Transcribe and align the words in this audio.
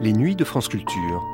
Les 0.00 0.12
nuits 0.12 0.36
de 0.36 0.44
France 0.44 0.68
Culture. 0.68 1.24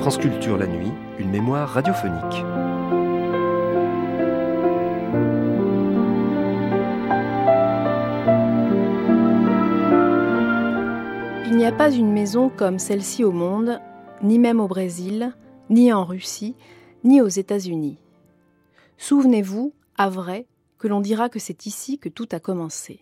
France 0.00 0.18
Culture 0.18 0.58
la 0.58 0.66
nuit, 0.66 0.92
une 1.18 1.30
mémoire 1.30 1.66
radiophonique. 1.70 2.44
Il 11.46 11.56
n'y 11.56 11.64
a 11.64 11.72
pas 11.72 11.90
une 11.90 12.12
maison 12.12 12.50
comme 12.54 12.78
celle-ci 12.78 13.24
au 13.24 13.32
monde, 13.32 13.80
ni 14.22 14.38
même 14.38 14.60
au 14.60 14.68
Brésil, 14.68 15.32
ni 15.70 15.92
en 15.92 16.04
Russie, 16.04 16.54
ni 17.04 17.20
aux 17.20 17.28
États-Unis. 17.28 17.98
Souvenez-vous, 18.98 19.74
à 19.96 20.08
vrai, 20.08 20.46
que 20.78 20.88
l'on 20.88 21.00
dira 21.00 21.28
que 21.28 21.38
c'est 21.38 21.66
ici 21.66 21.98
que 21.98 22.08
tout 22.08 22.28
a 22.32 22.40
commencé. 22.40 23.00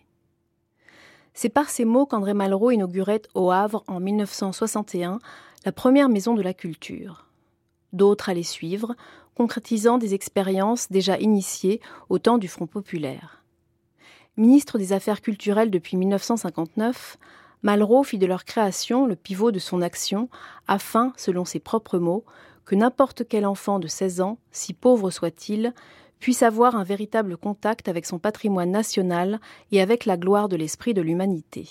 C'est 1.33 1.49
par 1.49 1.69
ces 1.69 1.85
mots 1.85 2.05
qu'André 2.05 2.33
Malraux 2.33 2.71
inaugurait 2.71 3.21
au 3.33 3.51
Havre 3.51 3.83
en 3.87 3.99
1961 3.99 5.19
la 5.65 5.71
première 5.71 6.09
maison 6.09 6.33
de 6.33 6.41
la 6.41 6.53
culture. 6.53 7.27
D'autres 7.91 8.29
allaient 8.29 8.43
suivre, 8.43 8.95
concrétisant 9.35 9.97
des 9.97 10.13
expériences 10.13 10.89
déjà 10.89 11.17
initiées 11.19 11.81
au 12.09 12.19
temps 12.19 12.37
du 12.37 12.47
Front 12.47 12.67
populaire. 12.67 13.43
Ministre 14.37 14.77
des 14.77 14.93
Affaires 14.93 15.21
culturelles 15.21 15.71
depuis 15.71 15.97
1959, 15.97 17.17
Malraux 17.63 18.03
fit 18.03 18.17
de 18.17 18.25
leur 18.25 18.45
création 18.45 19.05
le 19.05 19.15
pivot 19.15 19.51
de 19.51 19.59
son 19.59 19.81
action 19.81 20.29
afin, 20.67 21.13
selon 21.17 21.45
ses 21.45 21.59
propres 21.59 21.99
mots, 21.99 22.23
que 22.65 22.75
n'importe 22.75 23.27
quel 23.27 23.45
enfant 23.45 23.79
de 23.79 23.87
16 23.87 24.21
ans, 24.21 24.37
si 24.51 24.73
pauvre 24.73 25.11
soit-il, 25.11 25.73
puisse 26.19 26.43
avoir 26.43 26.75
un 26.75 26.83
véritable 26.83 27.37
contact 27.37 27.87
avec 27.87 28.05
son 28.05 28.19
patrimoine 28.19 28.71
national 28.71 29.39
et 29.71 29.81
avec 29.81 30.05
la 30.05 30.17
gloire 30.17 30.49
de 30.49 30.55
l'esprit 30.55 30.93
de 30.93 31.01
l'humanité. 31.01 31.67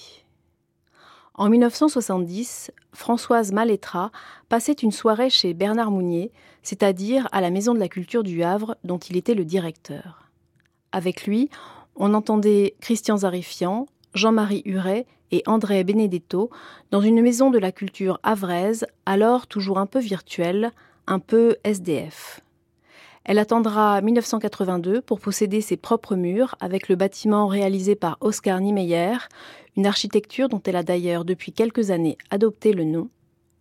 En 1.36 1.48
1970, 1.48 2.70
Françoise 2.92 3.50
Malétra 3.50 4.12
passait 4.48 4.72
une 4.72 4.92
soirée 4.92 5.30
chez 5.30 5.52
Bernard 5.52 5.90
Mounier, 5.90 6.30
c'est-à-dire 6.62 7.28
à 7.32 7.40
la 7.40 7.50
Maison 7.50 7.74
de 7.74 7.80
la 7.80 7.88
Culture 7.88 8.22
du 8.22 8.44
Havre, 8.44 8.76
dont 8.84 8.98
il 8.98 9.16
était 9.16 9.34
le 9.34 9.44
directeur. 9.44 10.30
Avec 10.92 11.26
lui, 11.26 11.50
on 11.96 12.14
entendait 12.14 12.76
Christian 12.80 13.16
Zarifian, 13.16 13.86
Jean-Marie 14.14 14.62
Huret 14.64 15.06
et 15.34 15.42
André 15.46 15.82
Benedetto 15.82 16.48
dans 16.92 17.00
une 17.00 17.20
maison 17.20 17.50
de 17.50 17.58
la 17.58 17.72
culture 17.72 18.20
havraise, 18.22 18.86
alors 19.04 19.48
toujours 19.48 19.78
un 19.78 19.86
peu 19.86 19.98
virtuelle, 19.98 20.70
un 21.08 21.18
peu 21.18 21.56
SDF. 21.64 22.40
Elle 23.24 23.40
attendra 23.40 24.00
1982 24.00 25.00
pour 25.00 25.18
posséder 25.18 25.60
ses 25.60 25.76
propres 25.76 26.14
murs 26.14 26.54
avec 26.60 26.88
le 26.88 26.94
bâtiment 26.94 27.48
réalisé 27.48 27.96
par 27.96 28.16
Oscar 28.20 28.60
Niemeyer, 28.60 29.16
une 29.76 29.86
architecture 29.86 30.48
dont 30.48 30.62
elle 30.64 30.76
a 30.76 30.84
d'ailleurs 30.84 31.24
depuis 31.24 31.50
quelques 31.50 31.90
années 31.90 32.16
adopté 32.30 32.72
le 32.72 32.84
nom, 32.84 33.08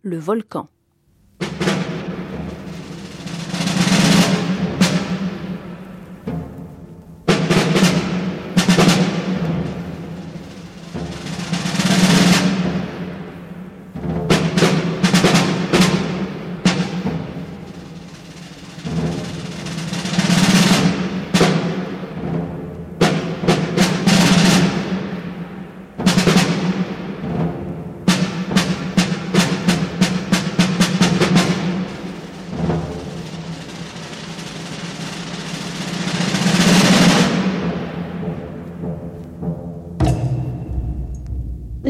le 0.02 0.18
volcan. 0.18 0.68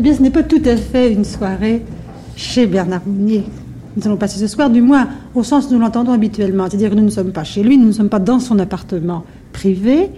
Bien, 0.04 0.14
ce 0.14 0.20
n'est 0.20 0.30
pas 0.30 0.42
tout 0.42 0.60
à 0.66 0.76
fait 0.76 1.10
une 1.10 1.24
soirée 1.24 1.82
chez 2.36 2.66
Bernard 2.66 3.00
Mounier. 3.06 3.42
Nous 3.96 4.06
allons 4.06 4.18
passer 4.18 4.38
ce 4.38 4.46
soir, 4.46 4.68
du 4.68 4.82
moins 4.82 5.08
au 5.34 5.42
sens 5.42 5.66
où 5.66 5.72
nous 5.72 5.78
l'entendons 5.78 6.12
habituellement. 6.12 6.66
C'est-à-dire 6.68 6.90
que 6.90 6.94
nous 6.94 7.04
ne 7.04 7.08
sommes 7.08 7.32
pas 7.32 7.42
chez 7.42 7.62
lui, 7.62 7.78
nous 7.78 7.86
ne 7.86 7.92
sommes 7.92 8.10
pas 8.10 8.18
dans 8.18 8.38
son 8.38 8.58
appartement 8.58 9.24
privé, 9.54 10.10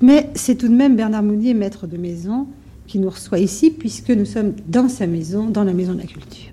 mais 0.00 0.30
c'est 0.34 0.54
tout 0.54 0.68
de 0.68 0.72
même 0.72 0.96
Bernard 0.96 1.22
Mounier, 1.22 1.52
maître 1.52 1.86
de 1.86 1.98
maison, 1.98 2.46
qui 2.86 2.98
nous 2.98 3.10
reçoit 3.10 3.38
ici, 3.38 3.70
puisque 3.70 4.08
nous 4.08 4.24
sommes 4.24 4.54
dans 4.66 4.88
sa 4.88 5.06
maison, 5.06 5.50
dans 5.50 5.64
la 5.64 5.74
maison 5.74 5.92
de 5.92 5.98
la 5.98 6.06
culture. 6.06 6.52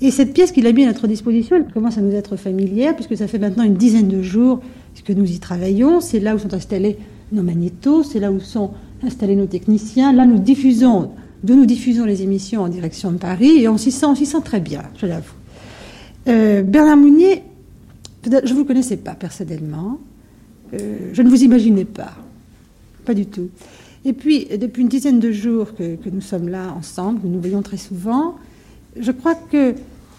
Et 0.00 0.12
cette 0.12 0.32
pièce 0.32 0.52
qu'il 0.52 0.68
a 0.68 0.72
mis 0.72 0.84
à 0.84 0.86
notre 0.86 1.08
disposition, 1.08 1.56
elle 1.56 1.66
commence 1.72 1.98
à 1.98 2.00
nous 2.00 2.12
être 2.12 2.36
familière, 2.36 2.94
puisque 2.94 3.16
ça 3.16 3.26
fait 3.26 3.40
maintenant 3.40 3.64
une 3.64 3.74
dizaine 3.74 4.06
de 4.06 4.22
jours 4.22 4.60
que 5.04 5.12
nous 5.12 5.28
y 5.28 5.40
travaillons. 5.40 6.00
C'est 6.00 6.20
là 6.20 6.36
où 6.36 6.38
sont 6.38 6.54
installés 6.54 6.96
nos 7.32 7.42
magnétos, 7.42 8.04
c'est 8.04 8.20
là 8.20 8.30
où 8.30 8.38
sont 8.38 8.70
installés 9.02 9.34
nos 9.34 9.46
techniciens. 9.46 10.12
Là, 10.12 10.26
nous 10.26 10.38
diffusons 10.38 11.10
de 11.42 11.54
nous 11.54 11.66
diffusons 11.66 12.04
les 12.04 12.22
émissions 12.22 12.62
en 12.62 12.68
direction 12.68 13.10
de 13.12 13.18
Paris 13.18 13.62
et 13.62 13.68
on 13.68 13.78
s'y 13.78 13.92
sent, 13.92 14.06
très 14.44 14.60
bien, 14.60 14.82
je 14.96 15.06
l'avoue. 15.06 15.34
Euh, 16.28 16.62
Bernard 16.62 16.96
Mounier, 16.96 17.42
je 18.24 18.30
ne 18.30 18.58
vous 18.58 18.64
connaissais 18.64 18.98
pas 18.98 19.14
personnellement, 19.14 19.98
euh, 20.74 21.10
je 21.12 21.22
ne 21.22 21.30
vous 21.30 21.42
imaginais 21.42 21.86
pas, 21.86 22.12
pas 23.04 23.14
du 23.14 23.26
tout. 23.26 23.48
Et 24.04 24.12
puis, 24.12 24.46
depuis 24.58 24.82
une 24.82 24.88
dizaine 24.88 25.20
de 25.20 25.32
jours 25.32 25.74
que, 25.74 25.96
que, 25.96 26.08
nous 26.10 26.20
sommes 26.20 26.48
là 26.48 26.74
ensemble, 26.76 27.20
nous 27.24 27.30
nous 27.30 27.40
voyons 27.40 27.62
très 27.62 27.76
souvent, 27.76 28.36
je 28.98 29.12
crois 29.12 29.34
que 29.34 29.74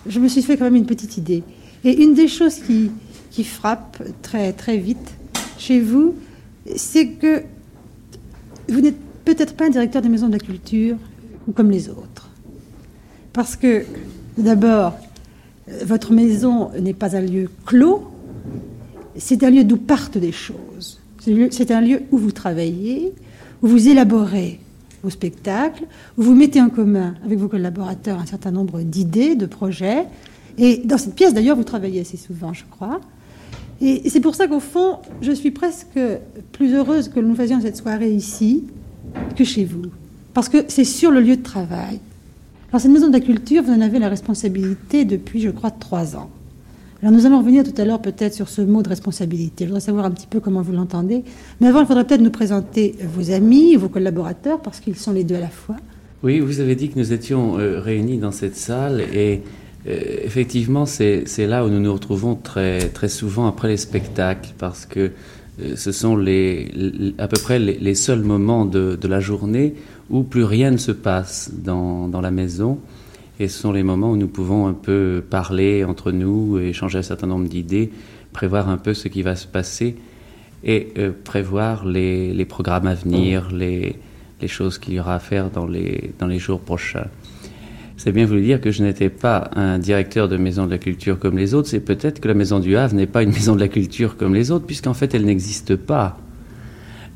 je 0.07 0.19
me 0.19 0.27
suis 0.27 0.41
fait 0.41 0.57
quand 0.57 0.65
même 0.65 0.75
une 0.75 0.85
petite 0.85 1.17
idée. 1.17 1.43
Et 1.83 2.03
une 2.03 2.13
des 2.13 2.27
choses 2.27 2.55
qui, 2.55 2.91
qui 3.31 3.43
frappe 3.43 4.03
très, 4.21 4.53
très 4.53 4.77
vite 4.77 5.15
chez 5.57 5.79
vous, 5.79 6.15
c'est 6.75 7.09
que 7.09 7.43
vous 8.69 8.81
n'êtes 8.81 8.97
peut-être 9.25 9.55
pas 9.55 9.65
un 9.65 9.69
directeur 9.69 10.01
des 10.01 10.09
maisons 10.09 10.27
de 10.27 10.33
la 10.33 10.39
culture 10.39 10.97
ou 11.47 11.51
comme 11.51 11.71
les 11.71 11.89
autres. 11.89 12.29
Parce 13.33 13.55
que, 13.55 13.85
d'abord, 14.37 14.97
votre 15.85 16.11
maison 16.11 16.69
n'est 16.79 16.93
pas 16.93 17.15
un 17.15 17.21
lieu 17.21 17.49
clos, 17.65 18.07
c'est 19.17 19.43
un 19.43 19.49
lieu 19.49 19.63
d'où 19.63 19.77
partent 19.77 20.17
des 20.17 20.31
choses. 20.31 20.99
C'est 21.51 21.71
un 21.71 21.81
lieu 21.81 22.01
où 22.11 22.17
vous 22.17 22.31
travaillez, 22.31 23.13
où 23.61 23.67
vous 23.67 23.87
élaborez 23.87 24.59
vos 25.03 25.09
spectacles, 25.09 25.85
où 26.17 26.23
vous 26.23 26.35
mettez 26.35 26.61
en 26.61 26.69
commun 26.69 27.15
avec 27.23 27.37
vos 27.37 27.47
collaborateurs 27.47 28.19
un 28.19 28.25
certain 28.25 28.51
nombre 28.51 28.81
d'idées, 28.81 29.35
de 29.35 29.45
projets. 29.45 30.05
Et 30.57 30.77
dans 30.83 30.97
cette 30.97 31.15
pièce, 31.15 31.33
d'ailleurs, 31.33 31.57
vous 31.57 31.63
travaillez 31.63 32.01
assez 32.01 32.17
souvent, 32.17 32.53
je 32.53 32.63
crois. 32.69 32.99
Et 33.81 34.09
c'est 34.09 34.19
pour 34.19 34.35
ça 34.35 34.47
qu'au 34.47 34.59
fond, 34.59 34.97
je 35.21 35.31
suis 35.31 35.51
presque 35.51 35.99
plus 36.51 36.73
heureuse 36.75 37.09
que 37.09 37.19
nous 37.19 37.35
faisions 37.35 37.61
cette 37.61 37.77
soirée 37.77 38.11
ici 38.11 38.65
que 39.35 39.43
chez 39.43 39.65
vous. 39.65 39.85
Parce 40.33 40.49
que 40.49 40.65
c'est 40.67 40.83
sur 40.85 41.11
le 41.11 41.21
lieu 41.21 41.37
de 41.37 41.43
travail. 41.43 41.99
Alors, 42.69 42.81
cette 42.81 42.91
maison 42.91 43.07
de 43.07 43.13
la 43.13 43.19
culture, 43.19 43.63
vous 43.63 43.73
en 43.73 43.81
avez 43.81 43.99
la 43.99 44.09
responsabilité 44.09 45.03
depuis, 45.03 45.41
je 45.41 45.49
crois, 45.49 45.71
trois 45.71 46.15
ans. 46.15 46.29
Alors, 47.01 47.13
nous 47.13 47.25
allons 47.25 47.39
revenir 47.39 47.63
tout 47.63 47.81
à 47.81 47.85
l'heure 47.85 48.01
peut-être 48.01 48.33
sur 48.33 48.47
ce 48.47 48.61
mot 48.61 48.81
de 48.81 48.89
responsabilité. 48.89 49.65
Je 49.65 49.69
voudrais 49.69 49.81
savoir 49.81 50.05
un 50.05 50.11
petit 50.11 50.27
peu 50.27 50.39
comment 50.39 50.61
vous 50.61 50.71
l'entendez. 50.71 51.23
Mais 51.59 51.67
avant, 51.67 51.81
il 51.81 51.85
faudrait 51.85 52.05
peut-être 52.05 52.21
nous 52.21 52.31
présenter 52.31 52.95
vos 53.15 53.31
amis, 53.31 53.75
vos 53.75 53.89
collaborateurs, 53.89 54.61
parce 54.61 54.79
qu'ils 54.79 54.95
sont 54.95 55.11
les 55.11 55.23
deux 55.23 55.35
à 55.35 55.41
la 55.41 55.49
fois. 55.49 55.75
Oui, 56.23 56.39
vous 56.39 56.59
avez 56.59 56.75
dit 56.75 56.89
que 56.89 56.99
nous 56.99 57.13
étions 57.13 57.57
euh, 57.57 57.79
réunis 57.79 58.19
dans 58.19 58.31
cette 58.31 58.55
salle 58.55 59.01
et 59.01 59.41
euh, 59.87 59.99
effectivement, 60.23 60.85
c'est 60.85 61.25
là 61.39 61.65
où 61.65 61.69
nous 61.69 61.79
nous 61.79 61.93
retrouvons 61.93 62.35
très, 62.35 62.89
très 62.89 63.09
souvent 63.09 63.47
après 63.47 63.69
les 63.69 63.77
spectacles 63.77 64.51
parce 64.59 64.85
que 64.85 65.11
euh, 65.59 65.75
ce 65.75 65.91
sont 65.91 66.15
les, 66.15 66.71
à 67.17 67.27
peu 67.27 67.41
près 67.41 67.57
les, 67.57 67.95
seuls 67.95 68.21
moments 68.21 68.65
de, 68.65 68.97
la 69.07 69.19
journée 69.19 69.73
où 70.11 70.23
plus 70.23 70.43
rien 70.43 70.71
ne 70.71 70.77
se 70.77 70.91
passe 70.91 71.51
dans, 71.53 72.07
dans, 72.07 72.21
la 72.21 72.31
maison. 72.31 72.79
Et 73.39 73.47
ce 73.47 73.59
sont 73.59 73.71
les 73.71 73.81
moments 73.81 74.11
où 74.11 74.17
nous 74.17 74.27
pouvons 74.27 74.67
un 74.67 74.73
peu 74.73 75.23
parler 75.27 75.83
entre 75.83 76.11
nous, 76.11 76.59
échanger 76.59 76.99
un 76.99 77.03
certain 77.03 77.27
nombre 77.27 77.47
d'idées, 77.47 77.91
prévoir 78.33 78.69
un 78.69 78.77
peu 78.77 78.93
ce 78.93 79.07
qui 79.07 79.23
va 79.23 79.35
se 79.35 79.47
passer 79.47 79.95
et 80.63 80.89
euh, 80.97 81.11
prévoir 81.23 81.85
les, 81.85 82.33
les, 82.33 82.45
programmes 82.45 82.85
à 82.85 82.93
venir, 82.93 83.49
les, 83.51 83.95
les 84.41 84.47
choses 84.47 84.77
qu'il 84.77 84.93
y 84.93 84.99
aura 84.99 85.15
à 85.15 85.19
faire 85.19 85.49
dans 85.49 85.65
les, 85.65 86.13
dans 86.19 86.27
les 86.27 86.37
jours 86.37 86.59
prochains. 86.59 87.07
C'est 87.97 88.11
bien 88.11 88.25
voulu 88.25 88.41
dire 88.41 88.61
que 88.61 88.71
je 88.71 88.83
n'étais 88.83 89.09
pas 89.09 89.49
un 89.55 89.79
directeur 89.79 90.27
de 90.27 90.37
maison 90.37 90.65
de 90.65 90.71
la 90.71 90.77
culture 90.77 91.19
comme 91.19 91.37
les 91.37 91.53
autres, 91.53 91.67
c'est 91.69 91.79
peut-être 91.79 92.19
que 92.19 92.27
la 92.27 92.33
maison 92.33 92.59
du 92.59 92.75
Havre 92.75 92.95
n'est 92.95 93.07
pas 93.07 93.23
une 93.23 93.31
maison 93.31 93.55
de 93.55 93.59
la 93.59 93.67
culture 93.67 94.17
comme 94.17 94.33
les 94.33 94.51
autres, 94.51 94.65
puisqu'en 94.65 94.93
fait 94.93 95.15
elle 95.15 95.25
n'existe 95.25 95.75
pas. 95.75 96.17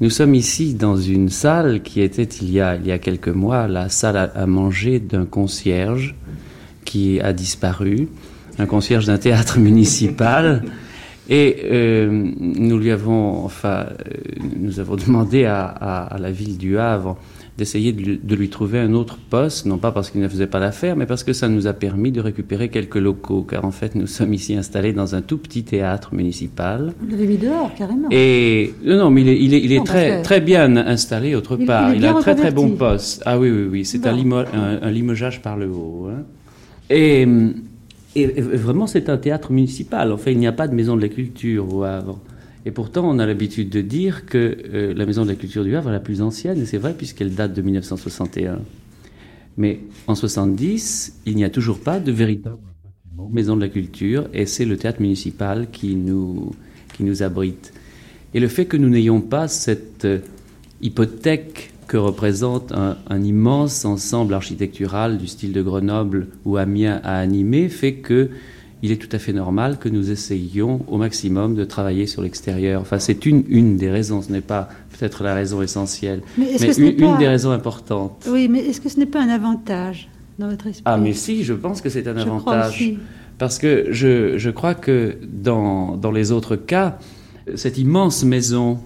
Nous 0.01 0.09
sommes 0.09 0.35
ici 0.35 0.73
dans 0.73 0.97
une 0.97 1.29
salle 1.29 1.81
qui 1.81 2.01
était 2.01 2.23
il 2.23 2.51
y 2.51 2.59
a, 2.59 2.75
il 2.75 2.85
y 2.85 2.91
a 2.91 2.97
quelques 2.97 3.29
mois 3.29 3.69
la 3.69 3.87
salle 3.87 4.17
à, 4.35 4.45
manger 4.45 4.99
d'un 4.99 5.25
concierge 5.25 6.15
qui 6.83 7.21
a 7.21 7.31
disparu, 7.31 8.09
un 8.59 8.65
concierge 8.65 9.05
d'un 9.05 9.17
théâtre 9.17 9.57
municipal. 9.59 10.63
Et 11.29 11.63
euh, 11.71 12.09
nous 12.37 12.77
lui 12.77 12.91
avons, 12.91 13.45
enfin, 13.45 13.85
euh, 13.87 13.95
nous 14.59 14.81
avons 14.81 14.97
demandé 14.97 15.45
à, 15.45 16.13
la 16.19 16.29
ville 16.29 16.57
du 16.57 16.77
Havre 16.77 17.17
d'essayer 17.57 17.93
de, 17.93 18.19
de, 18.21 18.35
lui 18.35 18.49
trouver 18.49 18.79
un 18.79 18.93
autre 18.93 19.17
poste, 19.29 19.65
non 19.65 19.77
pas 19.77 19.91
parce 19.93 20.11
qu'il 20.11 20.19
ne 20.19 20.27
faisait 20.27 20.47
pas 20.47 20.59
l'affaire, 20.59 20.97
mais 20.97 21.05
parce 21.05 21.23
que 21.23 21.31
ça 21.31 21.47
nous 21.47 21.67
a 21.67 21.73
permis 21.73 22.11
de 22.11 22.19
récupérer 22.19 22.67
quelques 22.67 22.95
locaux, 22.95 23.43
car 23.43 23.63
en 23.63 23.71
fait 23.71 23.95
nous 23.95 24.07
sommes 24.07 24.33
ici 24.33 24.55
installés 24.55 24.91
dans 24.91 25.15
un 25.15 25.21
tout 25.21 25.37
petit 25.37 25.63
théâtre 25.63 26.13
municipal. 26.13 26.93
Vous 26.99 27.07
l'avez 27.09 27.27
mis 27.27 27.37
dehors, 27.37 27.73
carrément. 27.73 28.09
Et 28.11 28.73
non, 28.85 29.09
mais 29.09 29.21
il 29.21 29.29
est, 29.29 29.39
il 29.41 29.53
est, 29.53 29.61
il 29.63 29.71
est 29.71 29.77
non, 29.77 29.83
très, 29.85 30.17
que... 30.17 30.23
très 30.23 30.41
bien 30.41 30.75
installé 30.75 31.33
autre 31.33 31.55
il, 31.59 31.65
part. 31.65 31.93
Il, 31.93 31.99
il 32.01 32.05
a 32.05 32.15
un 32.15 32.19
très 32.19 32.35
très 32.35 32.51
bon 32.51 32.71
poste. 32.71 33.23
Ah 33.25 33.39
oui, 33.39 33.49
oui, 33.49 33.67
oui, 33.71 33.85
c'est 33.85 33.99
Bon. 33.99 34.09
un, 34.09 34.13
limo, 34.13 34.35
un, 34.37 34.45
un 34.81 34.91
limogeage 34.91 35.41
par 35.41 35.55
le 35.55 35.67
haut. 35.69 36.09
hein. 36.11 36.23
Et, 36.89 37.25
et 38.15 38.27
vraiment, 38.41 38.85
c'est 38.87 39.09
un 39.09 39.17
théâtre 39.17 39.51
municipal. 39.51 40.11
En 40.11 40.17
fait, 40.17 40.31
il 40.33 40.39
n'y 40.39 40.47
a 40.47 40.51
pas 40.51 40.67
de 40.67 40.75
maison 40.75 40.95
de 40.95 41.01
la 41.01 41.09
culture 41.09 41.73
au 41.73 41.83
Havre. 41.83 42.19
Et 42.65 42.71
pourtant, 42.71 43.07
on 43.07 43.19
a 43.19 43.25
l'habitude 43.25 43.69
de 43.69 43.81
dire 43.81 44.25
que 44.25 44.57
euh, 44.73 44.93
la 44.95 45.05
maison 45.05 45.23
de 45.23 45.29
la 45.29 45.35
culture 45.35 45.63
du 45.63 45.75
Havre 45.75 45.89
est 45.89 45.93
la 45.93 45.99
plus 45.99 46.21
ancienne, 46.21 46.59
et 46.59 46.65
c'est 46.65 46.79
vrai 46.79 46.95
puisqu'elle 46.97 47.35
date 47.35 47.53
de 47.53 47.61
1961. 47.61 48.59
Mais 49.57 49.81
en 50.07 50.15
70, 50.15 51.21
il 51.25 51.35
n'y 51.35 51.43
a 51.45 51.49
toujours 51.49 51.79
pas 51.79 51.99
de 51.99 52.11
véritable 52.11 52.57
maison 53.31 53.55
de 53.55 53.61
la 53.61 53.69
culture, 53.69 54.27
et 54.33 54.45
c'est 54.45 54.65
le 54.65 54.77
théâtre 54.77 55.01
municipal 55.01 55.67
qui 55.71 55.95
nous, 55.95 56.51
qui 56.93 57.03
nous 57.03 57.23
abrite. 57.23 57.73
Et 58.33 58.39
le 58.39 58.47
fait 58.47 58.65
que 58.65 58.77
nous 58.77 58.89
n'ayons 58.89 59.21
pas 59.21 59.47
cette 59.47 60.05
euh, 60.05 60.19
hypothèque 60.81 61.71
que 61.87 61.97
représente 61.97 62.71
un, 62.71 62.97
un, 63.07 63.23
immense 63.23 63.85
ensemble 63.85 64.33
architectural 64.33 65.17
du 65.17 65.27
style 65.27 65.53
de 65.53 65.61
Grenoble 65.61 66.27
ou 66.43 66.57
Amiens 66.57 66.99
à 67.03 67.17
animer 67.19 67.69
fait 67.69 67.93
que 67.93 68.29
il 68.85 68.91
est 68.91 68.97
tout 68.97 69.13
à 69.13 69.19
fait 69.19 69.33
normal 69.33 69.79
que 69.79 69.89
nous 69.89 70.11
essayions 70.11 70.85
au 70.87 70.97
maximum 70.97 71.55
de 71.55 71.65
travailler 71.65 72.05
sur 72.05 72.21
l'extérieur. 72.21 72.81
Enfin, 72.81 72.99
c'est 72.99 73.25
une, 73.25 73.43
une 73.49 73.77
des 73.77 73.89
raisons, 73.89 74.21
ce 74.21 74.31
n'est 74.31 74.41
pas 74.41 74.69
peut-être 74.91 75.23
la 75.23 75.33
raison 75.33 75.63
essentielle, 75.63 76.21
mais, 76.37 76.51
mais 76.59 76.75
une, 76.77 76.95
pas... 76.95 77.05
une, 77.05 77.17
des 77.17 77.27
raisons 77.27 77.51
importantes. 77.51 78.27
Oui, 78.29 78.47
mais 78.47 78.59
est-ce 78.59 78.79
que 78.79 78.89
ce 78.89 78.99
n'est 78.99 79.07
pas 79.07 79.21
un 79.21 79.29
avantage 79.29 80.07
dans 80.37 80.49
votre 80.49 80.67
esprit? 80.67 80.83
Ah, 80.85 80.97
mais 80.97 81.13
si, 81.13 81.43
je 81.43 81.53
pense 81.53 81.81
que 81.81 81.89
c'est 81.89 82.07
un 82.07 82.15
je 82.15 82.21
avantage. 82.21 82.93
Parce 83.39 83.57
que 83.57 83.87
je, 83.89 84.37
je 84.37 84.49
crois 84.51 84.75
que 84.75 85.17
dans, 85.27 85.97
dans 85.97 86.11
les 86.11 86.31
autres 86.31 86.55
cas, 86.55 86.99
cette 87.55 87.79
immense 87.79 88.23
maison 88.23 88.79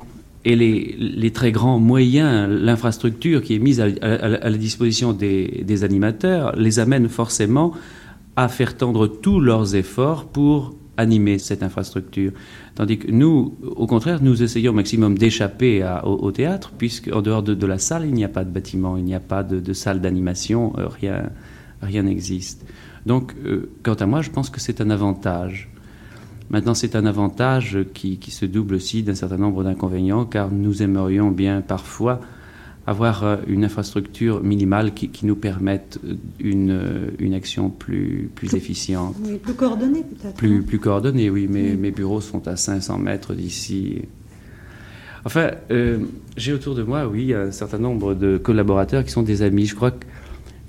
et 0.45 0.55
les, 0.55 0.95
les, 0.97 1.31
très 1.31 1.51
grands 1.51 1.79
moyens, 1.79 2.49
l'infrastructure 2.49 3.41
qui 3.41 3.55
est 3.55 3.59
mise 3.59 3.81
à, 3.81 3.87
à, 4.01 4.13
à 4.13 4.49
la 4.49 4.57
disposition 4.57 5.11
des, 5.11 5.63
des, 5.67 5.83
animateurs, 5.83 6.55
les 6.55 6.79
amène 6.79 7.09
forcément 7.09 7.73
à 8.35 8.47
faire 8.47 8.77
tendre 8.77 9.07
tous 9.07 9.39
leurs 9.39 9.75
efforts 9.75 10.25
pour 10.25 10.75
animer 10.97 11.39
cette 11.39 11.63
infrastructure. 11.63 12.33
Tandis 12.75 12.99
que 12.99 13.09
nous, 13.09 13.57
au 13.63 13.87
contraire, 13.87 14.21
nous 14.21 14.43
essayons 14.43 14.71
au 14.71 14.75
maximum 14.75 15.17
d'échapper 15.17 15.85
au, 16.03 16.31
théâtre, 16.31 16.73
puisqu'en 16.77 17.21
dehors 17.21 17.41
de, 17.41 17.65
la 17.65 17.77
salle, 17.77 18.05
il 18.05 18.13
n'y 18.13 18.25
a 18.25 18.29
pas 18.29 18.43
de 18.43 18.51
bâtiment, 18.51 18.97
il 18.97 19.05
n'y 19.05 19.15
a 19.15 19.19
pas 19.19 19.43
de, 19.43 19.73
salle 19.73 20.01
d'animation, 20.01 20.73
euh, 20.77 20.87
rien 20.87 21.29
rien 21.81 22.03
n'existe. 22.03 22.65
Donc, 23.05 23.33
euh, 23.45 23.71
quant 23.83 23.93
à 23.93 24.05
moi, 24.05 24.21
je 24.21 24.29
pense 24.29 24.49
que 24.49 24.59
c'est 24.59 24.81
un 24.81 24.89
avantage. 24.89 25.69
Maintenant, 26.49 26.73
c'est 26.73 26.95
un 26.95 27.05
avantage 27.05 27.79
qui, 27.93 28.19
se 28.29 28.45
double 28.45 28.75
aussi 28.75 29.03
d'un 29.03 29.15
certain 29.15 29.37
nombre 29.37 29.63
d'inconvénients, 29.63 30.25
car 30.25 30.51
nous 30.51 30.81
aimerions 30.81 31.31
bien 31.31 31.61
parfois 31.61 32.19
avoir 32.89 33.23
euh, 33.23 33.37
une 33.47 33.63
infrastructure 33.63 34.41
minimale 34.43 34.95
qui, 34.95 35.09
qui 35.09 35.27
nous 35.27 35.35
permette 35.35 35.99
une, 36.39 36.71
euh, 36.71 37.11
une 37.19 37.35
action 37.35 37.69
plus, 37.69 38.31
plus 38.33 38.55
efficiente. 38.55 39.15
Oui, 39.23 39.37
plus 39.37 39.53
coordonnée 39.53 40.01
peut-être. 40.03 40.35
Plus, 40.35 40.63
plus 40.63 40.79
coordonnée, 40.79 41.29
oui. 41.29 41.47
Mes, 41.47 41.71
oui. 41.71 41.77
mes 41.77 41.91
bureaux 41.91 42.19
sont 42.19 42.47
à 42.47 42.55
500 42.55 42.97
mètres 42.97 43.35
d'ici. 43.35 44.01
Enfin, 45.23 45.51
euh, 45.69 45.99
j'ai 46.35 46.51
autour 46.51 46.73
de 46.73 46.81
moi, 46.81 47.07
oui, 47.07 47.31
un 47.31 47.51
certain 47.51 47.77
nombre 47.77 48.15
de 48.15 48.39
collaborateurs 48.39 49.03
qui 49.03 49.11
sont 49.11 49.21
des 49.21 49.43
amis. 49.43 49.67
Je 49.67 49.75
crois 49.75 49.91
que 49.91 50.05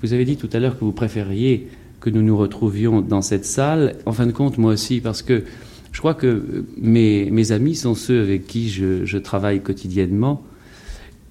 vous 0.03 0.13
avez 0.13 0.23
dit 0.23 0.37
tout 0.37 0.49
à 0.53 0.59
l'heure 0.59 0.77
que 0.77 0.85
vous 0.85 0.91
préfériez 0.91 1.69
que 2.01 2.11
nous 2.11 2.21
nous 2.21 2.37
retrouvions 2.37 3.01
dans 3.01 3.23
cette 3.23 3.45
salle. 3.45 3.95
En 4.05 4.11
fin 4.11 4.27
de 4.27 4.31
compte, 4.31 4.59
moi 4.59 4.73
aussi, 4.73 5.01
parce 5.01 5.23
que 5.23 5.43
je 5.91 5.97
crois 5.97 6.13
que 6.13 6.65
mes, 6.77 7.31
mes 7.31 7.51
amis 7.51 7.75
sont 7.75 7.95
ceux 7.95 8.21
avec 8.21 8.45
qui 8.45 8.69
je, 8.69 9.05
je, 9.05 9.17
travaille 9.17 9.61
quotidiennement. 9.61 10.43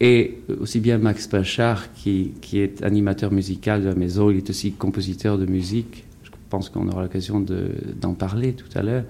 Et 0.00 0.38
aussi 0.60 0.80
bien 0.80 0.96
Max 0.96 1.26
Pachard, 1.26 1.92
qui, 1.92 2.32
qui, 2.40 2.58
est 2.58 2.82
animateur 2.82 3.32
musical 3.32 3.82
de 3.82 3.88
la 3.88 3.94
maison, 3.94 4.30
il 4.30 4.38
est 4.38 4.48
aussi 4.48 4.72
compositeur 4.72 5.36
de 5.36 5.44
musique. 5.44 6.04
Je 6.22 6.30
pense 6.48 6.70
qu'on 6.70 6.88
aura 6.88 7.02
l'occasion 7.02 7.38
d'en 7.38 8.12
de, 8.12 8.16
parler 8.16 8.54
tout 8.54 8.78
à 8.78 8.82
l'heure. 8.82 9.04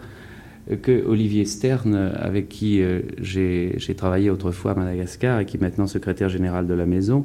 Que 0.83 1.05
Olivier 1.07 1.45
Stern, 1.45 1.95
avec 1.95 2.49
qui 2.49 2.83
euh, 2.83 3.01
j'ai 3.21 3.95
travaillé 3.97 4.31
autrefois 4.31 4.73
à 4.73 4.75
Madagascar 4.75 5.41
et 5.41 5.47
qui 5.47 5.57
est 5.57 5.61
maintenant 5.61 5.87
secrétaire 5.87 6.29
général 6.29 6.67
de 6.67 6.75
la 6.75 6.87
maison, 6.87 7.25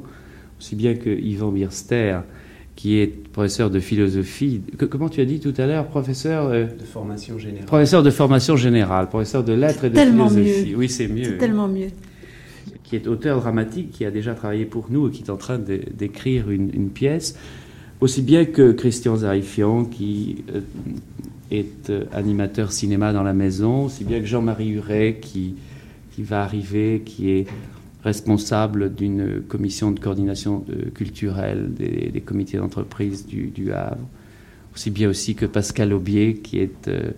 aussi 0.58 0.76
bien 0.76 0.94
que 0.94 1.10
Yvan 1.10 1.50
Birster, 1.50 2.20
qui 2.76 2.98
est 2.98 3.08
professeur 3.32 3.70
de 3.70 3.80
philosophie. 3.80 4.62
Que, 4.78 4.84
comment 4.84 5.08
tu 5.08 5.20
as 5.20 5.24
dit 5.24 5.40
tout 5.40 5.54
à 5.58 5.66
l'heure, 5.66 5.86
professeur 5.86 6.46
euh, 6.46 6.66
de 6.66 6.84
formation 6.84 7.38
générale. 7.38 7.66
Professeur 7.66 8.02
de 8.02 8.10
formation 8.10 8.56
générale, 8.56 9.08
professeur 9.08 9.42
de 9.42 9.52
lettres 9.52 9.84
et 9.84 9.90
de 9.90 9.94
tellement 9.94 10.28
philosophie. 10.28 10.70
Mieux. 10.70 10.76
Oui, 10.76 10.88
c'est 10.88 11.08
mieux. 11.08 11.24
C'est 11.24 11.38
tellement 11.38 11.68
mieux. 11.68 11.88
Qui 12.86 12.96
est 12.96 13.06
auteur 13.08 13.40
dramatique, 13.40 13.90
qui 13.90 14.04
a 14.04 14.10
déjà 14.10 14.34
travaillé 14.34 14.64
pour 14.64 14.86
nous 14.90 15.08
et 15.08 15.10
qui 15.10 15.22
est 15.22 15.30
en 15.30 15.36
train 15.36 15.58
d'écrire 15.58 16.50
une, 16.50 16.88
pièce. 16.88 17.36
Aussi 18.00 18.22
bien 18.22 18.44
que 18.44 18.72
Christian 18.72 19.16
Zarifian, 19.16 19.84
qui 19.86 20.44
euh, 20.54 20.60
est 21.50 21.90
euh, 21.90 22.04
animateur 22.12 22.70
cinéma 22.70 23.12
dans 23.12 23.22
la 23.22 23.32
maison, 23.32 23.86
aussi 23.86 24.04
bien 24.04 24.20
que 24.20 24.26
Jean-Marie 24.26 24.68
Huret, 24.68 25.18
qui, 25.20 25.56
qui 26.12 26.22
va 26.22 26.42
arriver, 26.42 27.02
qui 27.04 27.30
est 27.30 27.46
responsable 28.06 28.94
d'une 28.94 29.42
commission 29.42 29.90
de 29.90 29.98
coordination 29.98 30.64
de, 30.68 30.90
culturelle 30.90 31.74
des, 31.74 32.20
comités 32.20 32.56
d'entreprise 32.56 33.26
du, 33.26 33.48
du, 33.48 33.72
Havre, 33.72 34.06
aussi 34.74 34.90
bien 34.90 35.08
aussi 35.08 35.34
que 35.34 35.44
Pascal 35.44 35.92
Aubier, 35.92 36.34
qui 36.34 36.60
est 36.60 36.86
euh, 36.86 37.10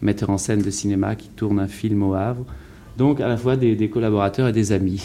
metteur 0.00 0.30
en 0.30 0.38
scène 0.38 0.62
de 0.62 0.70
cinéma, 0.70 1.16
qui 1.16 1.28
tourne 1.28 1.58
un 1.58 1.66
film 1.66 2.04
au 2.04 2.14
Havre. 2.14 2.46
Donc 2.98 3.20
à 3.20 3.28
la 3.28 3.36
fois 3.36 3.56
des, 3.56 3.76
des 3.76 3.88
collaborateurs 3.88 4.48
et 4.48 4.52
des 4.52 4.72
amis. 4.72 5.02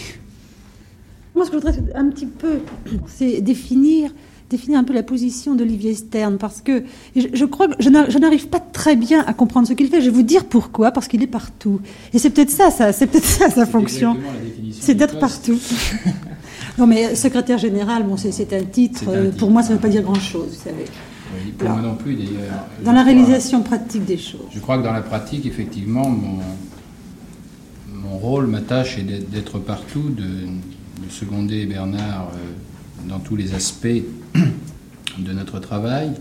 Moi, 1.35 1.45
ce 1.45 1.51
que 1.51 1.59
je 1.59 1.63
voudrais 1.63 1.95
un 1.95 2.09
petit 2.09 2.25
peu, 2.25 2.59
c'est 3.05 3.39
définir, 3.41 4.11
définir 4.49 4.79
un 4.79 4.83
peu 4.83 4.93
la 4.93 5.03
position 5.03 5.53
d'Olivier 5.53 5.93
Stern, 5.93 6.37
parce 6.37 6.61
que 6.61 6.83
je, 7.15 7.27
je 7.33 7.45
crois 7.45 7.67
que 7.67 7.75
je 7.79 7.89
n'arrive 8.19 8.47
pas 8.47 8.59
très 8.59 8.95
bien 8.95 9.23
à 9.25 9.33
comprendre 9.33 9.67
ce 9.67 9.73
qu'il 9.73 9.87
fait. 9.89 10.01
Je 10.01 10.05
vais 10.05 10.15
vous 10.15 10.23
dire 10.23 10.45
pourquoi, 10.45 10.91
parce 10.91 11.07
qu'il 11.07 11.21
est 11.21 11.27
partout. 11.27 11.81
Et 12.13 12.19
c'est 12.19 12.31
peut-être 12.31 12.49
ça, 12.49 12.71
ça 12.71 12.93
c'est 12.93 13.05
peut-être 13.05 13.25
ça 13.25 13.49
sa 13.51 13.67
fonction. 13.67 14.17
C'est 14.71 14.95
d'être 14.95 15.19
partout. 15.19 15.59
non, 16.79 16.87
mais 16.87 17.15
secrétaire 17.15 17.59
général, 17.59 18.03
bon, 18.03 18.17
c'est 18.17 18.53
un 18.53 18.63
titre. 18.63 19.03
Un 19.07 19.25
titre. 19.25 19.37
Pour 19.37 19.51
moi, 19.51 19.61
ça 19.61 19.69
ne 19.69 19.75
veut 19.75 19.81
pas 19.81 19.89
dire 19.89 20.01
grand-chose, 20.01 20.49
vous 20.49 20.63
savez. 20.63 20.85
Oui, 21.35 21.51
pour 21.51 21.67
Alors, 21.67 21.79
moi 21.79 21.89
non 21.89 21.95
plus, 21.95 22.15
d'ailleurs. 22.15 22.65
Dans 22.83 22.91
la 22.91 23.03
réalisation 23.03 23.61
crois, 23.61 23.77
pratique 23.77 24.05
des 24.05 24.17
choses. 24.17 24.41
Je 24.51 24.59
crois 24.59 24.77
que 24.77 24.83
dans 24.83 24.93
la 24.93 25.01
pratique, 25.01 25.47
effectivement, 25.47 26.07
mon, 26.07 26.37
mon 28.13 28.19
rôle, 28.19 28.45
ma 28.45 28.61
tâche 28.61 28.99
est 28.99 29.31
d'être 29.31 29.57
partout, 29.57 30.09
de, 30.09 30.23
de, 30.23 31.09
seconder 31.09 31.65
Bernard 31.65 32.31
euh, 32.33 33.09
dans 33.09 33.19
tous 33.19 33.35
les 33.35 33.55
aspects 33.55 33.87
de 34.35 35.33
notre 35.33 35.59
travail. 35.59 36.11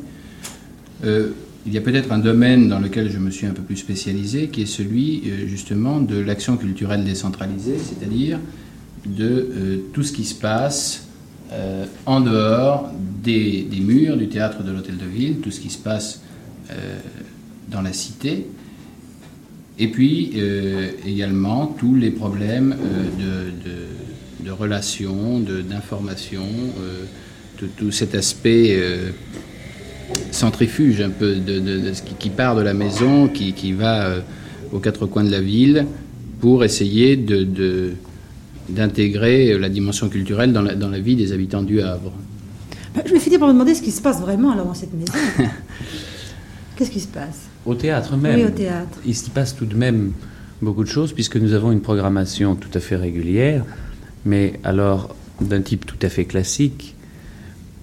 Euh, 1.05 1.33
il 1.67 1.73
y 1.73 1.79
a 1.79 1.83
peut-être 1.83 2.11
un 2.11 2.19
domaine 2.19 2.69
dans 2.69 2.79
lequel 2.79 3.11
je 3.11 3.19
me 3.19 3.31
suis 3.31 3.47
un 3.47 3.51
peu 3.51 3.61
plus 3.63 3.77
spécialisé, 3.77 4.49
qui 4.49 4.63
est 4.63 4.67
celui 4.67 5.23
euh, 5.27 5.47
justement 5.47 6.01
de 6.01 6.19
l'action 6.19 6.57
culturelle 6.57 7.05
décentralisée, 7.05 7.77
c'est-à-dire 7.79 8.39
de 9.05 9.83
tout 9.93 10.05
ce 10.05 10.13
qui 10.13 10.25
se 10.25 10.37
passe 10.37 11.09
en 12.07 12.21
dehors 12.21 12.89
des, 13.23 13.67
murs 13.81 14.17
du 14.17 14.29
théâtre 14.29 14.63
de 14.63 14.71
l'Hôtel 14.71 14.97
de 14.97 15.05
Ville, 15.05 15.39
tout 15.41 15.51
ce 15.51 15.59
qui 15.59 15.71
se 15.71 15.79
passe 15.79 16.23
dans 17.69 17.83
la 17.83 17.93
cité, 17.93 18.47
et 19.79 19.89
puis 19.89 20.33
euh, 20.37 20.91
également 21.07 21.67
tous 21.67 21.95
les 21.95 22.11
problèmes 22.11 22.77
de, 23.19 23.51
de, 23.69 24.47
de, 24.47 24.51
relations, 24.51 25.41
d'information, 25.41 26.45
tout, 27.57 27.69
tout, 27.77 27.91
cet 27.91 28.15
aspect 28.15 28.77
centrifuge 30.31 31.01
un 31.01 31.11
peu 31.11 31.37
de, 31.37 31.91
qui, 32.05 32.15
qui, 32.19 32.31
part 32.31 32.57
de 32.57 32.63
la 32.63 32.75
maison, 32.75 33.29
qui, 33.29 33.53
qui 33.53 33.73
va 33.73 34.07
euh, 34.07 34.21
aux 34.73 34.79
quatre 34.79 35.07
coins 35.07 35.25
de 35.25 35.31
la 35.31 35.41
ville 35.41 35.87
pour 36.41 36.65
essayer 36.65 37.17
de, 37.17 37.95
d'intégrer 38.69 39.59
la 39.59 39.69
dimension 39.69 40.09
culturelle 40.09 40.53
dans 40.53 40.63
la, 40.63 40.75
dans 40.75 40.89
la, 40.89 40.99
vie 40.99 41.17
des 41.17 41.33
habitants 41.33 41.63
du 41.63 41.81
Havre. 41.81 42.13
Bah, 42.95 43.03
je 43.07 43.13
vais 43.13 43.21
finir 43.21 43.39
par 43.39 43.49
me 43.49 43.53
demander 43.53 43.75
ce 43.75 43.83
qui 43.83 43.93
se 43.93 44.03
passe 44.03 44.21
vraiment 44.21 44.53
alors 44.53 44.67
dans 44.67 44.75
cette 44.75 44.93
maison. 44.93 45.13
Qu'est-ce 46.77 46.91
qui 46.91 47.01
se 47.01 47.09
passe? 47.09 47.52
Au 47.67 47.75
théâtre 47.75 48.17
même. 48.17 48.37
Oui, 48.37 48.45
au 48.45 48.51
théâtre. 48.51 48.99
Il 49.07 49.15
se 49.15 49.31
passe 49.31 49.55
tout 49.57 49.67
de 49.67 49.77
même 49.77 50.13
beaucoup 50.61 50.83
de 50.85 50.89
choses 50.89 51.13
puisque 51.13 51.37
nous 51.37 51.53
avons 51.55 51.73
une 51.73 51.81
programmation 51.81 52.55
tout 52.57 52.71
à 52.75 52.81
fait 52.81 52.97
régulière, 52.97 53.65
mais 54.25 54.55
alors 54.65 55.15
d'un 55.41 55.61
type 55.61 55.87
tout 55.87 55.97
à 56.03 56.09
fait 56.09 56.25
classique 56.25 56.95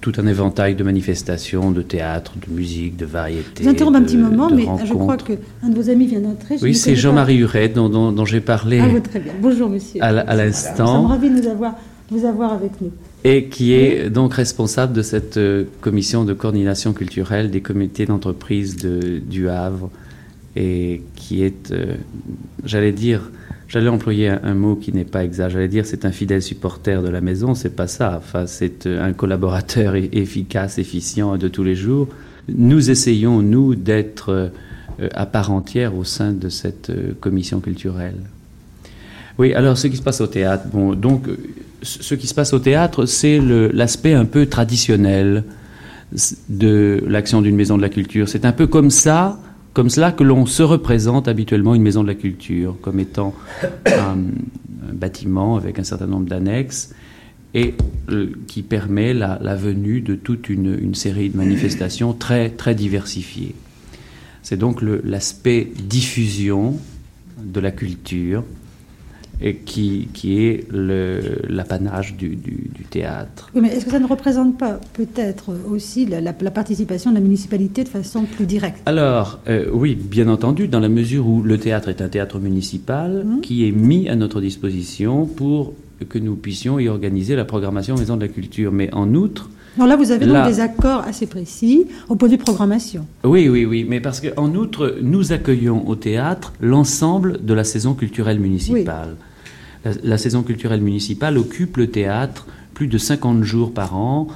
tout 0.01 0.13
un 0.17 0.27
éventail 0.27 0.75
de 0.75 0.83
manifestations, 0.85 1.71
de 1.71 1.81
théâtre, 1.81 2.31
de 2.47 2.53
musique, 2.53 2.95
de 2.95 3.05
variété. 3.05 3.49
Je 3.57 3.63
vous 3.63 3.69
interromps 3.69 3.97
un 3.97 4.01
petit 4.03 4.15
moment, 4.15 4.49
mais 4.49 4.63
rencontres. 4.63 4.85
je 4.85 4.93
crois 4.93 5.17
qu'un 5.17 5.67
de 5.69 5.75
vos 5.75 5.89
amis 5.89 6.07
vient 6.07 6.21
d'entrer. 6.21 6.57
Je 6.57 6.63
Oui, 6.63 6.73
c'est 6.73 6.95
Jean-Marie. 6.95 7.35
Huret 7.39 7.67
dont, 7.67 7.89
dont- 7.89 8.13
dont 8.13 8.23
j'ai 8.23 8.39
parlé 8.39 8.79
Ah, 8.81 8.87
oui, 8.93 9.01
très 9.01 9.19
bien. 9.19 9.33
Bonjour, 9.41 9.67
monsieur. 9.69 10.01
à, 10.01 10.07
à 10.07 10.11
Nous 10.13 10.19
sommes 10.29 10.37
l'instant 10.37 11.07
ravis 11.07 11.29
de 11.29 11.41
nous 11.41 11.47
avoir, 11.49 11.75
vous 12.09 12.25
avoir 12.25 12.53
avec 12.53 12.71
nous. 12.81 12.91
et 13.23 13.45
qui 13.45 13.73
est 13.73 14.09
donc 14.09 14.33
responsable 14.33 14.93
de 14.93 15.01
cette 15.01 15.37
euh, 15.37 15.65
commission 15.81 16.23
de 16.25 16.33
coordination 16.33 16.93
culturelle 16.93 17.51
des 17.51 17.61
comités 17.61 18.05
d'entreprise 18.05 18.77
de- 18.77 19.19
du 19.19 19.49
Havre 19.49 19.89
et 20.55 21.01
qui 21.15 21.43
est, 21.43 21.71
euh, 21.71 21.95
j'allais 22.65 22.91
dire, 22.93 23.29
j'allais 23.67 23.89
employer 23.89 24.29
un, 24.29 24.53
mot 24.55 24.75
qui 24.75 24.91
n'est 24.93 25.03
pas 25.05 25.23
exact, 25.23 25.49
j'allais 25.51 25.67
dire 25.67 25.85
c'est 25.85 26.05
un 26.05 26.11
fidèle 26.11 26.41
supporter 26.41 27.01
de 27.03 27.09
la 27.09 27.21
maison, 27.21 27.53
c'est 27.55 27.75
pas 27.75 27.87
ça, 27.87 28.15
enfin 28.17 28.47
c'est 28.47 28.85
euh, 28.87 29.03
un 29.03 29.13
collaborateur 29.13 29.93
e- 29.95 30.09
efficace, 30.13 30.79
efficient 30.79 31.37
de 31.37 31.47
tous 31.47 31.63
les 31.63 31.75
jours. 31.75 32.07
Nous 32.47 32.89
essayons, 32.89 33.41
nous, 33.43 33.75
d'être 33.75 34.51
à 35.13 35.25
part 35.27 35.51
entière 35.51 35.95
au 35.95 36.03
sein 36.03 36.33
de 36.33 36.49
cette 36.49 36.91
commission 37.21 37.59
culturelle. 37.59 38.17
Oui, 39.37 39.53
alors 39.53 39.77
ce 39.77 39.87
qui 39.87 39.95
se 39.97 40.01
passe 40.01 40.19
au 40.19 40.27
théâtre, 40.27 40.65
bon, 40.73 40.93
donc 40.95 41.27
ce 41.81 42.15
qui 42.15 42.27
se 42.27 42.33
passe 42.33 42.53
au 42.53 42.59
théâtre, 42.59 43.05
c'est 43.05 43.39
l'aspect 43.39 44.13
un 44.13 44.25
peu 44.25 44.45
traditionnel 44.45 45.43
de 46.49 47.03
l'action 47.07 47.41
d'une 47.41 47.55
maison 47.55 47.77
de 47.77 47.81
la 47.81 47.89
culture. 47.89 48.27
C'est 48.27 48.45
un 48.45 48.51
peu 48.51 48.67
comme 48.67 48.89
ça, 48.89 49.39
comme 49.73 49.89
cela 49.89 50.11
que 50.11 50.23
l'on 50.23 50.45
se 50.45 50.63
représente 50.63 51.27
habituellement 51.27 51.75
une 51.75 51.83
maison 51.83 52.03
de 52.03 52.07
la 52.07 52.15
culture, 52.15 52.75
comme 52.81 52.99
étant 52.99 53.33
un, 53.85 54.17
bâtiment 54.93 55.55
avec 55.55 55.77
un 55.77 55.83
certain 55.83 56.07
nombre 56.07 56.27
d'annexes 56.27 56.93
et 57.53 57.75
euh, 58.09 58.31
qui 58.47 58.63
permet 58.63 59.13
la, 59.13 59.37
venue 59.55 60.01
de 60.01 60.15
toute 60.15 60.49
une, 60.49 60.77
une 60.81 60.95
série 60.95 61.29
de 61.29 61.37
manifestations 61.37 62.13
très, 62.13 62.49
très 62.49 62.75
diversifiées. 62.75 63.55
C'est 64.41 64.57
donc 64.57 64.81
l'aspect 64.81 65.71
diffusion 65.87 66.77
de 67.43 67.59
la 67.59 67.71
culture 67.71 68.43
et 69.41 69.55
qui, 69.55 70.09
qui 70.13 70.43
est 70.45 70.67
l'apanage 71.49 72.15
du, 72.15 72.29
du- 72.35 72.69
du 72.73 72.83
théâtre. 72.83 73.49
Oui, 73.55 73.61
mais 73.61 73.69
est-ce 73.69 73.85
que 73.85 73.91
ça 73.91 73.99
ne 73.99 74.07
représente 74.07 74.57
pas 74.57 74.79
peut-être 74.93 75.51
aussi 75.69 76.05
la, 76.05 76.21
la- 76.21 76.33
la 76.39 76.51
participation 76.51 77.11
de 77.11 77.15
la 77.15 77.21
municipalité 77.21 77.83
de 77.83 77.89
façon 77.89 78.23
plus 78.23 78.45
directe? 78.45 78.79
Alors, 78.85 79.39
euh, 79.47 79.65
oui, 79.71 79.95
bien 79.95 80.27
entendu, 80.27 80.67
dans 80.67 80.79
la 80.79 80.89
mesure 80.89 81.27
où 81.27 81.41
le 81.41 81.57
théâtre 81.57 81.89
est 81.89 82.01
un 82.01 82.09
théâtre 82.09 82.39
municipal 82.39 83.25
qui 83.41 83.67
est 83.67 83.71
mis 83.71 84.09
à 84.09 84.15
notre 84.15 84.41
disposition 84.41 85.25
pour 85.25 85.73
que 86.09 86.17
nous 86.19 86.35
puissions 86.35 86.79
y 86.79 86.87
organiser 86.87 87.35
la 87.35 87.45
programmation 87.45 87.95
Maison 87.95 88.15
de 88.15 88.21
la 88.21 88.27
Culture. 88.29 88.71
Mais 88.71 88.93
en 88.93 89.13
outre, 89.15 89.49
Non, 89.77 89.85
là, 89.85 89.95
vous 89.97 90.11
avez 90.11 90.25
donc 90.25 90.33
Là- 90.33 90.47
des 90.49 90.59
accords 90.61 91.01
assez 91.05 91.27
précis 91.27 91.85
au 92.07 92.15
point 92.15 92.27
de 92.29 92.33
vue 92.33 92.39
programmation. 92.39 93.05
oui, 93.23 93.49
oui, 93.49 93.65
oui, 93.65 93.85
mais 93.87 93.99
parce 93.99 94.21
qu'en 94.21 94.53
outre, 94.55 94.97
nous 95.01 95.31
accueillons 95.33 95.87
au 95.87 95.95
théâtre 95.95 96.53
l'ensemble 96.61 97.43
de 97.45 97.53
la 97.53 97.63
saison 97.63 97.93
culturelle 97.93 98.39
municipale. 98.39 99.15
La, 99.85 100.17
saison 100.17 100.43
culturelle 100.43 100.81
municipale 100.81 101.37
occupe 101.37 101.77
le 101.77 101.87
théâtre 101.87 102.47
plus 102.73 102.87
de 102.87 102.97
50 102.97 103.43
jours 103.43 103.73
par 103.73 103.95
an, 103.95 104.27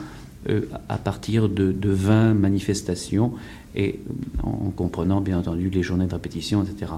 euh, 0.49 0.61
à 0.89 0.97
partir 0.97 1.49
de, 1.49 1.71
de 1.71 1.89
20 1.89 2.33
manifestations, 2.33 3.33
et 3.75 3.99
en, 4.41 4.49
en 4.49 4.69
comprenant 4.69 5.21
bien 5.21 5.39
entendu 5.39 5.69
les 5.69 5.83
journées 5.83 6.07
de 6.07 6.13
répétition, 6.13 6.63
etc. 6.63 6.93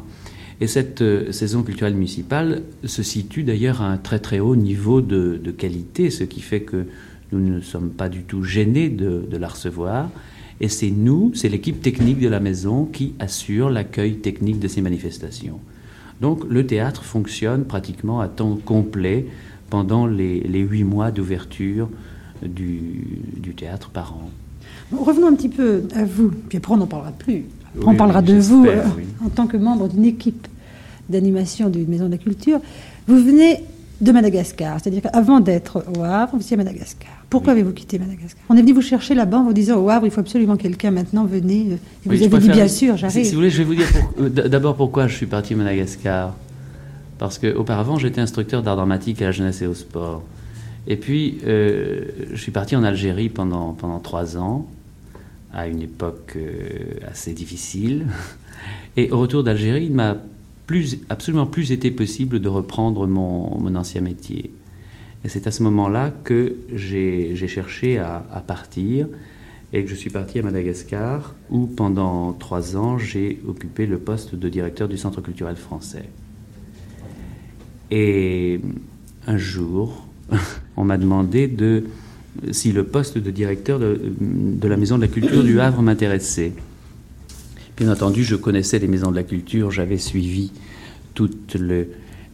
Et 0.62 0.68
cette 0.68 1.02
euh, 1.02 1.32
saison 1.32 1.64
culturelle 1.64 1.96
municipale 1.96 2.62
se 2.84 3.04
situe 3.04 3.44
d'ailleurs 3.44 3.82
à 3.82 3.88
un 3.92 3.98
très 3.98 4.20
très 4.20 4.40
haut 4.40 4.56
niveau 4.56 5.02
de, 5.02 5.40
qualité, 5.58 6.10
ce 6.10 6.24
qui 6.24 6.42
fait 6.42 6.62
que 6.62 6.86
nous 7.32 7.40
ne 7.40 7.60
sommes 7.62 7.90
pas 7.90 8.10
du 8.10 8.24
tout 8.24 8.44
gênés 8.44 8.90
de 8.90 9.38
la 9.38 9.48
recevoir. 9.48 10.10
Et 10.62 10.70
c'est 10.70 10.92
nous, 10.92 11.32
c'est 11.34 11.50
l'équipe 11.50 11.82
technique 11.82 12.20
de 12.20 12.30
la 12.30 12.40
maison 12.40 12.86
qui 12.86 13.14
assure 13.20 13.70
l'accueil 13.70 14.18
technique 14.18 14.60
de 14.60 14.68
ces 14.68 14.82
manifestations. 14.82 15.60
Donc 16.22 16.44
le 16.50 16.66
théâtre 16.66 17.04
fonctionne 17.04 17.66
pratiquement 17.66 18.20
à 18.20 18.28
temps 18.28 18.58
complet 18.64 19.28
pendant 19.70 20.08
les, 20.08 20.40
les 20.42 20.60
huit 20.62 20.84
mois 20.84 21.12
d'ouverture 21.12 21.90
du, 22.42 23.02
du 23.38 23.54
théâtre 23.54 23.90
par 23.90 24.14
an. 24.14 24.30
Bon, 24.92 25.04
revenons 25.04 25.28
un 25.28 25.36
petit 25.36 25.50
peu 25.50 25.84
à 25.96 26.06
vous, 26.06 26.32
puis 26.50 26.58
après 26.58 26.74
on 26.74 26.78
n'en 26.78 26.88
parlera 26.88 27.12
plus. 27.12 27.46
Après, 27.76 27.92
on 27.92 27.96
parlera 27.96 28.20
oui, 28.20 28.26
de 28.26 28.40
vous 28.40 28.66
euh, 28.66 28.84
oui. 28.98 29.04
en 29.26 29.30
tant 29.30 29.48
que 29.48 29.58
membre 29.58 29.90
d'une 29.90 30.06
équipe 30.06 30.48
d'animation 31.10 31.70
d'une 31.70 31.88
maison 31.88 32.06
de 32.06 32.12
la 32.12 32.18
culture. 32.18 32.60
Vous 33.08 33.18
venez 33.18 33.64
de 34.02 34.12
Madagascar, 34.12 34.80
c'est-à-dire 34.80 35.04
qu'avant 35.04 35.40
d'être 35.40 35.84
au 35.96 36.04
Havre, 36.04 36.36
vous 36.36 36.42
étiez 36.42 36.56
à 36.56 36.58
Madagascar. 36.58 37.15
Pourquoi 37.30 37.54
avez-vous 37.54 37.74
quitté 37.74 38.00
Madagascar 38.00 38.42
On 38.50 38.56
est 38.56 38.62
venu 38.62 38.74
vous 38.74 38.82
chercher 38.82 39.16
là-bas 39.16 39.40
en 39.40 39.44
vous 39.44 39.54
disant 39.54 39.78
au 39.82 39.90
Havre, 39.90 40.06
il 40.06 40.12
faut 40.12 40.22
absolument 40.22 40.56
quelqu'un 40.58 40.92
maintenant, 40.92 41.26
venez. 41.26 41.62
Et 41.72 41.78
vous 42.06 42.22
avez 42.24 42.38
dit 42.40 42.50
bien 42.50 42.68
sûr, 42.68 42.96
j'arrive. 42.98 43.24
si 43.26 43.32
vous 43.32 43.38
voulez, 43.38 43.50
je 43.50 43.58
vais 43.58 43.64
vous 43.64 43.76
dire 43.76 43.88
pour- 43.92 44.24
euh, 44.24 44.30
d'abord 44.30 44.76
pourquoi 44.76 45.08
je 45.08 45.16
suis 45.16 45.26
parti 45.26 45.54
à 45.54 45.58
Madagascar. 45.58 46.36
Parce 47.18 47.40
qu'auparavant, 47.40 47.98
j'étais 47.98 48.22
instructeur 48.22 48.62
d'art 48.62 48.76
dramatique 48.76 49.22
à 49.22 49.26
la 49.26 49.32
jeunesse 49.32 49.62
et 49.62 49.68
au 49.68 49.74
sport. 49.74 50.24
Et 50.88 50.98
puis, 50.98 51.40
euh, 51.46 52.02
je 52.34 52.40
suis 52.42 52.52
parti 52.52 52.76
en 52.76 52.84
Algérie 52.84 53.30
pendant, 53.30 53.72
pendant 53.74 54.00
trois 54.00 54.38
ans, 54.38 54.68
à 55.54 55.68
une 55.68 55.82
époque 55.82 56.34
euh, 56.36 57.00
assez 57.10 57.34
difficile. 57.34 58.06
Et 58.98 59.12
au 59.12 59.20
retour 59.20 59.44
d'Algérie, 59.44 59.86
il 59.86 59.94
m'a 59.94 60.18
plus, 60.68 60.98
absolument 61.10 61.46
plus 61.46 61.72
été 61.72 61.90
possible 61.92 62.40
de 62.40 62.50
reprendre 62.50 63.08
mon, 63.08 63.58
mon 63.60 63.76
ancien 63.76 64.02
métier. 64.02 64.52
Et 65.26 65.28
c'est 65.28 65.48
à 65.48 65.52
ce 65.52 65.64
moment-là 65.64 66.14
que 66.24 66.56
j'ai 66.72 67.36
cherché 67.48 67.98
à, 67.98 68.44
partir 68.46 69.08
et 69.74 69.84
que 69.84 69.90
je 69.90 69.96
suis 69.96 70.12
parti 70.12 70.38
à 70.38 70.44
Madagascar 70.44 71.34
où 71.50 71.66
pendant 71.66 72.32
trois 72.34 72.78
ans 72.78 73.00
j'ai 73.00 73.40
occupé 73.48 73.88
le 73.88 73.98
poste 73.98 74.36
de 74.36 74.50
directeur 74.50 74.88
du 74.88 74.98
Centre 74.98 75.22
culturel 75.22 75.56
français. 75.56 76.06
Et 77.90 78.62
un 79.26 79.38
jour, 79.38 80.06
on 80.78 80.84
m'a 80.84 81.00
demandé 81.00 81.48
de, 81.48 81.86
si 82.52 82.72
le 82.72 82.84
poste 82.84 83.18
de 83.18 83.32
directeur 83.32 83.80
de, 83.80 84.68
la 84.68 84.78
Maison 84.78 84.98
de 84.98 85.02
la 85.02 85.08
Culture 85.08 85.44
du 85.44 85.60
Havre 85.60 85.82
m'intéressait. 85.82 86.54
Bien 87.78 87.92
entendu, 87.92 88.24
je 88.24 88.36
connaissais 88.36 88.78
les 88.78 88.88
maisons 88.88 89.10
de 89.10 89.16
la 89.16 89.24
culture, 89.24 89.72
j'avais 89.72 89.98
suivi 89.98 90.52
toute 91.16 91.56
le- 91.56 91.88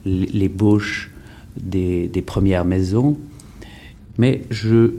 l'ébauche 0.04 1.11
des, 1.58 2.24
premières 2.26 2.66
maisons, 2.66 3.18
mais 4.18 4.44
je, 4.50 4.92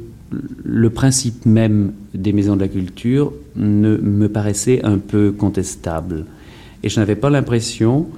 le 0.64 0.90
principe 0.90 1.46
même 1.46 1.92
des 2.14 2.32
maisons 2.32 2.56
de 2.56 2.60
la 2.60 2.68
culture 2.68 3.32
ne 3.56 3.96
me 3.96 4.28
paraissait 4.28 4.84
un 4.84 4.98
peu 4.98 5.32
contestable. 5.32 6.26
Et 6.82 6.88
je 6.88 6.98
n'avais 6.98 7.16
pas 7.16 7.30
l'impression 7.30 8.08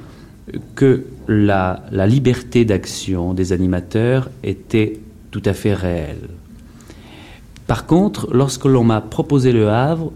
que 0.74 1.04
la, 1.28 1.84
la 1.90 2.06
liberté 2.06 2.64
d'action 2.64 3.34
des 3.34 3.52
animateurs 3.52 4.30
était 4.42 5.00
tout 5.30 5.42
à 5.44 5.52
fait 5.52 5.74
réelle. 5.74 6.28
Par 7.66 7.86
contre, 7.86 8.28
lorsque 8.32 8.66
l'on 8.66 8.84
m'a 8.84 9.00
proposé 9.00 9.52
le 9.52 9.68
Havre, 9.68 10.12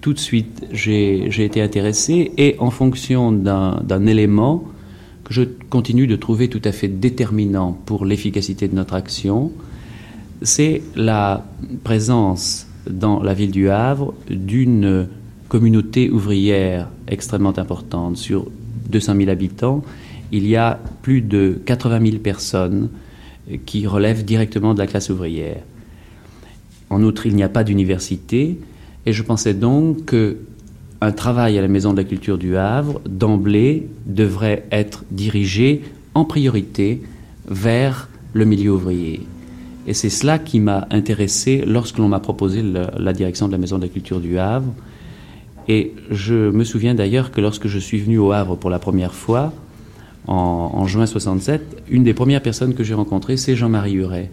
tout 0.00 0.12
de 0.12 0.18
suite 0.18 0.66
j'ai 0.70 1.44
été 1.44 1.62
intéressé 1.62 2.32
et 2.36 2.56
en 2.58 2.70
fonction 2.70 3.32
d'un 3.32 4.06
élément 4.06 4.64
je 5.30 5.42
continue 5.42 6.08
de 6.08 6.16
trouver 6.16 6.48
tout 6.48 6.60
à 6.64 6.72
fait 6.72 6.88
déterminant 6.88 7.72
pour 7.86 8.04
l'efficacité 8.04 8.66
de 8.68 8.74
notre 8.74 8.94
action, 8.94 9.52
c'est 10.42 10.82
la 10.96 11.46
présence 11.84 12.66
dans 12.90 13.22
la 13.22 13.32
ville 13.32 13.52
du 13.52 13.70
Havre 13.70 14.12
d'une 14.28 15.08
communauté 15.48 16.10
ouvrière 16.10 16.88
extrêmement 17.06 17.56
importante. 17.58 18.16
Sur 18.16 18.50
200 18.90 19.16
000 19.16 19.30
habitants, 19.30 19.82
il 20.32 20.46
y 20.46 20.56
a 20.56 20.80
plus 21.02 21.20
de 21.22 21.60
80 21.64 22.10
000 22.10 22.18
personnes 22.18 22.88
qui 23.66 23.86
relèvent 23.86 24.24
directement 24.24 24.74
de 24.74 24.80
la 24.80 24.86
classe 24.86 25.10
ouvrière. 25.10 25.62
En 26.88 27.02
outre, 27.04 27.26
il 27.26 27.36
n'y 27.36 27.42
a 27.44 27.48
pas 27.48 27.62
d'université, 27.62 28.58
et 29.06 29.12
je 29.12 29.22
pensais 29.22 29.54
donc 29.54 30.06
que 30.06 30.38
un 31.00 31.12
travail 31.12 31.58
à 31.58 31.62
la 31.62 31.68
Maison 31.68 31.92
de 31.92 31.98
la 31.98 32.04
Culture 32.04 32.38
du 32.38 32.56
Havre, 32.56 33.00
d'emblée, 33.08 33.88
devrait 34.06 34.64
être 34.70 35.04
dirigé 35.10 35.82
en 36.14 36.24
priorité 36.24 37.02
vers 37.48 38.08
le 38.32 38.44
milieu 38.44 38.72
ouvrier. 38.72 39.26
Et 39.86 39.94
c'est 39.94 40.10
cela 40.10 40.38
qui 40.38 40.60
m'a 40.60 40.86
intéressé 40.90 41.64
lorsque 41.66 41.98
l'on 41.98 42.08
m'a 42.08 42.20
proposé 42.20 42.62
la 42.62 43.12
direction 43.12 43.46
de 43.46 43.52
la 43.52 43.58
Maison 43.58 43.78
de 43.78 43.82
la 43.82 43.88
Culture 43.88 44.20
du 44.20 44.38
Havre. 44.38 44.72
Et 45.68 45.94
je 46.10 46.50
me 46.50 46.64
souviens 46.64 46.94
d'ailleurs 46.94 47.30
que 47.30 47.40
lorsque 47.40 47.66
je 47.66 47.78
suis 47.78 47.98
venu 47.98 48.18
au 48.18 48.32
Havre 48.32 48.56
pour 48.56 48.70
la 48.70 48.78
première 48.78 49.14
fois, 49.14 49.52
en, 50.26 50.70
en 50.74 50.86
juin 50.86 51.06
67, 51.06 51.84
une 51.88 52.04
des 52.04 52.12
premières 52.12 52.42
personnes 52.42 52.74
que 52.74 52.84
j'ai 52.84 52.94
rencontrées, 52.94 53.36
c'est 53.36 53.56
Jean-Marie 53.56 53.94
Huret. 53.94 54.30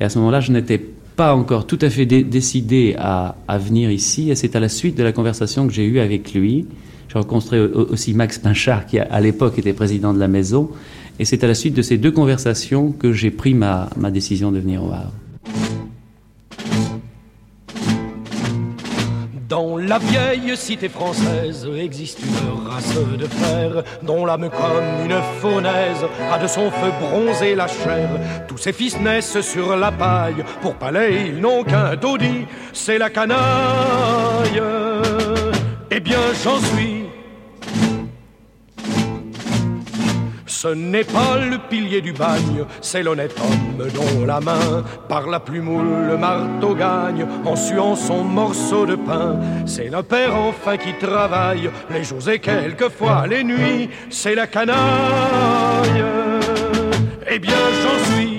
Et 0.00 0.04
à 0.04 0.08
ce 0.08 0.18
moment-là, 0.18 0.40
je 0.40 0.50
n'étais 0.50 0.80
pas 1.16 1.34
encore 1.34 1.66
tout 1.66 1.78
à 1.82 1.90
fait 1.90 2.06
dé- 2.06 2.24
décidé 2.24 2.94
à, 2.98 3.34
venir 3.58 3.90
ici. 3.90 4.30
Et 4.30 4.34
c'est 4.34 4.56
à 4.56 4.60
la 4.60 4.68
suite 4.68 4.96
de 4.96 5.02
la 5.02 5.12
conversation 5.12 5.66
que 5.66 5.72
j'ai 5.72 5.84
eue 5.84 6.00
avec 6.00 6.32
lui. 6.34 6.66
J'ai 7.08 7.18
rencontré 7.18 7.60
au- 7.60 7.88
aussi 7.90 8.14
Max 8.14 8.38
Pinchard, 8.38 8.86
qui 8.86 8.98
à, 8.98 9.06
à 9.10 9.20
l'époque 9.20 9.58
était 9.58 9.72
président 9.72 10.14
de 10.14 10.18
la 10.18 10.28
maison. 10.28 10.70
Et 11.18 11.24
c'est 11.24 11.44
à 11.44 11.46
la 11.46 11.54
suite 11.54 11.74
de 11.74 11.82
ces 11.82 11.98
deux 11.98 12.12
conversations 12.12 12.92
que 12.92 13.12
j'ai 13.12 13.30
pris 13.30 13.52
ma, 13.54 13.90
ma 13.96 14.10
décision 14.10 14.50
de 14.52 14.58
venir 14.58 14.82
au 14.82 14.88
Havre. 14.92 15.12
La 19.90 19.98
vieille 19.98 20.56
cité 20.56 20.88
française 20.88 21.68
existe 21.76 22.20
une 22.20 22.70
race 22.70 22.94
de 23.18 23.26
fer 23.26 23.82
dont 24.04 24.24
l'âme 24.24 24.48
comme 24.48 25.04
une 25.04 25.20
faunaise 25.40 26.06
a 26.32 26.38
de 26.38 26.46
son 26.46 26.70
feu 26.70 26.92
bronzé 27.00 27.56
la 27.56 27.66
chair. 27.66 28.08
Tous 28.46 28.56
ses 28.56 28.72
fils 28.72 29.00
naissent 29.00 29.40
sur 29.40 29.74
la 29.74 29.90
paille, 29.90 30.44
pour 30.62 30.76
palais 30.76 31.26
ils 31.26 31.40
n'ont 31.40 31.64
qu'un 31.64 31.96
dodi, 31.96 32.46
c'est 32.72 32.98
la 32.98 33.10
canaille. 33.10 34.62
Eh 35.90 35.98
bien 35.98 36.20
j'en 36.44 36.60
suis 36.60 36.99
Ce 40.62 40.68
n'est 40.68 41.04
pas 41.04 41.38
le 41.38 41.56
pilier 41.56 42.02
du 42.02 42.12
bagne, 42.12 42.66
c'est 42.82 43.02
l'honnête 43.02 43.34
homme 43.40 43.88
dont 43.94 44.26
la 44.26 44.40
main, 44.40 44.84
par 45.08 45.26
la 45.26 45.40
plume 45.40 46.06
le 46.06 46.18
marteau 46.18 46.74
gagne, 46.74 47.24
en 47.46 47.56
suant 47.56 47.96
son 47.96 48.24
morceau 48.24 48.84
de 48.84 48.94
pain. 48.94 49.40
C'est 49.64 49.88
le 49.88 50.02
père 50.02 50.36
enfin 50.36 50.76
qui 50.76 50.92
travaille, 50.98 51.70
les 51.90 52.04
jours 52.04 52.28
et 52.28 52.40
quelquefois 52.40 53.26
les 53.26 53.42
nuits, 53.42 53.88
c'est 54.10 54.34
la 54.34 54.46
canaille. 54.46 56.04
Eh 57.30 57.38
bien 57.38 57.56
j'en 57.82 58.12
suis 58.12 58.29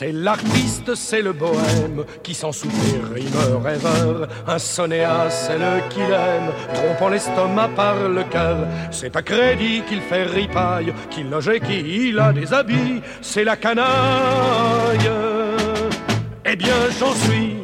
C'est 0.00 0.12
l'artiste, 0.12 0.94
c'est 0.94 1.22
le 1.22 1.32
bohème 1.32 2.04
qui 2.22 2.32
sans 2.32 2.52
souper 2.52 3.00
rime 3.12 3.60
rêveur. 3.64 4.28
Un 4.46 4.56
sonéa, 4.60 5.28
c'est 5.28 5.58
le 5.58 5.88
qu'il 5.90 6.02
aime, 6.02 6.52
trompant 6.72 7.08
l'estomac 7.08 7.70
par 7.74 8.08
le 8.08 8.22
cœur. 8.22 8.68
C'est 8.92 9.16
à 9.16 9.22
crédit 9.22 9.82
qu'il 9.88 10.00
fait 10.00 10.22
ripaille, 10.22 10.94
qu'il 11.10 11.28
loge 11.28 11.48
et 11.48 11.58
qu'il 11.58 12.16
a 12.16 12.32
des 12.32 12.52
habits. 12.52 13.02
C'est 13.22 13.42
la 13.42 13.56
canaille. 13.56 15.10
Eh 16.48 16.54
bien, 16.54 16.76
j'en 17.00 17.12
suis. 17.14 17.54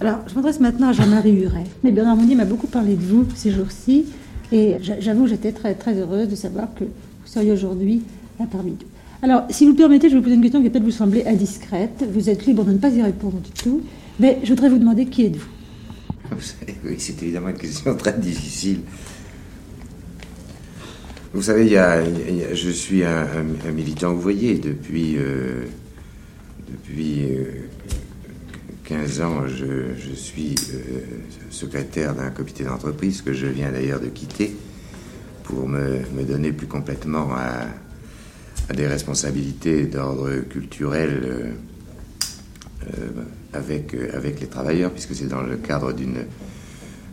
Alors, 0.00 0.20
je 0.26 0.34
m'adresse 0.34 0.58
maintenant 0.58 0.88
à 0.88 0.92
Jean-Marie 0.92 1.34
Huret. 1.34 1.66
Mais 1.84 1.92
Bernard 1.92 2.16
Monnier 2.16 2.34
m'a 2.34 2.46
beaucoup 2.46 2.66
parlé 2.66 2.94
de 2.94 3.04
vous 3.04 3.28
ces 3.34 3.50
jours-ci. 3.50 4.06
Et 4.52 4.78
j'avoue, 4.80 5.26
j'étais 5.26 5.52
très, 5.52 5.74
très 5.74 5.98
heureuse 5.98 6.28
de 6.28 6.34
savoir 6.34 6.68
que 6.74 6.84
vous 6.84 7.26
seriez 7.26 7.52
aujourd'hui 7.52 8.04
là 8.38 8.46
parmi 8.50 8.70
nous. 8.70 8.99
Alors, 9.22 9.42
si 9.50 9.66
vous 9.66 9.72
le 9.72 9.76
permettez, 9.76 10.08
je 10.08 10.14
vais 10.14 10.18
vous 10.18 10.24
poser 10.24 10.36
une 10.36 10.40
question 10.40 10.62
qui 10.62 10.70
peut-être 10.70 10.84
vous 10.84 10.90
sembler 10.90 11.24
indiscrète. 11.26 12.04
Vous 12.10 12.30
êtes 12.30 12.46
libre 12.46 12.64
de 12.64 12.72
ne 12.72 12.78
pas 12.78 12.88
y 12.88 13.02
répondre 13.02 13.38
du 13.38 13.50
tout. 13.50 13.82
Mais 14.18 14.38
je 14.42 14.48
voudrais 14.48 14.70
vous 14.70 14.78
demander 14.78 15.06
qui 15.06 15.26
êtes-vous? 15.26 15.48
Oui, 16.84 16.94
c'est 16.98 17.22
évidemment 17.22 17.50
une 17.50 17.58
question 17.58 17.94
très 17.96 18.14
difficile. 18.18 18.80
Vous 21.34 21.42
savez, 21.42 21.68
je 22.54 22.70
suis 22.70 23.04
un, 23.04 23.26
militant 23.74 24.12
ouvrier 24.12 24.54
depuis, 24.54 25.16
euh, 25.18 25.64
depuis 26.70 27.26
15 28.84 29.20
euh, 29.20 29.24
ans. 29.24 29.46
Je, 29.46 30.14
suis 30.14 30.54
euh, 30.72 31.00
secrétaire 31.50 32.14
d'un 32.14 32.30
comité 32.30 32.64
d'entreprise 32.64 33.20
que 33.20 33.32
je 33.32 33.46
viens 33.46 33.70
d'ailleurs 33.70 34.00
de 34.00 34.08
quitter 34.08 34.56
pour 35.44 35.68
me 35.68 36.22
donner 36.26 36.52
plus 36.52 36.66
complètement 36.66 37.28
à, 37.34 37.66
des 38.74 38.86
responsabilités 38.86 39.84
d'ordre 39.84 40.30
culturel 40.48 41.20
euh, 41.24 41.44
euh, 42.86 43.06
avec, 43.52 43.94
euh, 43.94 44.10
avec 44.14 44.40
les 44.40 44.46
travailleurs, 44.46 44.90
puisque 44.90 45.14
c'est 45.14 45.28
dans 45.28 45.42
le 45.42 45.56
cadre 45.56 45.92
d'une, 45.92 46.24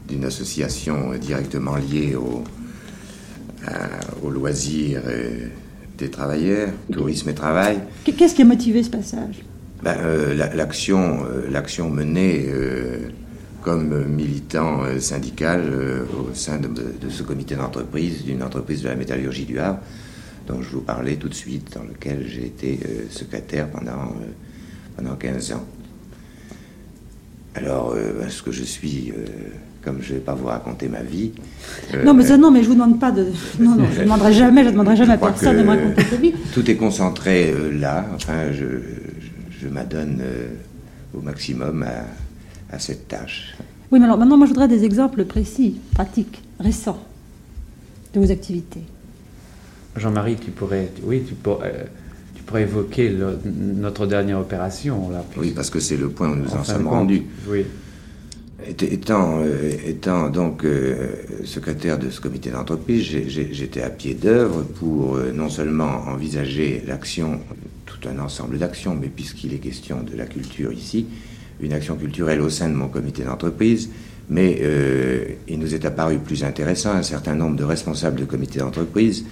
d'une 0.07 0.25
association 0.25 1.13
directement 1.19 1.75
liée 1.75 2.15
au, 2.15 2.43
au 4.23 4.29
loisir 4.29 5.01
des 5.97 6.09
travailleurs, 6.09 6.69
tourisme 6.91 7.29
et 7.29 7.33
travail. 7.33 7.79
Qu'est-ce 8.05 8.35
qui 8.35 8.43
a 8.43 8.45
motivé 8.45 8.83
ce 8.83 8.89
passage? 8.89 9.43
Ben, 9.83 9.97
l'action, 10.55 11.25
l'action 11.49 11.89
menée 11.89 12.47
comme 13.61 14.05
militant 14.05 14.83
syndical 14.99 15.63
au 16.17 16.33
sein 16.33 16.59
de, 16.59 16.67
de, 16.67 17.09
ce 17.09 17.23
comité 17.23 17.55
d'entreprise, 17.55 18.23
d'une 18.23 18.41
entreprise 18.41 18.83
de 18.83 18.87
la 18.87 18.95
métallurgie 18.95 19.45
du 19.45 19.59
Havre, 19.59 19.79
dont 20.47 20.61
je 20.61 20.69
vous 20.69 20.81
parlais 20.81 21.15
tout 21.15 21.29
de 21.29 21.33
suite, 21.33 21.73
dans 21.75 21.83
lequel 21.83 22.25
j'ai 22.27 22.45
été 22.45 22.79
euh, 22.85 23.05
secrétaire 23.09 23.69
pendant, 23.69 23.91
euh, 23.91 24.31
pendant 24.95 25.15
15 25.15 25.51
ans. 25.51 25.65
Alors, 27.55 27.93
euh, 27.95 28.25
est-ce 28.25 28.41
que 28.41 28.51
je 28.51 28.63
suis, 28.63 29.11
comme 29.83 30.01
je 30.01 30.13
ne 30.13 30.17
vais 30.19 30.23
pas 30.23 30.35
vous 30.35 30.45
raconter 30.45 30.87
ma 30.87 31.01
vie. 31.01 31.31
non, 32.05 32.13
mais 32.13 32.23
ça, 32.23 32.37
non, 32.37 32.51
mais 32.51 32.63
je 32.63 32.67
vous 32.67 32.75
demande 32.75 32.99
pas 32.99 33.11
de. 33.11 33.27
Non, 33.59 33.75
non, 33.75 33.85
je 33.91 33.99
ne 33.99 34.03
demanderai 34.05 34.33
jamais, 34.33 34.63
je 34.63 34.69
demanderai 34.69 34.95
jamais 34.95 35.13
à 35.13 35.17
personne 35.17 35.57
de 35.57 35.63
me 35.63 35.69
raconter 35.69 36.03
sa 36.03 36.15
vie. 36.15 36.33
Tout 36.53 36.69
est 36.69 36.75
concentré 36.75 37.53
là. 37.73 38.05
Enfin, 38.15 38.51
je, 38.53 38.65
je, 39.59 39.67
m'adonne 39.67 40.21
au 41.13 41.21
maximum 41.21 41.83
à, 41.83 42.75
à 42.75 42.79
cette 42.79 43.07
tâche. 43.07 43.57
Oui, 43.91 43.99
mais 43.99 44.05
alors 44.05 44.17
maintenant, 44.17 44.37
moi, 44.37 44.45
je 44.45 44.51
voudrais 44.51 44.67
des 44.67 44.85
exemples 44.85 45.25
précis, 45.25 45.77
pratiques, 45.93 46.43
récents 46.59 46.99
de 48.13 48.19
vos 48.19 48.31
activités. 48.31 48.83
Jean-Marie, 49.97 50.35
tu 50.35 50.51
pourrais, 50.51 50.89
oui, 51.03 51.23
tu 51.27 51.33
pourrais, 51.33 51.73
euh, 51.75 51.83
tu 52.35 52.43
pourrais 52.43 52.63
évoquer 52.63 53.13
notre 53.45 54.05
dernière 54.05 54.39
opération. 54.39 55.09
Là, 55.09 55.23
oui, 55.37 55.51
parce 55.55 55.69
que 55.69 55.79
c'est 55.79 55.97
le 55.97 56.09
point 56.09 56.29
où 56.29 56.35
nous 56.35 56.53
en, 56.53 56.63
sommes 56.63 56.87
rendus. 56.87 57.23
Oui. 57.47 57.65
Étant, 58.67 59.39
euh, 59.41 59.71
étant 59.85 60.29
donc 60.29 60.65
euh, 60.65 61.13
secrétaire 61.45 61.97
de 61.99 62.09
ce 62.09 62.19
comité 62.19 62.49
d'entreprise, 62.49 63.03
j'étais 63.27 63.81
à 63.81 63.89
pied 63.89 64.13
d'œuvre 64.13 64.63
pour 64.63 65.17
non 65.33 65.49
seulement 65.49 66.07
envisager 66.07 66.83
l'action, 66.85 67.39
tout 67.85 68.09
un 68.09 68.19
ensemble 68.19 68.57
d'actions, 68.57 68.97
mais 68.99 69.07
puisqu'il 69.07 69.53
est 69.53 69.59
question 69.59 70.03
de 70.03 70.17
la 70.17 70.25
culture 70.25 70.73
ici, 70.73 71.05
une 71.61 71.71
action 71.71 71.95
culturelle 71.95 72.41
au 72.41 72.49
sein 72.49 72.67
de 72.67 72.73
mon 72.75 72.87
comité 72.87 73.23
d'entreprise, 73.23 73.89
mais 74.29 74.61
il 75.47 75.59
nous 75.59 75.73
est 75.73 75.85
apparu 75.85 76.17
plus 76.17 76.43
intéressant 76.43 76.91
un 76.91 77.03
certain 77.03 77.35
nombre 77.35 77.55
de 77.55 77.63
responsables 77.63 78.19
de 78.19 78.25
comités 78.25 78.59
d'entreprise 78.59 79.23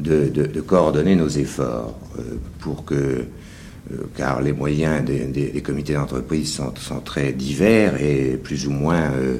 de, 0.00 0.60
coordonner 0.60 1.16
nos 1.16 1.28
efforts 1.28 1.98
euh, 2.18 2.22
pour 2.60 2.84
que, 2.84 2.94
euh, 2.94 3.96
car 4.16 4.40
les 4.42 4.52
moyens 4.52 5.04
des, 5.04 5.62
comités 5.62 5.94
d'entreprise 5.94 6.52
sont, 6.52 7.00
très 7.04 7.32
divers 7.32 8.00
et 8.00 8.38
plus 8.42 8.66
ou 8.66 8.70
moins 8.70 9.12
euh, 9.16 9.38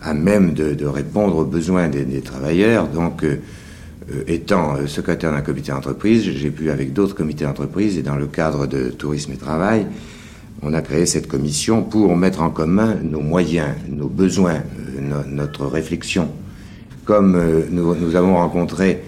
à 0.00 0.14
même 0.14 0.54
de, 0.54 0.86
répondre 0.86 1.36
aux 1.36 1.44
besoins 1.44 1.88
des, 1.88 2.20
travailleurs. 2.20 2.88
Donc, 2.88 3.24
étant 4.26 4.86
secrétaire 4.86 5.30
d'un 5.30 5.42
comité 5.42 5.72
d'entreprise, 5.72 6.22
j'ai 6.22 6.50
pu, 6.50 6.70
avec 6.70 6.92
d'autres 6.92 7.14
comités 7.14 7.44
d'entreprise 7.44 7.98
et 7.98 8.02
dans 8.02 8.16
le 8.16 8.26
cadre 8.26 8.66
de 8.66 8.88
tourisme 8.88 9.32
et 9.32 9.36
travail, 9.36 9.86
on 10.62 10.72
a 10.72 10.80
créé 10.80 11.06
cette 11.06 11.28
commission 11.28 11.82
pour 11.82 12.16
mettre 12.16 12.40
en 12.40 12.50
commun 12.50 12.96
nos 13.02 13.20
moyens, 13.20 13.74
nos 13.88 14.08
besoins, 14.08 14.62
notre 15.26 15.66
réflexion. 15.66 16.28
Comme 17.04 17.38
nous, 17.70 17.94
nous, 17.94 18.16
avons 18.16 18.36
rencontré 18.36 19.02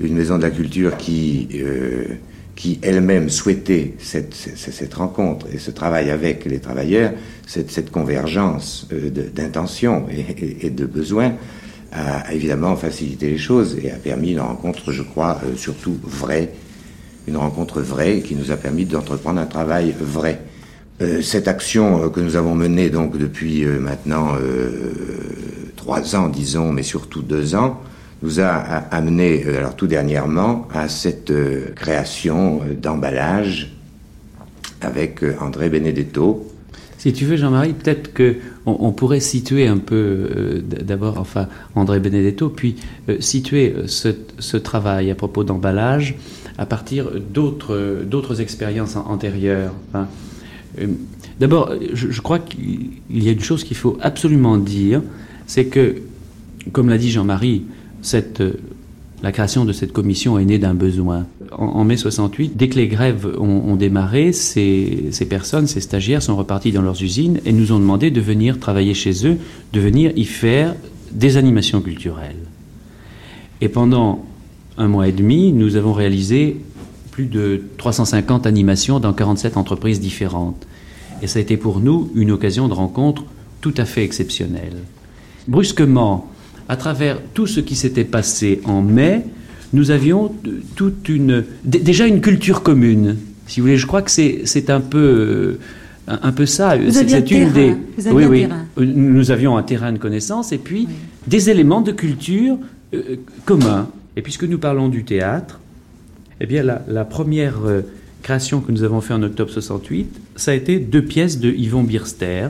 une 0.00 0.14
maison 0.14 0.36
de 0.38 0.42
la 0.42 0.50
culture 0.50 0.96
qui, 0.96 1.48
euh, 1.54 2.04
qui 2.54 2.78
elle-même 2.82 3.30
souhaitait 3.30 3.94
cette, 3.98 4.34
cette, 4.34 4.94
rencontre 4.94 5.46
et 5.52 5.58
ce 5.58 5.70
travail 5.70 6.10
avec 6.10 6.44
les 6.44 6.58
travailleurs, 6.58 7.12
cette, 7.46 7.70
cette 7.70 7.90
convergence 7.90 8.86
euh, 8.92 9.10
d'intention 9.10 10.06
et, 10.10 10.70
de 10.70 10.86
besoins, 10.86 11.32
a 11.92 12.34
évidemment 12.34 12.76
facilité 12.76 13.30
les 13.30 13.38
choses 13.38 13.78
et 13.82 13.90
a 13.90 13.96
permis 13.96 14.32
une 14.32 14.40
rencontre, 14.40 14.92
je 14.92 15.02
crois, 15.02 15.40
euh, 15.44 15.56
surtout 15.56 15.96
vraie, 16.02 16.50
une 17.26 17.36
rencontre 17.36 17.80
vraie 17.80 18.20
qui 18.20 18.34
nous 18.34 18.50
a 18.50 18.56
permis 18.56 18.84
d'entreprendre 18.84 19.40
un 19.40 19.46
travail 19.46 19.94
vrai. 19.98 20.40
cette 21.22 21.48
action 21.48 22.08
que 22.10 22.20
nous 22.20 22.36
avons 22.36 22.54
menée 22.54 22.88
donc 22.88 23.18
depuis 23.18 23.64
maintenant 23.64 24.36
trois 25.74 26.14
ans, 26.14 26.28
disons, 26.28 26.72
mais 26.72 26.84
surtout 26.84 27.22
deux 27.22 27.54
ans, 27.54 27.80
nous 28.22 28.40
a 28.40 28.46
amené, 28.46 29.44
euh, 29.46 29.58
alors 29.58 29.76
tout 29.76 29.86
dernièrement, 29.86 30.66
à 30.72 30.88
cette 30.88 31.30
euh, 31.30 31.72
création 31.74 32.60
euh, 32.62 32.74
d'emballage 32.74 33.72
avec 34.80 35.24
André 35.40 35.70
Benedetto. 35.70 36.46
Si 36.98 37.12
tu 37.12 37.24
veux, 37.24 37.36
Jean-Marie, 37.36 37.72
peut-être 37.72 38.12
que 38.12 38.36
on, 38.66 38.92
pourrait 38.92 39.20
situer 39.20 39.66
un 39.66 39.78
peu 39.78 40.62
d'abord, 40.82 41.18
enfin, 41.18 41.48
André 41.74 41.98
Benedetto, 41.98 42.50
puis 42.50 42.76
situer 43.20 43.74
ce, 43.86 44.56
travail 44.56 45.10
à 45.10 45.14
propos 45.14 45.44
d'emballage 45.44 46.16
à 46.58 46.66
partir 46.66 47.10
d'autres 47.20 48.02
d'autres 48.04 48.40
expériences 48.40 48.96
antérieures. 48.96 49.72
Hein. 49.94 50.08
D'abord, 51.40 51.72
je, 51.94 52.10
je, 52.10 52.20
crois 52.20 52.38
qu'il 52.38 52.90
y 53.10 53.28
a 53.28 53.32
une 53.32 53.40
chose 53.40 53.64
qu'il 53.64 53.76
faut 53.76 53.98
absolument 54.02 54.58
dire, 54.58 55.00
c'est 55.46 55.66
que, 55.66 55.96
comme 56.72 56.88
l'a 56.88 56.98
dit 56.98 57.10
Jean-Marie, 57.10 57.64
euh, 58.14 58.52
la 59.22 59.32
création 59.32 59.64
de 59.64 59.72
cette 59.72 59.92
commission 59.92 60.38
est 60.38 60.44
née 60.44 60.58
d'un 60.58 60.74
besoin. 60.74 61.26
En, 61.52 61.84
mai 61.84 61.96
68, 61.96 62.56
dès 62.56 62.68
que 62.68 62.76
les 62.76 62.88
grèves 62.88 63.26
ont, 63.38 63.76
démarré, 63.76 64.32
ces, 64.32 65.10
personnes, 65.28 65.66
ces 65.66 65.80
stagiaires 65.80 66.22
sont 66.22 66.36
repartis 66.36 66.72
dans 66.72 66.82
leurs 66.82 67.02
usines 67.02 67.40
et 67.44 67.52
nous 67.52 67.72
ont 67.72 67.78
demandé 67.78 68.10
de 68.10 68.20
venir 68.20 68.60
travailler 68.60 68.94
chez 68.94 69.26
eux, 69.26 69.38
de 69.72 69.80
venir 69.80 70.12
y 70.16 70.24
faire 70.24 70.74
des 71.12 71.36
animations 71.36 71.80
culturelles. 71.80 72.36
Et 73.60 73.68
pendant 73.68 74.24
un 74.76 74.88
mois 74.88 75.08
et 75.08 75.12
demi, 75.12 75.52
nous 75.52 75.76
avons 75.76 75.94
réalisé 75.94 76.58
plus 77.10 77.26
de 77.26 77.62
350 77.78 78.46
animations 78.46 79.00
dans 79.00 79.14
47 79.14 79.56
entreprises 79.56 80.00
différentes. 80.00 80.66
Et 81.22 81.26
ça 81.26 81.38
a 81.38 81.42
été 81.42 81.56
pour 81.56 81.80
nous 81.80 82.10
une 82.14 82.30
occasion 82.30 82.68
de 82.68 82.74
rencontre 82.74 83.24
tout 83.62 83.72
à 83.78 83.86
fait 83.86 84.04
exceptionnelle. 84.04 84.76
Brusquement, 85.48 86.30
à 86.68 86.76
travers 86.76 87.18
tout 87.34 87.46
ce 87.46 87.60
qui 87.60 87.76
s'était 87.76 88.04
passé 88.04 88.60
en 88.64 88.82
mai, 88.82 89.24
nous 89.72 89.90
avions 89.90 90.32
toute 90.74 91.08
une, 91.08 91.44
déjà 91.64 92.06
une 92.06 92.20
culture 92.20 92.62
commune. 92.62 93.16
Si 93.46 93.60
vous 93.60 93.66
voulez, 93.66 93.76
je 93.76 93.86
crois 93.86 94.02
que 94.02 94.10
c'est 94.10 94.70
un 94.70 94.80
peu, 94.80 95.58
un, 96.08 96.32
peu 96.32 96.46
ça. 96.46 96.76
C'est 96.90 97.30
une 97.30 97.52
des. 97.52 97.74
oui, 98.10 98.24
oui. 98.24 98.48
Nous 98.78 99.30
avions 99.30 99.56
un 99.56 99.62
terrain 99.62 99.92
de 99.92 99.98
connaissance 99.98 100.52
et 100.52 100.58
puis 100.58 100.88
des 101.26 101.50
éléments 101.50 101.80
de 101.80 101.92
culture 101.92 102.58
euh, 102.94 103.16
communs. 103.44 103.88
Et 104.16 104.22
puisque 104.22 104.44
nous 104.44 104.58
parlons 104.58 104.88
du 104.88 105.04
théâtre, 105.04 105.60
eh 106.40 106.46
bien, 106.46 106.62
la, 106.62 107.04
première 107.04 107.64
euh, 107.66 107.82
création 108.22 108.60
que 108.60 108.72
nous 108.72 108.82
avons 108.82 109.00
fait 109.00 109.14
en 109.14 109.22
octobre 109.22 109.50
68, 109.50 110.08
ça 110.36 110.50
a 110.52 110.54
été 110.54 110.78
deux 110.78 111.02
pièces 111.02 111.38
de 111.38 111.50
Yvon 111.50 111.82
Birster, 111.82 112.48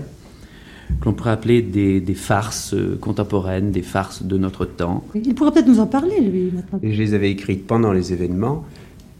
que 1.00 1.04
l'on 1.04 1.12
pourrait 1.12 1.30
appeler 1.30 1.62
des, 1.62 2.14
farces 2.14 2.74
euh, 2.74 2.96
contemporaines, 3.00 3.70
des 3.70 3.82
farces 3.82 4.22
de 4.22 4.38
notre 4.38 4.64
temps. 4.64 5.04
Il 5.14 5.34
pourrait 5.34 5.52
peut-être 5.52 5.68
nous 5.68 5.80
en 5.80 5.86
parler, 5.86 6.20
lui, 6.20 6.52
maintenant. 6.52 6.78
je 6.82 6.88
les 6.88 7.14
avais 7.14 7.30
écrites 7.30 7.66
pendant 7.66 7.92
les 7.92 8.12
événements, 8.12 8.64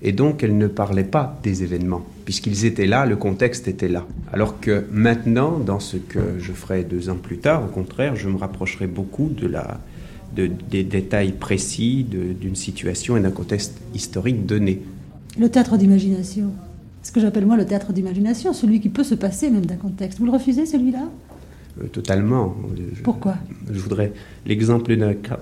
et 0.02 0.12
donc 0.12 0.42
elles 0.42 0.56
ne 0.56 0.66
parlaient 0.66 1.04
pas 1.04 1.38
des 1.42 1.62
événements, 1.62 2.04
puisqu'ils 2.24 2.64
étaient 2.64 2.86
là, 2.86 3.06
le 3.06 3.16
contexte 3.16 3.68
était 3.68 3.88
là. 3.88 4.06
Alors 4.32 4.60
que 4.60 4.84
maintenant, 4.92 5.58
dans 5.58 5.80
ce 5.80 5.96
que 5.96 6.38
je 6.38 6.52
ferai 6.52 6.84
deux 6.84 7.08
ans 7.10 7.16
plus 7.20 7.38
tard, 7.38 7.64
au 7.64 7.68
contraire, 7.68 8.16
je 8.16 8.28
me 8.28 8.36
rapprocherai 8.36 8.86
beaucoup 8.86 9.28
de 9.28 9.46
la, 9.46 9.80
des 10.34 10.84
détails 10.84 11.32
précis 11.32 12.04
d'une 12.04 12.56
situation 12.56 13.16
et 13.16 13.20
d'un 13.20 13.30
contexte 13.30 13.78
historique 13.94 14.46
donné. 14.46 14.82
Le 15.38 15.48
théâtre 15.48 15.76
d'imagination. 15.76 16.50
Ce 17.02 17.12
que 17.12 17.20
j'appelle 17.20 17.46
moi 17.46 17.56
le 17.56 17.64
théâtre 17.64 17.92
d'imagination, 17.92 18.52
celui 18.52 18.80
qui 18.80 18.88
peut 18.88 19.04
se 19.04 19.14
passer 19.14 19.48
même 19.50 19.64
d'un 19.64 19.76
contexte. 19.76 20.18
Vous 20.18 20.26
le 20.26 20.32
refusez 20.32 20.66
celui-là? 20.66 21.08
Totalement. 21.92 22.56
Pourquoi 23.02 23.36
Je 23.70 23.78
voudrais 23.78 24.12
l'exemple 24.46 24.96
d'un 24.96 25.14
cas 25.14 25.38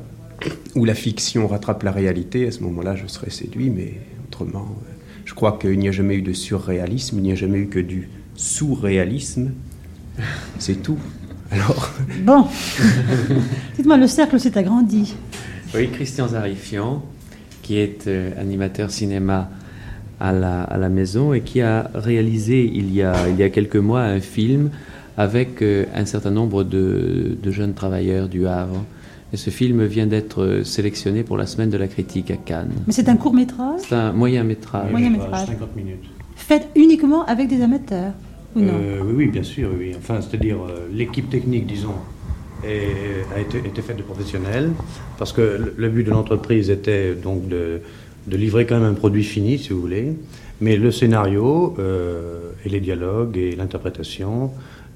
où 0.75 0.85
la 0.85 0.95
fiction 0.95 1.47
rattrape 1.47 1.83
la 1.83 1.93
réalité. 1.93 2.47
À 2.47 2.51
ce 2.51 2.61
moment-là, 2.65 2.97
je 2.97 3.07
serais 3.07 3.31
séduit, 3.31 3.71
mais 3.71 4.01
autrement, 4.27 4.67
euh, 4.69 4.93
je 5.25 5.35
crois 5.35 5.59
qu'il 5.61 5.79
n'y 5.79 5.89
a 5.89 5.93
jamais 5.93 6.17
eu 6.17 6.23
de 6.23 6.33
surréalisme, 6.33 7.19
il 7.19 7.23
n'y 7.23 7.33
a 7.33 7.37
jamais 7.37 7.59
eu 7.59 7.69
que 7.69 7.79
du 7.79 8.09
sous-réalisme. 8.35 9.53
C'est 10.59 10.83
tout. 10.83 10.99
Alors. 11.51 11.93
Bon. 12.25 12.47
Dites-moi, 13.77 13.97
le 13.97 14.07
cercle 14.07 14.41
s'est 14.41 14.57
agrandi. 14.59 15.15
Oui, 15.75 15.89
Christian 15.91 16.29
Zarifian, 16.29 17.05
qui 17.63 17.79
est 17.79 18.07
euh, 18.07 18.31
animateur 18.41 18.91
cinéma 18.91 19.51
à 20.21 20.33
la, 20.33 20.63
à 20.63 20.79
la, 20.79 20.89
maison 20.89 21.33
et 21.33 21.41
qui 21.41 21.61
a 21.61 21.91
réalisé 21.95 22.71
il 22.73 22.95
y 22.95 23.03
a, 23.03 23.29
il 23.29 23.37
y 23.37 23.43
a 23.43 23.51
quelques 23.51 23.77
mois 23.77 24.03
un 24.03 24.21
film 24.21 24.71
avec 25.17 25.63
euh, 25.63 25.85
un 25.95 26.07
certain 26.07 26.31
nombre 26.31 26.65
de, 26.65 27.37
de, 27.41 27.51
jeunes 27.51 27.75
travailleurs 27.75 28.29
du 28.29 28.47
Havre. 28.47 28.85
Et 29.33 29.37
ce 29.37 29.51
film 29.51 29.85
vient 29.85 30.07
d'être 30.07 30.63
sélectionné 30.65 31.25
pour 31.25 31.37
la 31.37 31.47
semaine 31.47 31.71
de 31.71 31.77
la 31.77 31.89
critique 31.89 32.31
à 32.31 32.37
Cannes. 32.37 32.73
Mais 32.87 32.93
c'est 32.93 33.09
un 33.09 33.17
court 33.17 33.35
métrage? 33.35 33.81
C'est 33.89 33.95
un 33.95 34.13
moyen 34.13 34.45
métrage. 34.45 34.91
Moyen 34.91 35.11
métrage. 35.11 35.47
50 35.47 35.75
minutes. 35.75 36.05
Fait 36.37 36.69
uniquement 36.77 37.25
avec 37.25 37.49
des 37.49 37.63
amateurs 37.63 38.13
euh, 38.57 39.01
oui, 39.05 39.13
oui, 39.17 39.27
bien 39.27 39.43
sûr, 39.43 39.71
oui. 39.77 39.93
Enfin, 39.97 40.21
c'est-à-dire 40.21 40.57
euh, 40.63 40.89
l'équipe 40.93 41.29
technique, 41.29 41.67
disons, 41.67 41.95
a 42.65 43.41
été, 43.41 43.83
faite 43.83 43.99
de 43.99 44.03
professionnels, 44.03 44.71
parce 45.19 45.33
que 45.33 45.75
le, 45.77 45.89
but 45.91 46.05
de 46.05 46.11
l'entreprise 46.11 46.71
était 46.71 47.15
donc 47.15 47.47
de, 47.47 47.81
livrer 48.31 48.65
quand 48.65 48.81
même 48.81 48.91
un 48.91 48.95
produit 48.95 49.25
fini, 49.25 49.59
si 49.59 49.71
vous 49.71 49.81
voulez, 49.81 50.15
mais 50.63 50.77
le 50.77 50.91
scénario 50.91 51.75
euh, 51.79 52.53
et 52.65 52.71
les 52.71 52.81
dialogues 52.81 53.37
et 53.37 53.55
l'interprétation, 53.55 54.51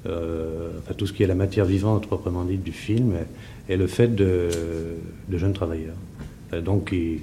enfin 0.07 0.95
tout 0.97 1.07
ce 1.07 1.13
qui 1.13 1.23
est 1.23 1.27
la 1.27 1.35
matière 1.35 1.65
vivante 1.65 2.07
proprement 2.07 2.45
dite 2.45 2.63
du 2.63 2.73
film, 2.73 3.15
est, 3.69 3.77
le 3.77 3.87
fait 3.87 4.15
de, 4.15 4.49
jeunes 5.33 5.53
travailleurs, 5.53 5.97
donc 6.65 6.91
qui, 6.91 7.21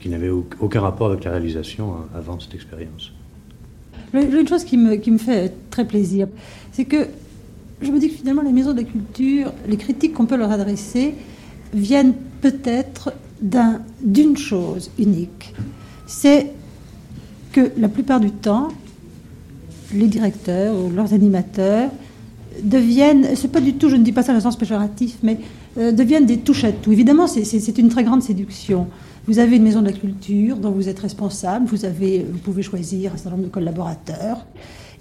qui 0.00 0.08
n'avaient 0.08 0.30
aucun 0.30 0.80
rapport 0.80 1.08
avec 1.08 1.24
la 1.24 1.32
réalisation 1.32 1.94
hein, 1.94 2.08
avant 2.14 2.38
cette 2.38 2.54
expérience. 2.54 3.12
Une 4.12 4.48
chose 4.48 4.64
qui 4.64 4.76
me, 4.76 4.96
qui 4.96 5.10
me 5.10 5.18
fait 5.18 5.52
très 5.70 5.84
plaisir, 5.84 6.26
c'est 6.72 6.84
que 6.84 7.06
je 7.80 7.90
me 7.90 7.98
dis 7.98 8.08
que 8.08 8.16
finalement 8.16 8.42
les 8.42 8.52
maisons 8.52 8.72
de 8.72 8.78
la 8.78 8.84
culture, 8.84 9.52
les 9.68 9.76
critiques 9.76 10.14
qu'on 10.14 10.26
peut 10.26 10.36
leur 10.36 10.50
adresser, 10.50 11.14
viennent 11.72 12.14
peut-être 12.40 13.12
d'une 14.02 14.36
chose 14.36 14.90
unique. 14.98 15.54
C'est 16.06 16.52
que 17.52 17.72
la 17.78 17.88
plupart 17.88 18.20
du 18.20 18.30
temps, 18.30 18.68
les 19.94 20.06
directeurs 20.06 20.74
ou 20.76 20.90
leurs 20.90 21.12
animateurs 21.14 21.90
deviennent, 22.62 23.28
c'est 23.34 23.50
pas 23.50 23.60
du 23.60 23.74
tout, 23.74 23.88
je 23.88 23.96
ne 23.96 24.02
dis 24.02 24.12
pas 24.12 24.22
ça 24.22 24.32
dans 24.32 24.38
le 24.38 24.42
sens 24.42 24.56
péjoratif, 24.56 25.16
mais 25.22 25.38
euh, 25.78 25.92
deviennent 25.92 26.26
des 26.26 26.38
touches 26.38 26.64
à 26.64 26.72
tout. 26.72 26.92
Évidemment, 26.92 27.26
c'est 27.26 27.78
une 27.78 27.88
très 27.88 28.04
grande 28.04 28.22
séduction. 28.22 28.88
Vous 29.26 29.38
avez 29.38 29.56
une 29.56 29.62
maison 29.62 29.80
de 29.80 29.86
la 29.86 29.92
culture 29.92 30.56
dont 30.56 30.70
vous 30.70 30.88
êtes 30.88 30.98
responsable, 30.98 31.66
vous, 31.66 31.84
avez, 31.84 32.26
vous 32.30 32.38
pouvez 32.38 32.62
choisir 32.62 33.12
un 33.14 33.16
certain 33.16 33.30
nombre 33.30 33.44
de 33.44 33.52
collaborateurs. 33.52 34.46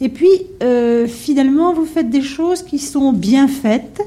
Et 0.02 0.10
puis, 0.10 0.30
euh, 0.64 1.08
finalement, 1.08 1.74
vous 1.74 1.86
faites 1.86 2.10
des 2.10 2.22
choses 2.22 2.62
qui 2.62 2.80
sont 2.80 3.12
bien 3.14 3.48
faites. 3.48 4.02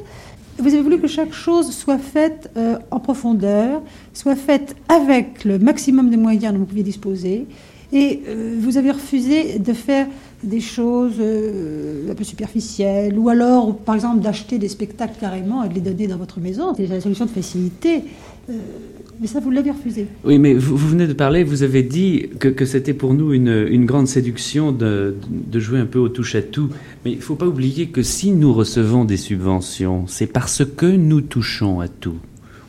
Vous 0.58 0.72
avez 0.72 0.82
voulu 0.82 1.00
que 1.00 1.08
chaque 1.08 1.32
chose 1.32 1.70
soit 1.72 1.98
faite 1.98 2.50
euh, 2.56 2.78
en 2.90 3.00
profondeur, 3.00 3.82
soit 4.14 4.36
faite 4.36 4.76
avec 4.88 5.44
le 5.44 5.58
maximum 5.58 6.10
de 6.10 6.16
moyens 6.16 6.52
dont 6.52 6.60
vous 6.60 6.66
pouviez 6.66 6.84
disposer. 6.84 7.46
Et 7.94 8.22
vous 8.58 8.78
avez 8.78 8.90
refusé 8.90 9.58
de 9.58 9.74
faire 9.74 10.06
des 10.42 10.60
choses 10.60 11.20
un 11.20 12.14
peu 12.14 12.24
superficielles, 12.24 13.18
ou 13.18 13.28
alors, 13.28 13.76
par 13.76 13.94
exemple, 13.94 14.20
d'acheter 14.20 14.58
des 14.58 14.68
spectacles 14.68 15.16
carrément 15.20 15.64
et 15.64 15.68
de 15.68 15.74
les 15.74 15.80
donner 15.80 16.06
dans 16.06 16.16
votre 16.16 16.40
maison. 16.40 16.74
C'est 16.76 16.86
la 16.86 17.00
solution 17.00 17.26
de 17.26 17.30
facilité. 17.30 18.02
Mais 19.22 19.28
ça, 19.28 19.38
vous 19.38 19.50
l'avez 19.50 19.70
refusé. 19.70 20.08
Oui, 20.24 20.38
mais 20.38 20.52
vous, 20.52 20.76
venez 20.76 21.06
de 21.06 21.12
parler, 21.12 21.44
vous 21.44 21.62
avez 21.62 21.84
dit 21.84 22.26
que, 22.40 22.48
que 22.48 22.64
c'était 22.64 22.92
pour 22.92 23.14
nous 23.14 23.32
une, 23.32 23.66
une, 23.70 23.86
grande 23.86 24.08
séduction 24.08 24.72
de, 24.72 25.14
de, 25.30 25.60
jouer 25.60 25.78
un 25.78 25.86
peu 25.86 26.00
au 26.00 26.08
touche-à-tout. 26.08 26.70
Mais 27.04 27.12
il 27.12 27.18
ne 27.18 27.22
faut 27.22 27.36
pas 27.36 27.46
oublier 27.46 27.86
que 27.86 28.02
si 28.02 28.32
nous 28.32 28.52
recevons 28.52 29.04
des 29.04 29.16
subventions, 29.16 30.08
c'est 30.08 30.26
parce 30.26 30.64
que 30.64 30.86
nous 30.86 31.20
touchons 31.20 31.78
à 31.78 31.86
tout. 31.86 32.16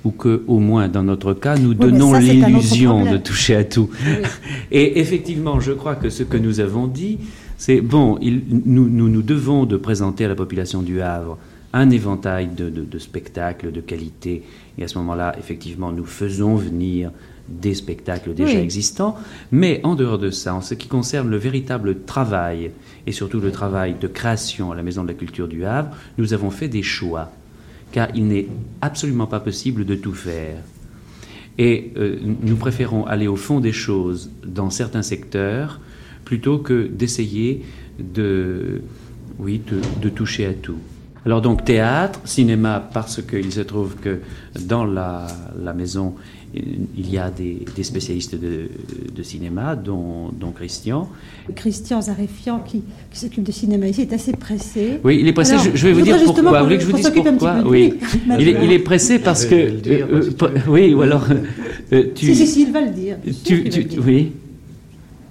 Ou 0.06 0.12
que, 0.12 0.44
au 0.48 0.60
moins, 0.60 0.90
dans 0.90 1.02
notre 1.02 1.34
cas, 1.34 1.58
nous 1.58 1.74
donnons 1.74 2.14
l'illusion 2.14 3.10
de 3.12 3.18
toucher 3.18 3.56
à 3.56 3.64
tout. 3.64 3.90
Et 4.72 5.00
effectivement, 5.00 5.60
je 5.60 5.72
crois 5.72 5.96
que 5.96 6.10
ce 6.10 6.22
que 6.22 6.38
nous 6.38 6.60
avons 6.60 6.86
dit, 6.86 7.18
c'est 7.66 7.80
bon, 7.80 8.18
il, 8.22 8.42
nous, 8.66 8.90
nous, 8.90 9.08
nous 9.08 9.22
devons 9.22 9.66
de 9.66 9.78
présenter 9.78 10.26
à 10.26 10.28
la 10.28 10.36
population 10.36 10.82
du 10.82 11.00
Havre 11.00 11.38
un 11.72 11.92
éventail 11.92 12.50
de, 12.50 12.70
de, 12.70 12.84
de 12.84 13.00
spectacles 13.00 13.72
de 13.72 13.80
qualité 13.80 14.44
et 14.78 14.84
à 14.84 14.90
ce 14.90 14.98
moment-là, 14.98 15.34
effectivement, 15.40 15.94
nous 15.94 16.04
faisons 16.04 16.58
venir 16.58 17.12
des 17.48 17.74
spectacles 17.74 18.34
déjà 18.34 18.60
existants. 18.60 19.16
Mais 19.54 19.80
en 19.86 19.96
dehors 19.96 20.20
de 20.20 20.30
ça, 20.30 20.54
en 20.54 20.60
ce 20.60 20.74
qui 20.74 20.90
concerne 20.90 21.30
le 21.30 21.38
véritable 21.38 22.04
travail, 22.04 22.72
et 23.08 23.14
surtout 23.14 23.40
le 23.40 23.52
travail 23.52 23.96
de 23.98 24.08
création 24.08 24.74
à 24.74 24.76
la 24.76 24.84
Maison 24.84 25.04
de 25.04 25.08
la 25.08 25.14
Culture 25.14 25.48
du 25.48 25.64
Havre, 25.64 25.96
nous 26.18 26.34
avons 26.34 26.50
fait 26.50 26.68
des 26.68 26.84
choix. 26.84 27.32
Car 27.94 28.10
il 28.14 28.28
n'est 28.28 28.48
absolument 28.82 29.28
pas 29.28 29.40
possible 29.40 29.86
de 29.86 29.96
tout 29.96 30.16
faire. 30.16 30.58
Et 31.58 31.94
euh, 31.96 32.18
nous 32.42 32.58
préférons 32.58 33.06
aller 33.06 33.30
au 33.30 33.38
fond 33.38 33.62
des 33.62 33.72
choses 33.72 34.32
dans 34.46 34.70
certains 34.70 35.04
secteurs 35.04 35.80
plutôt 36.26 36.58
que 36.60 36.88
d'essayer 36.88 37.64
de, 38.00 38.82
oui, 39.40 39.62
de 40.02 40.10
toucher 40.10 40.46
à 40.46 40.54
tout. 40.54 40.80
Alors 41.26 41.42
donc 41.42 41.64
théâtre, 41.64 42.20
cinéma, 42.26 42.90
parce 42.94 43.22
qu'il 43.22 43.52
se 43.52 43.62
trouve 43.62 43.96
que 43.96 44.20
dans 44.60 44.84
la, 44.84 45.28
maison, 45.74 46.16
il 46.54 47.10
y 47.10 47.18
a 47.18 47.30
des, 47.32 47.66
spécialistes 47.82 48.36
de, 48.36 49.24
cinéma, 49.24 49.78
dont, 49.78 50.34
Christian. 50.54 51.08
Christian 51.56 52.02
Zarefian, 52.02 52.60
qui, 52.60 52.84
s'occupe 53.14 53.44
de 53.44 53.54
cinéma 53.54 53.88
ici, 53.88 54.02
est 54.02 54.12
assez 54.12 54.34
pressé. 54.34 55.00
Oui, 55.06 55.20
il 55.22 55.28
est 55.28 55.34
pressé, 55.34 55.56
je, 55.74 55.88
vais 55.88 55.94
vous 55.94 56.02
dire 56.02 56.18
pourquoi. 56.26 56.60
Vous 56.60 56.66
voulez 56.66 56.78
que 56.78 56.84
je 56.84 56.90
vous 56.90 56.98
dise 56.98 57.10
pourquoi 57.10 57.62
Oui, 57.66 57.94
il 58.38 58.72
est, 58.72 58.80
pressé 58.80 59.20
parce 59.20 59.46
que... 59.46 59.56
Euh, 59.56 60.30
euh, 60.42 60.50
oui, 60.68 60.94
ou 60.94 61.02
alors... 61.02 61.26
Euh, 61.92 62.06
tu, 62.16 62.34
si, 62.34 62.48
si, 62.48 62.62
il 62.64 62.72
va 62.72 62.82
le 62.82 62.90
dire. 62.90 63.18
Tu, 63.46 63.70
oui. 64.04 64.32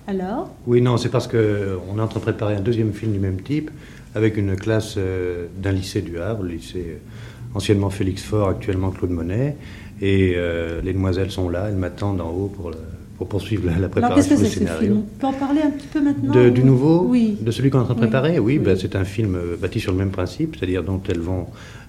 Alors 0.07 0.55
Oui, 0.67 0.81
non, 0.81 0.97
c'est 0.97 1.09
parce 1.09 1.29
qu'on 1.29 1.39
est 1.39 2.01
en 2.01 2.09
train 2.09 2.19
de 2.19 2.25
préparer 2.25 2.57
un 2.57 2.61
deuxième 2.61 2.93
film 2.93 3.13
du 3.13 3.19
même 3.19 3.41
type 3.41 3.71
avec 4.15 4.37
une 4.37 4.57
classe 4.57 4.97
euh, 4.99 5.47
d'un 5.57 5.73
lycée 5.73 6.03
du 6.03 6.19
Havre, 6.19 6.43
le 6.43 6.51
lycée 6.51 6.87
euh, 6.89 7.57
anciennement 7.57 7.91
Félix 7.91 8.23
Faure, 8.23 8.49
actuellement 8.49 8.91
Claude 8.91 9.11
Monet. 9.11 9.57
Et 10.01 10.35
euh, 10.37 10.81
les 10.83 10.93
demoiselles 10.93 11.31
sont 11.31 11.49
là, 11.49 11.67
elles 11.69 11.77
m'attendent 11.77 12.21
en 12.21 12.31
haut 12.31 12.53
pour, 12.55 12.73
pour 13.17 13.29
poursuivre 13.29 13.71
la, 13.81 13.89
préparation 13.89 14.37
du 14.37 14.47
scénario. 14.47 14.97
On 14.97 15.19
peut 15.19 15.27
en 15.27 15.33
parler 15.33 15.61
un 15.63 15.71
petit 15.71 15.87
peu 15.87 16.01
maintenant 16.01 16.35
de, 16.35 16.51
Du 16.51 16.65
nouveau? 16.65 17.07
Oui. 17.09 17.39
De 17.41 17.51
celui 17.53 17.71
qu'on 17.71 17.79
est 17.79 17.83
en 17.83 17.87
train 17.87 17.95
de 17.95 18.01
préparer? 18.01 18.39
Oui, 18.39 18.59
Ben, 18.59 18.77
c'est 18.77 18.97
un 18.97 19.05
film 19.05 19.39
bâti 19.61 19.79
sur 19.79 19.93
le 19.93 19.99
même 19.99 20.11
principe, 20.11 20.57
c'est-à-dire 20.57 20.83
dont, 20.83 21.01
elles 21.09 21.21
vont, 21.21 21.47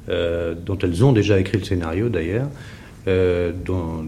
dont 0.07 0.77
elles 0.77 1.03
ont 1.03 1.11
déjà 1.11 1.39
écrit 1.39 1.57
le 1.57 1.63
scénario 1.63 2.09
d'ailleurs, 2.09 2.49
dont, 3.07 4.05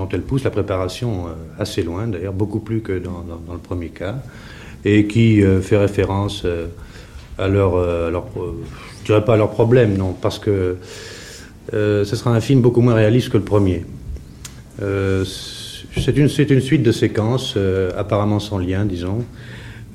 dont 0.00 0.08
elles 0.12 0.22
poussent 0.22 0.44
la 0.44 0.50
préparation 0.50 1.26
assez 1.58 1.82
loin 1.82 2.06
d'ailleurs, 2.06 2.32
beaucoup 2.32 2.60
plus 2.60 2.80
que 2.80 2.98
dans, 2.98 3.24
le 3.52 3.58
premier 3.58 3.88
cas, 3.88 4.16
et 4.84 5.06
qui 5.06 5.42
fait 5.62 5.76
référence 5.76 6.44
à 7.40 7.48
leur, 7.48 7.74
euh, 7.74 8.10
leur 8.10 8.26
euh, 8.36 8.62
je 9.00 9.06
dirais 9.06 9.24
pas 9.24 9.34
à 9.34 9.36
leur 9.36 9.50
problème, 9.50 9.96
non, 9.96 10.12
parce 10.12 10.38
que 10.38 10.76
euh, 11.72 12.04
ce 12.04 12.16
sera 12.16 12.32
un 12.32 12.40
film 12.40 12.60
beaucoup 12.60 12.82
moins 12.82 12.94
réaliste 12.94 13.30
que 13.30 13.38
le 13.38 13.44
premier. 13.44 13.84
Euh, 14.82 15.24
c'est 15.24 16.16
une, 16.16 16.28
une 16.28 16.60
suite 16.60 16.82
de 16.82 16.92
séquences, 16.92 17.54
euh, 17.56 17.90
apparemment 17.96 18.38
sans 18.38 18.58
lien, 18.58 18.84
disons, 18.84 19.24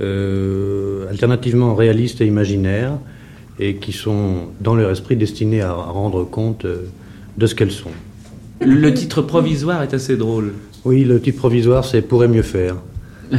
euh, 0.01 1.07
alternativement 1.09 1.75
réalistes 1.75 2.21
et 2.21 2.25
imaginaires, 2.25 2.97
et 3.59 3.75
qui 3.75 3.93
sont, 3.93 4.49
dans 4.59 4.75
leur 4.75 4.91
esprit, 4.91 5.15
destinées 5.15 5.61
à, 5.61 5.69
à 5.69 5.73
rendre 5.73 6.23
compte 6.25 6.65
euh, 6.65 6.87
de 7.37 7.47
ce 7.47 7.55
qu'elles 7.55 7.71
sont. 7.71 7.91
Le 8.61 8.93
titre 8.93 9.21
provisoire 9.21 9.83
est 9.83 9.93
assez 9.93 10.17
drôle. 10.17 10.53
Oui, 10.85 11.03
le 11.03 11.19
titre 11.19 11.37
provisoire, 11.37 11.83
c'est 11.85 12.01
Pourrait 12.01 12.27
mieux 12.27 12.41
faire. 12.41 12.75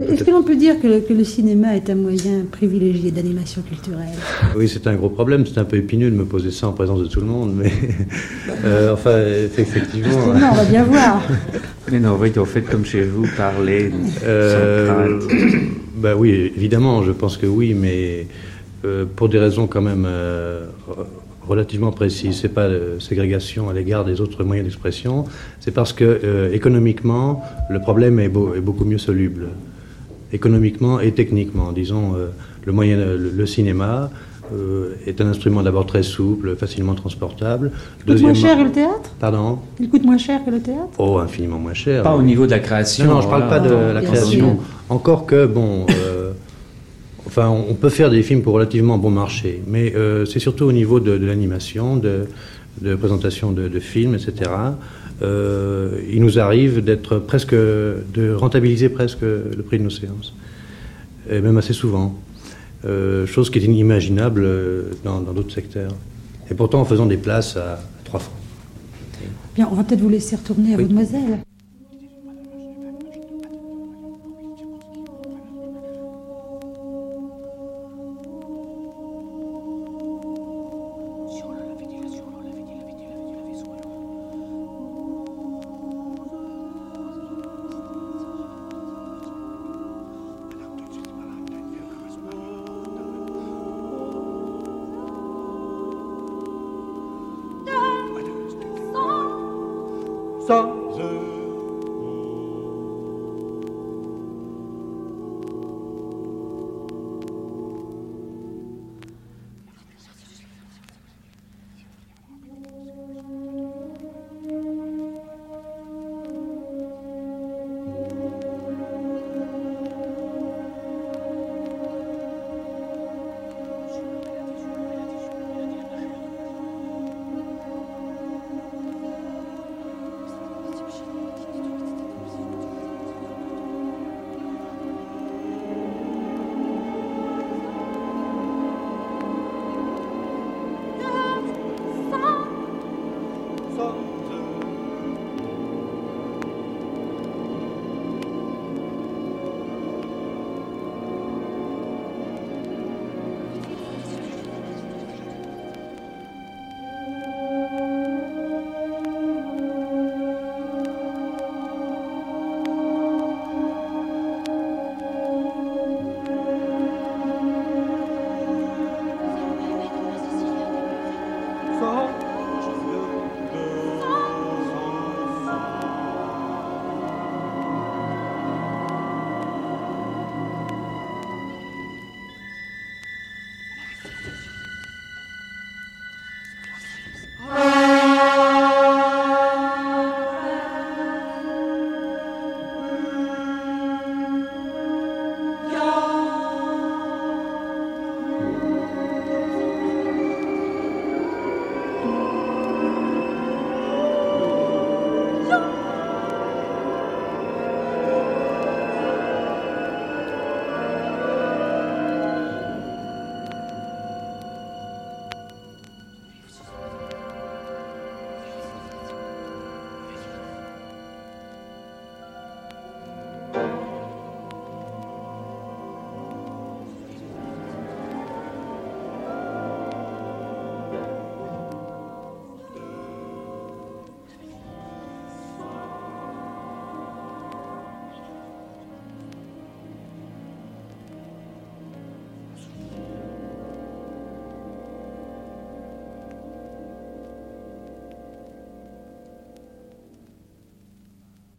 Est-ce 0.00 0.22
que 0.22 0.30
l'on 0.30 0.44
peut 0.44 0.54
dire 0.54 0.80
que 0.80 0.86
le, 0.86 1.00
que 1.00 1.12
le 1.12 1.24
cinéma 1.24 1.74
est 1.74 1.90
un 1.90 1.96
moyen 1.96 2.44
privilégié 2.48 3.10
d'animation 3.10 3.62
culturelle? 3.62 4.14
Oui, 4.56 4.68
c'est 4.68 4.86
un 4.86 4.94
gros 4.94 5.08
problème. 5.08 5.44
C'est 5.44 5.58
un 5.58 5.64
peu 5.64 5.76
épineux 5.76 6.08
de 6.08 6.14
me 6.14 6.24
poser 6.24 6.52
ça 6.52 6.68
en 6.68 6.72
présence 6.72 7.00
de 7.00 7.06
tout 7.06 7.18
le 7.18 7.26
monde, 7.26 7.52
mais 7.56 7.72
euh, 8.64 8.92
enfin, 8.92 9.18
effectivement. 9.58 10.08
Justement, 10.08 10.50
on 10.52 10.54
va 10.54 10.64
bien 10.64 10.84
voir. 10.84 11.20
Mais 11.90 11.98
non, 11.98 12.16
oui, 12.20 12.30
faites 12.46 12.68
comme 12.68 12.84
chez 12.84 13.02
vous, 13.02 13.26
parler. 13.36 13.90
Euh, 14.22 15.18
bah 15.96 16.14
oui, 16.16 16.52
évidemment, 16.54 17.02
je 17.02 17.12
pense 17.12 17.38
que 17.38 17.46
oui, 17.46 17.72
mais 17.72 18.26
euh, 18.84 19.06
pour 19.16 19.30
des 19.30 19.38
raisons 19.38 19.66
quand 19.66 19.80
même 19.80 20.04
euh, 20.06 20.66
relativement 21.48 21.90
précises. 21.90 22.38
C'est 22.40 22.48
pas 22.50 22.62
euh, 22.68 23.00
ségrégation 23.00 23.68
à 23.70 23.72
l'égard 23.72 24.04
des 24.04 24.20
autres 24.20 24.44
moyens 24.44 24.66
d'expression. 24.68 25.24
C'est 25.60 25.72
parce 25.72 25.92
que 25.92 26.04
euh, 26.04 26.52
économiquement, 26.52 27.42
le 27.70 27.80
problème 27.80 28.20
est, 28.20 28.28
beau- 28.28 28.54
est 28.54 28.60
beaucoup 28.60 28.84
mieux 28.84 28.98
soluble. 28.98 29.48
Économiquement 30.32 31.00
et 31.00 31.12
techniquement, 31.12 31.72
disons, 31.72 32.14
euh, 32.14 32.26
le 32.66 32.72
moyen, 32.72 32.96
le, 32.98 33.16
le 33.34 33.46
cinéma. 33.46 34.10
euh, 34.52 34.94
est 35.06 35.20
un 35.20 35.26
instrument 35.26 35.62
d'abord 35.62 35.84
très 35.84 36.02
souple, 36.02 36.56
facilement 36.56 36.94
transportable. 36.94 37.70
Il 38.06 38.14
coûte 38.14 38.22
moins 38.22 38.32
cher 38.34 38.56
que 38.56 38.62
le 38.64 38.70
théâtre? 38.72 39.10
Pardon? 39.20 39.58
Il 39.78 39.90
coûte 39.90 40.04
moins 40.04 40.16
cher 40.16 40.42
que 40.44 40.50
le 40.50 40.60
théâtre? 40.60 40.88
Oh, 40.98 41.18
infiniment 41.18 41.58
moins 41.58 41.74
cher. 41.74 42.02
Pas 42.02 42.16
au 42.16 42.22
niveau 42.22 42.46
de 42.46 42.52
la 42.52 42.58
création. 42.60 43.04
Non, 43.04 43.14
non, 43.16 43.20
je 43.20 43.28
parle 43.28 43.42
voilà. 43.46 43.60
pas 43.62 43.68
de 43.68 43.74
la 43.92 44.00
création. 44.00 44.58
Encore 44.88 45.26
que, 45.26 45.44
bon, 45.44 45.84
euh, 45.90 46.32
enfin, 47.28 47.48
on 47.48 47.74
peut 47.74 47.90
faire 47.90 48.10
des 48.10 48.22
films 48.22 48.42
pour 48.42 48.54
relativement 48.54 48.98
bon 48.98 49.10
marché, 49.10 49.62
mais 49.66 49.94
euh, 49.94 50.24
c'est 50.24 50.38
surtout 50.38 50.64
au 50.64 50.72
niveau 50.72 50.98
de, 50.98 51.18
de 51.18 51.26
l'animation, 51.26 51.96
de, 51.96 52.24
de 52.80 52.94
présentation 52.96 53.52
de, 53.52 53.68
de 53.68 53.78
films, 53.78 54.14
etc. 54.14 54.50
Euh, 55.20 56.00
il 56.10 56.22
nous 56.22 56.38
arrive 56.38 56.82
d'être 56.82 57.18
presque, 57.18 57.54
de 57.54 58.34
rentabiliser 58.34 58.88
presque 58.88 59.22
le 59.22 59.62
prix 59.64 59.78
de 59.78 59.84
nos 59.84 59.90
séances, 59.90 60.34
et 61.30 61.40
même 61.40 61.58
assez 61.58 61.74
souvent. 61.74 62.18
Euh, 62.84 63.26
chose 63.26 63.50
qui 63.50 63.58
est 63.58 63.64
inimaginable 63.64 64.46
dans 65.04 65.20
d'autres 65.20 65.52
secteurs. 65.52 65.92
Et 66.50 66.54
pourtant 66.54 66.80
en 66.80 66.84
faisant 66.84 67.06
des 67.06 67.16
places 67.16 67.56
à 67.56 67.80
3 68.04 68.20
francs. 68.20 68.34
Bien, 69.54 69.68
on 69.70 69.74
va 69.74 69.82
peut-être 69.82 70.00
vous 70.00 70.08
laisser 70.08 70.36
retourner 70.36 70.74
à 70.74 70.76
Oui. 70.76 70.84
Mademoiselle. 70.84 71.40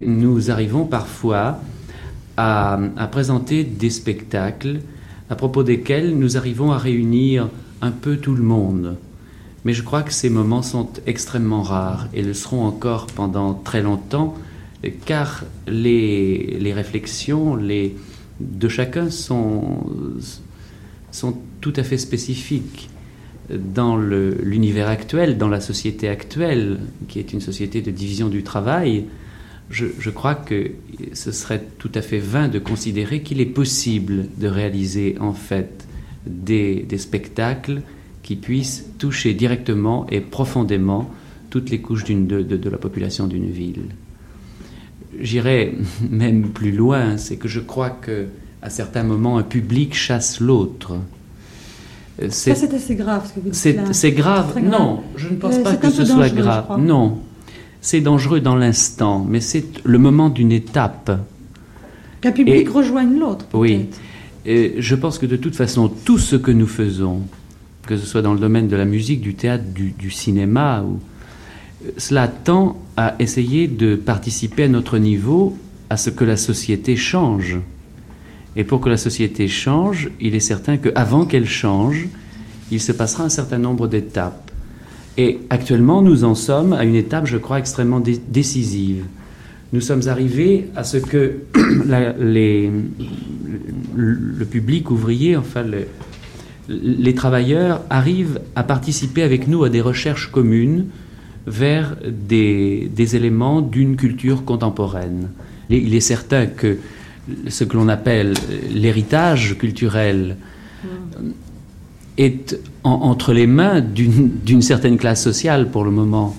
Nous 0.09 0.49
arrivons 0.49 0.85
parfois 0.85 1.61
à, 2.35 2.79
présenter 3.11 3.63
des 3.63 3.91
spectacles 3.91 4.79
à 5.29 5.35
propos 5.35 5.61
desquels 5.63 6.17
nous 6.17 6.35
arrivons 6.35 6.71
à 6.71 6.79
réunir 6.79 7.49
un 7.81 7.91
peu 7.91 8.17
tout 8.17 8.33
le 8.33 8.41
monde. 8.41 8.97
Mais 9.65 9.73
je 9.73 9.83
crois 9.83 10.01
que 10.01 10.11
ces 10.11 10.29
moments 10.31 10.63
sont 10.63 10.89
extrêmement 11.05 11.61
rares 11.61 12.07
et 12.13 12.23
le 12.23 12.33
seront 12.33 12.65
encore 12.65 13.05
pendant 13.07 13.53
très 13.53 13.83
longtemps, 13.83 14.35
car 15.05 15.43
les, 15.67 16.57
les 16.59 16.73
réflexions 16.73 17.55
les, 17.55 17.95
de 18.39 18.67
chacun 18.67 19.11
sont, 19.11 19.83
sont 21.11 21.37
tout 21.61 21.73
à 21.75 21.83
fait 21.83 21.97
spécifiques 21.97 22.89
dans 23.51 23.97
l'univers 23.97 24.87
actuel, 24.87 25.37
dans 25.37 25.49
la 25.49 25.59
société 25.59 26.07
actuelle, 26.07 26.79
qui 27.07 27.19
est 27.19 27.33
une 27.33 27.41
société 27.41 27.81
de 27.81 27.91
division 27.91 28.29
du 28.29 28.43
travail, 28.43 29.05
je, 29.69 30.09
crois 30.09 30.35
que 30.35 30.71
ce 31.13 31.31
serait 31.31 31.63
tout 31.77 31.91
à 31.93 32.01
fait 32.01 32.19
vain 32.19 32.47
de 32.47 32.59
considérer 32.59 33.21
qu'il 33.21 33.39
est 33.39 33.45
possible 33.45 34.25
de 34.37 34.47
réaliser 34.47 35.15
en 35.19 35.33
fait 35.33 35.87
des, 36.25 36.85
spectacles 36.97 37.81
qui 38.23 38.35
puissent 38.35 38.85
toucher 38.97 39.33
directement 39.33 40.07
et 40.09 40.21
profondément 40.21 41.09
toutes 41.49 41.69
les 41.69 41.81
couches 41.81 42.03
de, 42.05 42.41
de 42.41 42.69
la 42.69 42.77
population 42.77 43.27
d'une 43.27 43.49
ville. 43.49 43.89
J'irais 45.19 45.73
même 46.09 46.49
plus 46.49 46.71
loin, 46.71 47.17
c'est 47.17 47.37
que 47.37 47.47
je 47.47 47.59
crois 47.59 47.89
que 47.89 48.27
à 48.61 48.69
certains 48.69 49.03
moments 49.03 49.37
un 49.37 49.43
public 49.43 49.93
chasse 49.93 50.39
l'autre. 50.39 50.97
C'est 52.29 52.51
assez 52.51 52.95
grave 52.95 53.27
ce 53.27 53.33
que 53.33 53.39
vous 53.39 53.49
dites. 53.49 53.93
C'est 53.93 54.11
grave. 54.11 54.59
Non, 54.61 55.03
je 55.15 55.29
ne 55.29 55.35
pense 55.35 55.57
pas 55.59 55.75
que 55.75 55.89
ce 55.89 56.03
soit 56.03 56.29
grave. 56.29 56.77
Non, 56.79 57.19
c'est 57.81 58.01
dangereux 58.01 58.41
dans 58.41 58.55
l'instant, 58.55 59.25
mais 59.27 59.39
c'est 59.39 59.85
le 59.85 59.97
moment 59.97 60.29
d'une 60.29 60.51
étape. 60.51 61.19
Qu'un 62.21 62.31
public 62.31 62.69
rejoigne 62.69 63.17
l'autre. 63.17 63.45
Oui. 63.53 63.87
Et 64.45 64.75
je 64.79 64.95
pense 64.95 65.17
que 65.17 65.25
de 65.25 65.35
toute 65.35 65.55
façon, 65.55 65.89
tout 65.89 66.17
ce 66.17 66.35
que 66.35 66.51
nous 66.51 66.67
faisons, 66.67 67.21
que 67.85 67.97
ce 67.97 68.05
soit 68.05 68.21
dans 68.21 68.33
le 68.33 68.39
domaine 68.39 68.67
de 68.67 68.75
la 68.75 68.85
musique, 68.85 69.21
du 69.21 69.35
théâtre, 69.35 69.63
du, 69.73 70.11
cinéma, 70.11 70.83
ou, 70.83 70.99
cela 71.97 72.27
tend 72.27 72.77
à 72.97 73.15
essayer 73.19 73.67
de 73.67 73.95
participer 73.95 74.63
à 74.63 74.67
notre 74.67 74.97
niveau 74.97 75.57
à 75.89 75.97
ce 75.97 76.09
que 76.09 76.23
la 76.23 76.37
société 76.37 76.95
change. 76.95 77.57
Et 78.55 78.63
pour 78.63 78.81
que 78.81 78.89
la 78.89 78.97
société 78.97 79.47
change, 79.47 80.09
il 80.19 80.35
est 80.35 80.39
certain 80.39 80.77
qu'avant 80.77 81.25
qu'elle 81.25 81.47
change, 81.47 82.07
il 82.71 82.81
se 82.81 82.91
passera 82.91 83.23
un 83.23 83.29
certain 83.29 83.57
nombre 83.57 83.87
d'étapes. 83.87 84.48
Et 85.17 85.39
actuellement, 85.49 86.01
nous 86.01 86.23
en 86.23 86.35
sommes 86.35 86.73
à 86.73 86.83
une 86.83 86.95
étape, 86.95 87.25
je 87.25 87.37
crois, 87.37 87.59
extrêmement 87.59 87.99
décisive. 87.99 89.03
Nous 89.71 89.81
sommes 89.81 90.07
arrivés 90.07 90.69
à 90.75 90.83
ce 90.83 90.97
que 90.97 91.41
le 91.55 92.71
public 94.45 94.89
ouvrier, 94.89 95.37
enfin 95.37 95.63
les 96.69 97.13
travailleurs, 97.13 97.81
arrivent 97.89 98.39
à 98.55 98.63
participer 98.63 99.23
avec 99.23 99.47
nous 99.47 99.63
à 99.63 99.69
des 99.69 99.81
recherches 99.81 100.31
communes 100.31 100.85
vers 101.45 101.95
des 102.05 103.15
éléments 103.15 103.61
d'une 103.61 103.95
culture 103.95 104.45
contemporaine. 104.45 105.29
il 105.69 105.93
est 105.95 105.99
certain 105.99 106.45
que 106.45 106.77
ce 107.47 107.63
que 107.63 107.77
l'on 107.77 107.89
appelle 107.89 108.33
l'héritage 108.73 109.57
culturel 109.57 110.35
est 112.19 112.59
entre 112.83 113.33
les 113.33 113.47
mains 113.47 113.81
d'une 113.81 114.61
certaine 114.61 114.97
classe 114.97 115.23
sociale 115.23 115.71
pour 115.71 115.85
le 115.85 115.91
moment. 115.91 116.35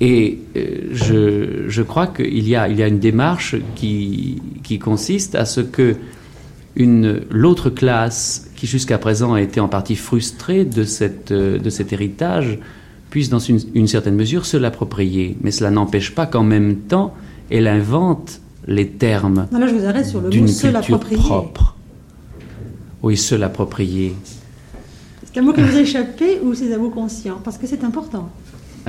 Et 0.00 0.38
euh, 0.56 1.66
je, 1.68 1.82
crois 1.82 2.06
qu'il 2.06 2.48
y, 2.48 2.56
a, 2.56 2.68
il 2.68 2.78
y 2.78 2.82
a 2.82 2.88
une 2.88 2.98
démarche 2.98 3.56
qui, 3.74 4.40
qui 4.62 4.78
consiste 4.78 5.34
à 5.34 5.44
ce 5.44 5.60
que 5.60 5.96
l'autre 6.76 7.68
classe, 7.70 8.50
qui 8.56 8.66
jusqu'à 8.66 8.96
présent 8.98 9.34
a 9.34 9.42
été 9.42 9.60
en 9.60 9.68
partie 9.68 9.96
frustrée 9.96 10.64
de, 10.64 10.84
cette, 10.84 11.32
de 11.32 11.70
cet 11.70 11.92
héritage, 11.92 12.58
puisse 13.10 13.28
dans 13.28 13.40
une, 13.40 13.58
une 13.74 13.88
certaine 13.88 14.14
mesure 14.14 14.46
se 14.46 14.56
l'approprier. 14.56 15.36
Mais 15.42 15.50
cela 15.50 15.70
n'empêche 15.70 16.14
pas 16.14 16.26
qu'en 16.26 16.44
même 16.44 16.76
temps, 16.76 17.14
elle 17.50 17.66
invente 17.66 18.40
les 18.66 18.88
termes 18.88 19.48
d'une 20.30 20.46
culture 20.46 21.00
propre. 21.10 21.76
Oui, 23.02 23.16
se 23.16 23.34
l'approprier. 23.34 24.14
C'est 25.38 25.42
un 25.42 25.46
mot 25.46 25.52
qui 25.52 25.60
vous 25.60 25.76
a 25.76 25.80
échappé 25.82 26.40
ou 26.42 26.52
c'est 26.52 26.74
un 26.74 26.78
mot 26.78 26.90
conscient? 26.90 27.40
Parce 27.44 27.58
que 27.58 27.68
c'est 27.68 27.84
important. 27.84 28.28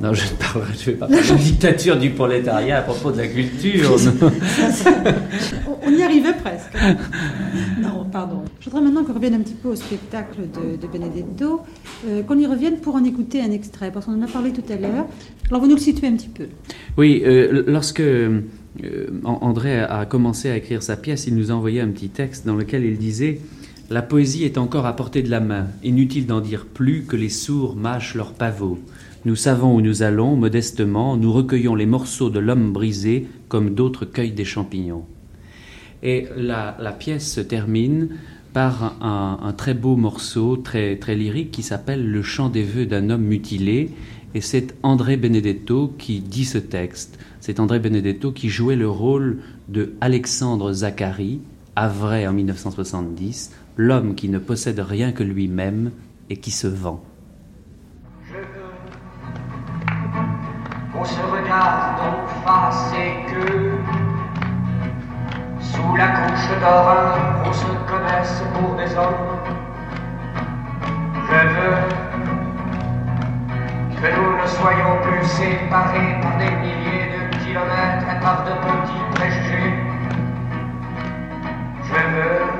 non, 0.00 0.12
je 0.12 0.24
ne 0.24 0.84
vais 0.84 0.94
pas 0.94 1.06
parler 1.06 1.22
de 1.22 1.34
dictature 1.36 1.96
du 1.96 2.10
prolétariat 2.10 2.78
à 2.78 2.82
propos 2.82 3.12
de 3.12 3.18
la 3.18 3.28
culture. 3.28 3.88
on 5.86 5.92
y 5.92 6.02
arrivait 6.02 6.32
presque. 6.32 6.72
Non, 7.80 8.04
pardon. 8.10 8.42
Je 8.58 8.64
voudrais 8.64 8.82
maintenant 8.82 9.04
qu'on 9.04 9.12
revienne 9.12 9.34
un 9.34 9.38
petit 9.38 9.54
peu 9.54 9.68
au 9.68 9.76
spectacle 9.76 10.40
de, 10.40 10.86
Benedetto, 10.88 11.60
euh, 12.08 12.24
qu'on 12.24 12.36
y 12.36 12.46
revienne 12.46 12.78
pour 12.78 12.96
en 12.96 13.04
écouter 13.04 13.40
un 13.40 13.52
extrait, 13.52 13.92
parce 13.92 14.06
qu'on 14.06 14.18
en 14.18 14.22
a 14.22 14.26
parlé 14.26 14.50
tout 14.50 14.64
à 14.68 14.74
l'heure. 14.74 15.06
Alors, 15.50 15.62
vous 15.62 15.68
nous 15.68 15.76
le 15.76 15.80
situez 15.80 16.08
un 16.08 16.16
petit 16.16 16.30
peu. 16.30 16.46
Oui, 16.96 17.22
euh, 17.24 17.62
lorsque 17.68 18.00
euh, 18.00 18.40
André 19.22 19.78
a 19.78 20.04
commencé 20.04 20.50
à 20.50 20.56
écrire 20.56 20.82
sa 20.82 20.96
pièce, 20.96 21.28
il 21.28 21.36
nous 21.36 21.52
a 21.52 21.54
envoyé 21.54 21.80
un 21.80 21.90
petit 21.90 22.08
texte 22.08 22.44
dans 22.44 22.56
lequel 22.56 22.84
il 22.84 22.98
disait 22.98 23.38
la 23.90 24.02
poésie 24.02 24.44
est 24.44 24.58
encore 24.58 24.84
à 24.84 24.94
portée 24.94 25.22
de 25.22 25.30
la 25.30 25.40
main. 25.40 25.68
Inutile 25.82 26.26
d'en 26.26 26.40
dire 26.40 26.66
plus 26.66 27.04
que 27.04 27.16
les 27.16 27.30
sourds 27.30 27.74
mâchent 27.74 28.14
leurs 28.14 28.34
pavots. 28.34 28.78
Nous 29.24 29.36
savons 29.36 29.74
où 29.74 29.80
nous 29.80 30.02
allons, 30.02 30.36
modestement, 30.36 31.16
nous 31.16 31.32
recueillons 31.32 31.74
les 31.74 31.86
morceaux 31.86 32.28
de 32.28 32.38
l'homme 32.38 32.72
brisé 32.72 33.26
comme 33.48 33.74
d'autres 33.74 34.04
cueillent 34.04 34.32
des 34.32 34.44
champignons. 34.44 35.06
Et 36.02 36.26
la, 36.36 36.74
pièce 36.98 37.32
se 37.32 37.40
termine 37.40 38.10
par 38.52 38.96
un, 39.00 39.52
très 39.54 39.72
beau 39.72 39.96
morceau, 39.96 40.56
très, 40.56 40.96
très 40.96 41.14
lyrique, 41.14 41.50
qui 41.50 41.62
s'appelle 41.62 42.10
Le 42.10 42.22
chant 42.22 42.50
des 42.50 42.64
vœux 42.64 42.86
d'un 42.86 43.08
homme 43.08 43.24
mutilé. 43.24 43.90
Et 44.34 44.42
c'est 44.42 44.74
André 44.82 45.16
Benedetto 45.16 45.94
qui 45.96 46.20
dit 46.20 46.44
ce 46.44 46.58
texte. 46.58 47.18
C'est 47.40 47.58
André 47.58 47.78
Benedetto 47.78 48.32
qui 48.32 48.50
jouait 48.50 48.76
le 48.76 48.88
rôle 48.88 49.38
de 49.68 49.94
Alexandre 50.02 50.72
Zacharie, 50.72 51.40
à 51.74 51.88
vrai 51.88 52.26
en 52.26 52.32
1970, 52.34 53.52
l'homme 53.78 54.16
qui 54.16 54.28
ne 54.28 54.38
possède 54.38 54.80
rien 54.80 55.12
que 55.12 55.22
lui-même 55.22 55.92
et 56.28 56.36
qui 56.38 56.50
se 56.50 56.66
vend. 56.66 57.00
Je 58.24 58.34
veux 58.34 58.42
qu'on 60.92 61.04
se 61.04 61.20
regarde 61.20 62.00
en 62.00 62.26
face 62.44 62.92
et 62.94 63.24
que 63.30 63.70
sous 65.60 65.96
la 65.96 66.08
couche 66.08 66.50
d'or 66.60 67.16
on 67.46 67.52
se 67.52 67.66
connaisse 67.88 68.42
pour 68.52 68.74
des 68.74 68.96
hommes. 68.96 69.38
Je 71.30 71.36
veux 71.36 71.78
que 74.02 74.08
nous 74.16 74.42
ne 74.42 74.46
soyons 74.46 74.94
plus 75.02 75.24
séparés 75.24 76.20
par 76.20 76.36
des 76.38 76.50
milliers 76.50 77.06
de 77.14 77.36
kilomètres 77.44 78.06
et 78.10 78.20
par 78.20 78.44
de 78.44 78.50
petits 78.50 79.06
préjugés. 79.14 79.74
Je 81.84 81.94
veux 81.94 82.57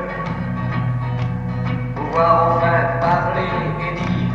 enfin 2.21 2.99
parler 3.01 3.49
et 3.81 3.95
dire 3.95 4.33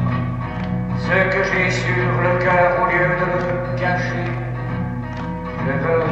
ce 0.98 1.36
que 1.36 1.44
j'ai 1.44 1.70
sur 1.70 2.06
le 2.22 2.40
cœur 2.44 2.82
au 2.82 2.86
lieu 2.86 3.10
de 3.20 3.26
le 3.36 3.78
cacher. 3.78 4.26
Je 5.66 5.72
veux 5.72 6.04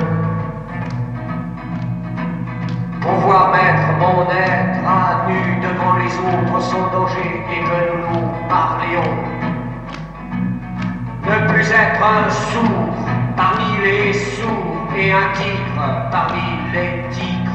pouvoir 2.99 3.51
mettre 3.51 3.87
mon 3.99 4.23
être 4.29 4.79
à 4.85 5.25
nu 5.27 5.59
devant 5.61 5.95
les 5.97 6.13
autres 6.19 6.61
sans 6.61 6.87
danger 6.91 7.45
et 7.51 7.59
que 7.63 7.79
nous 7.91 8.19
nous 8.19 8.27
parlions. 8.49 9.13
Ne 11.25 11.47
plus 11.53 11.71
être 11.71 12.03
un 12.03 12.29
sourd 12.29 12.93
parmi 13.37 13.77
les 13.83 14.13
sourds 14.13 14.89
et 14.97 15.11
un 15.13 15.31
tigre 15.33 16.09
parmi 16.11 16.41
les 16.73 17.09
tigres. 17.11 17.51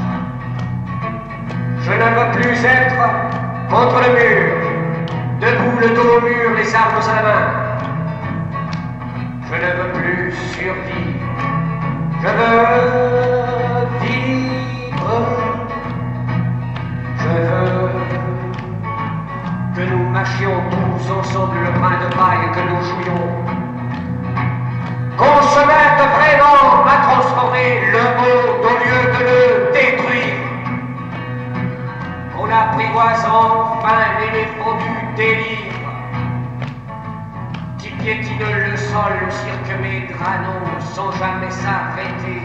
Je 1.81 1.93
ne 1.93 1.99
veux 1.99 2.33
plus 2.33 2.65
être 2.65 3.26
contre 3.71 4.01
le 4.07 4.11
mur, 4.15 4.53
debout 5.41 5.79
le 5.81 5.89
dos 5.95 6.09
au 6.17 6.21
mur, 6.21 6.51
les 6.57 6.75
armes 6.75 7.01
à 7.01 7.15
la 7.17 7.23
main. 7.23 7.47
Je 9.49 9.55
ne 9.55 9.71
veux 9.77 9.93
plus 9.93 10.33
survivre, 10.53 11.27
je 12.23 12.29
veux 12.29 12.67
vivre. 14.01 14.47
Je 17.19 17.29
veux 17.29 18.07
que 19.77 19.83
nous 19.91 20.05
mâchions 20.11 20.63
tous 20.71 21.11
ensemble 21.13 21.59
le 21.59 21.71
brin 21.79 21.97
de 22.03 22.09
paille 22.17 22.51
que 22.55 22.61
nous 22.71 22.83
jouions. 22.83 23.29
Qu'on 25.19 25.43
se 25.43 25.61
mette 25.61 26.01
vraiment 26.17 26.85
à 26.87 26.97
transformer 27.11 27.69
le 27.93 28.03
monde 28.19 28.56
on 32.57 32.59
apprivoise 32.59 33.25
enfin 33.27 33.99
l'éléphant 34.21 34.77
du 34.79 35.17
délire. 35.17 35.73
Qui 37.79 37.91
piétine 37.91 38.39
le 38.71 38.77
sol, 38.77 39.13
cirque 39.31 40.17
granons 40.17 40.81
sans 40.81 41.13
jamais 41.13 41.51
s'arrêter. 41.51 42.43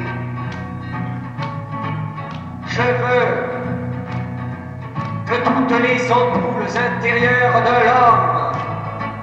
Je 2.68 2.82
veux 2.82 3.51
que 5.26 5.36
toutes 5.43 5.80
les 5.82 6.12
ampoules 6.12 6.78
intérieures 6.78 7.62
de 7.62 7.76
l'homme 7.86 8.51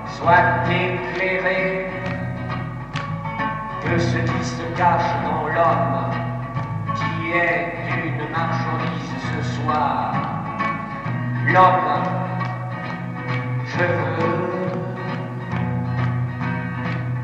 soient 0.07 0.65
éclairées, 0.71 1.87
que 3.83 3.99
ce 3.99 4.19
qui 4.19 4.45
se 4.45 4.63
cache 4.77 5.11
dans 5.25 5.49
l'homme, 5.49 6.11
qui 6.95 7.33
est 7.33 7.75
une 7.89 8.31
marchandise 8.31 9.15
ce 9.33 9.63
soir, 9.63 10.08
l'homme. 11.53 12.03
Je 13.67 13.85
veux 13.85 14.49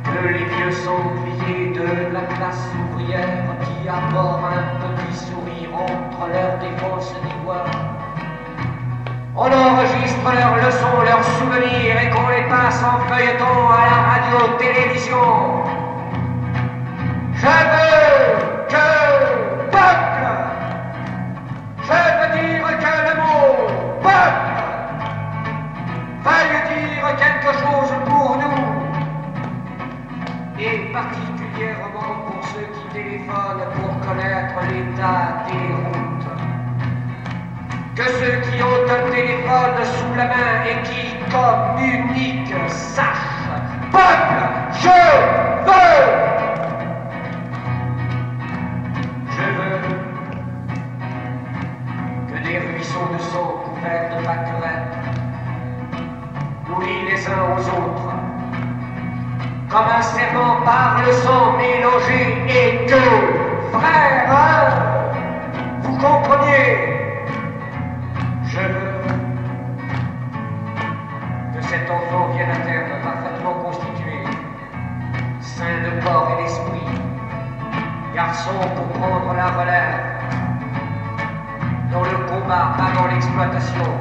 que 0.04 0.28
les 0.28 0.44
vieux 0.44 0.72
sangliers 0.72 1.72
de 1.72 2.12
la 2.12 2.22
classe 2.22 2.68
ouvrière 2.82 3.56
qui 3.64 3.88
arborent 3.88 4.46
un 4.46 4.64
petit 4.86 5.16
sourire 5.16 5.74
entre 5.74 6.28
leurs 6.28 6.58
défenses 6.58 7.14
d'ivoire 7.24 7.94
on 9.36 9.50
enregistre 9.50 10.32
leurs 10.32 10.56
leçons, 10.64 11.02
leurs 11.04 11.24
souvenirs 11.24 11.96
et 12.00 12.10
qu'on 12.10 12.28
les 12.28 12.48
passe 12.48 12.82
en 12.84 13.00
feuilleton 13.08 13.68
à 13.68 13.84
la 13.90 13.98
radio-télévision. 14.12 15.64
Je 17.34 17.46
veux 17.46 18.33
quelque 27.16 27.52
chose 27.58 27.92
pour 28.06 28.36
nous, 28.36 28.84
et 30.58 30.92
particulièrement 30.92 32.14
pour 32.26 32.40
ceux 32.48 32.68
qui 32.74 32.84
téléphonent 32.94 33.66
pour 33.74 33.92
connaître 34.06 34.54
l'état 34.70 35.44
des 35.46 35.74
routes 35.74 36.04
que 37.94 38.02
ceux 38.02 38.40
qui 38.50 38.62
ont 38.62 38.84
un 38.90 39.10
téléphone 39.10 39.84
sous 39.84 40.14
la 40.16 40.26
main 40.26 40.64
et 40.66 40.82
qui 40.82 41.14
communiquent 41.30 42.68
sachent. 42.68 43.48
Peuple, 43.92 44.42
je 44.72 44.88
veux 45.66 46.23
comme 59.74 59.88
un 59.88 60.02
serment 60.02 60.62
par 60.64 61.02
le 61.04 61.12
sang 61.12 61.56
mélangé 61.58 62.44
et 62.46 62.86
que, 62.86 63.76
frères, 63.76 64.30
vous 65.82 65.96
compreniez. 65.98 66.78
Je 68.44 68.60
veux 68.60 69.02
que 71.54 71.62
cet 71.62 71.90
enfant 71.90 72.28
vienne 72.34 72.50
à 72.50 72.58
terme 72.58 73.02
parfaitement 73.02 73.54
constitué, 73.64 74.22
saint 75.40 75.82
de 75.82 76.04
corps 76.04 76.36
et 76.38 76.42
d'esprit, 76.44 77.00
garçon 78.14 78.54
pour 78.76 78.86
prendre 79.00 79.34
la 79.34 79.46
relève, 79.58 80.04
dans 81.90 82.04
le 82.04 82.16
combat, 82.28 82.76
pas 82.78 82.92
dans 82.96 83.08
l'exploitation. 83.08 83.93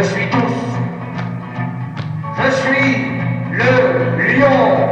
Je 0.00 0.04
suis 0.06 0.30
tous. 0.30 0.60
Je 2.38 2.50
suis 2.52 3.04
le 3.52 4.38
lion. 4.38 4.89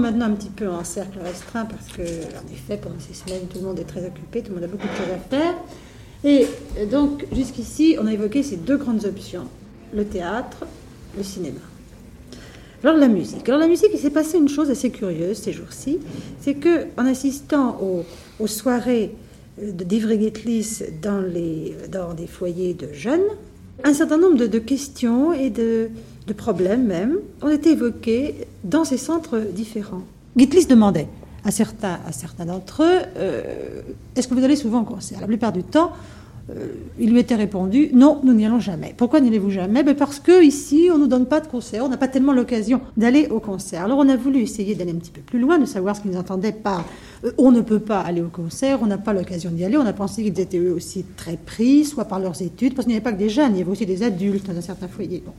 Maintenant 0.00 0.26
un 0.26 0.32
petit 0.32 0.48
peu 0.48 0.68
en 0.68 0.84
cercle 0.84 1.18
restreint 1.22 1.64
parce 1.64 1.88
que, 1.88 2.02
en 2.02 2.52
effet, 2.52 2.76
pendant 2.76 2.98
ces 2.98 3.14
semaines, 3.14 3.46
tout 3.48 3.58
le 3.58 3.66
monde 3.66 3.78
est 3.78 3.84
très 3.84 4.04
occupé, 4.04 4.42
tout 4.42 4.48
le 4.48 4.56
monde 4.56 4.64
a 4.64 4.68
beaucoup 4.68 4.88
de 4.88 4.92
choses 4.92 5.12
à 5.14 5.18
faire. 5.18 5.54
Et 6.24 6.46
donc, 6.86 7.26
jusqu'ici, 7.32 7.96
on 8.00 8.06
a 8.06 8.12
évoqué 8.12 8.42
ces 8.42 8.56
deux 8.56 8.76
grandes 8.76 9.04
options, 9.04 9.48
le 9.92 10.04
théâtre, 10.04 10.66
le 11.16 11.22
cinéma. 11.22 11.60
Alors 12.84 12.96
la 12.96 13.08
musique. 13.08 13.48
Alors 13.48 13.60
la 13.60 13.68
musique, 13.68 13.90
il 13.92 13.98
s'est 13.98 14.10
passé 14.10 14.38
une 14.38 14.48
chose 14.48 14.68
assez 14.70 14.90
curieuse 14.90 15.36
ces 15.36 15.52
jours-ci, 15.52 15.98
c'est 16.40 16.54
que 16.54 16.86
en 16.96 17.06
assistant 17.06 17.78
aux, 17.80 18.04
aux 18.40 18.46
soirées 18.48 19.14
de 19.60 19.84
d'Ivry 19.84 20.18
dans, 21.00 21.20
les, 21.20 21.76
dans 21.90 22.14
des 22.14 22.26
foyers 22.26 22.74
de 22.74 22.92
jeunes, 22.92 23.20
un 23.84 23.94
certain 23.94 24.18
nombre 24.18 24.46
de 24.46 24.58
questions 24.58 25.32
et 25.32 25.50
de, 25.50 25.90
de 26.26 26.32
problèmes 26.32 26.86
même 26.86 27.18
ont 27.42 27.48
été 27.48 27.70
évoqués 27.72 28.46
dans 28.64 28.84
ces 28.84 28.96
centres 28.96 29.38
différents. 29.38 30.02
Gitlis 30.36 30.66
demandait 30.66 31.08
à 31.44 31.50
certains, 31.50 31.98
à 32.06 32.12
certains 32.12 32.46
d'entre 32.46 32.82
eux 32.82 33.00
euh, 33.16 33.82
Est-ce 34.16 34.28
que 34.28 34.34
vous 34.34 34.44
allez 34.44 34.56
souvent 34.56 34.82
au 34.82 34.84
concert? 34.84 35.20
La 35.20 35.26
plupart 35.26 35.52
du 35.52 35.64
temps, 35.64 35.92
euh, 36.50 36.66
il 36.98 37.12
lui 37.12 37.20
était 37.20 37.34
répondu 37.34 37.90
Non, 37.92 38.20
nous 38.24 38.32
n'y 38.34 38.46
allons 38.46 38.60
jamais. 38.60 38.94
Pourquoi 38.96 39.20
n'y 39.20 39.28
allez-vous 39.28 39.50
jamais? 39.50 39.82
Ben 39.82 39.94
Parce 39.94 40.18
que 40.18 40.42
ici, 40.42 40.88
on 40.90 40.96
ne 40.96 41.02
nous 41.02 41.06
donne 41.08 41.26
pas 41.26 41.40
de 41.40 41.46
concert, 41.46 41.84
on 41.84 41.88
n'a 41.88 41.96
pas 41.96 42.08
tellement 42.08 42.32
l'occasion 42.32 42.80
d'aller 42.96 43.28
au 43.28 43.40
concert. 43.40 43.84
Alors 43.84 43.98
on 43.98 44.08
a 44.08 44.16
voulu 44.16 44.40
essayer 44.40 44.74
d'aller 44.74 44.92
un 44.92 44.96
petit 44.96 45.10
peu 45.10 45.20
plus 45.20 45.38
loin, 45.38 45.58
de 45.58 45.66
savoir 45.66 45.96
ce 45.96 46.02
qu'ils 46.02 46.16
entendaient 46.16 46.52
par 46.52 46.84
euh, 47.24 47.32
on 47.38 47.52
ne 47.52 47.60
peut 47.60 47.80
pas 47.80 48.00
aller 48.00 48.22
au 48.22 48.28
concert, 48.28 48.80
on 48.82 48.86
n'a 48.86 48.98
pas 48.98 49.12
l'occasion 49.12 49.50
d'y 49.50 49.64
aller. 49.64 49.76
On 49.76 49.86
a 49.86 49.92
pensé 49.92 50.22
qu'ils 50.22 50.38
étaient 50.40 50.58
eux 50.58 50.72
aussi 50.72 51.04
très 51.16 51.36
pris, 51.36 51.84
soit 51.84 52.06
par 52.06 52.18
leurs 52.18 52.40
études, 52.42 52.74
parce 52.74 52.86
qu'il 52.86 52.92
n'y 52.92 52.96
avait 52.96 53.04
pas 53.04 53.12
que 53.12 53.18
des 53.18 53.28
jeunes, 53.28 53.52
il 53.54 53.58
y 53.58 53.62
avait 53.62 53.70
aussi 53.70 53.86
des 53.86 54.02
adultes 54.02 54.46
dans 54.46 54.56
un 54.56 54.62
certain 54.62 54.88
foyer. 54.88 55.22
Bon. 55.24 55.32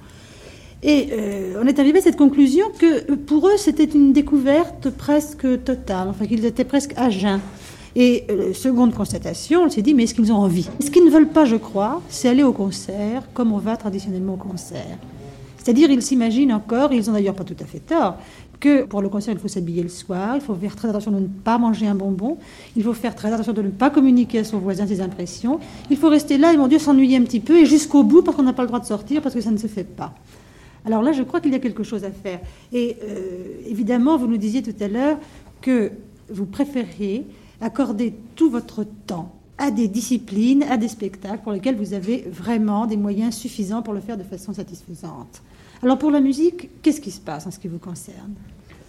Et 0.83 1.07
euh, 1.13 1.61
on 1.63 1.65
est 1.65 1.79
arrivé 1.79 1.99
à 1.99 2.01
cette 2.01 2.17
conclusion 2.17 2.65
que 2.77 3.13
pour 3.15 3.47
eux, 3.47 3.57
c'était 3.57 3.85
une 3.85 4.11
découverte 4.11 4.89
presque 4.89 5.63
totale, 5.63 6.09
enfin 6.09 6.25
qu'ils 6.25 6.45
étaient 6.45 6.65
presque 6.65 6.93
à 6.97 7.09
jeun. 7.09 7.39
Et 7.95 8.25
euh, 8.29 8.53
seconde 8.53 8.93
constatation, 8.93 9.63
on 9.63 9.69
s'est 9.69 9.81
dit, 9.81 9.93
mais 9.93 10.03
est-ce 10.03 10.13
qu'ils 10.13 10.31
ont 10.33 10.37
envie? 10.37 10.67
Ce 10.81 10.89
qu'ils 10.91 11.05
ne 11.05 11.09
veulent 11.09 11.29
pas, 11.29 11.45
je 11.45 11.55
crois, 11.55 12.01
c'est 12.09 12.27
aller 12.27 12.43
au 12.43 12.51
concert 12.51 13.23
comme 13.33 13.53
on 13.53 13.59
va 13.59 13.77
traditionnellement 13.77 14.33
au 14.33 14.37
concert. 14.37 14.97
C'est-à-dire, 15.57 15.89
ils 15.89 16.01
s'imaginent 16.01 16.51
encore, 16.51 16.91
ils 16.91 17.09
ont 17.09 17.13
d'ailleurs 17.13 17.35
pas 17.35 17.45
tout 17.45 17.55
à 17.61 17.65
fait 17.65 17.79
tort, 17.79 18.17
que 18.59 18.83
pour 18.83 19.01
le 19.01 19.07
concert, 19.07 19.33
il 19.33 19.39
faut 19.39 19.47
s'habiller 19.47 19.83
le 19.83 19.89
soir, 19.89 20.35
il 20.35 20.41
faut 20.41 20.55
faire 20.55 20.75
très 20.75 20.89
attention 20.89 21.11
de 21.11 21.19
ne 21.19 21.27
pas 21.27 21.57
manger 21.57 21.87
un 21.87 21.95
bonbon, 21.95 22.37
il 22.75 22.83
faut 22.83 22.93
faire 22.93 23.15
très 23.15 23.31
attention 23.31 23.53
de 23.53 23.61
ne 23.61 23.69
pas 23.69 23.89
communiquer 23.89 24.39
à 24.39 24.43
son 24.43 24.57
voisin 24.57 24.85
ses 24.85 24.99
impressions, 24.99 25.59
il 25.89 25.95
faut 25.95 26.09
rester 26.09 26.37
là 26.37 26.51
et, 26.51 26.57
mon 26.57 26.67
Dieu, 26.67 26.79
s'ennuyer 26.79 27.15
un 27.15 27.21
petit 27.21 27.39
peu 27.39 27.59
et 27.59 27.65
jusqu'au 27.65 28.03
bout 28.03 28.23
parce 28.23 28.35
qu'on 28.35 28.43
n'a 28.43 28.53
pas 28.53 28.63
le 28.63 28.67
droit 28.67 28.81
de 28.81 28.85
sortir, 28.85 29.21
parce 29.21 29.35
que 29.35 29.41
ça 29.41 29.51
ne 29.51 29.57
se 29.57 29.67
fait 29.67 29.85
pas. 29.85 30.13
Alors 30.85 31.01
là, 31.01 31.11
je 31.13 31.23
crois 31.23 31.39
qu'il 31.39 31.51
y 31.51 31.55
a 31.55 31.59
quelque 31.59 31.83
chose 31.83 32.03
à 32.03 32.11
faire. 32.11 32.39
Et 32.71 32.97
euh, 33.03 33.61
évidemment, 33.67 34.17
vous 34.17 34.27
nous 34.27 34.37
disiez 34.37 34.61
tout 34.61 34.75
à 34.79 34.87
l'heure 34.87 35.17
que 35.61 35.91
vous 36.29 36.45
préfériez 36.45 37.25
accorder 37.61 38.13
tout 38.35 38.49
votre 38.49 38.83
temps 39.07 39.33
à 39.57 39.71
des 39.71 39.87
disciplines, 39.87 40.63
à 40.63 40.77
des 40.77 40.87
spectacles 40.87 41.43
pour 41.43 41.51
lesquels 41.51 41.75
vous 41.75 41.93
avez 41.93 42.25
vraiment 42.29 42.85
des 42.85 42.97
moyens 42.97 43.35
suffisants 43.35 43.81
pour 43.81 43.93
le 43.93 44.01
faire 44.01 44.17
de 44.17 44.23
façon 44.23 44.53
satisfaisante. 44.53 45.41
Alors 45.81 45.97
pour 45.97 46.11
la 46.11 46.21
musique, 46.21 46.69
qu'est-ce 46.81 47.01
qui 47.01 47.11
se 47.11 47.21
passe 47.21 47.45
en 47.45 47.51
ce 47.51 47.59
qui 47.59 47.67
vous 47.67 47.77
concerne? 47.77 48.33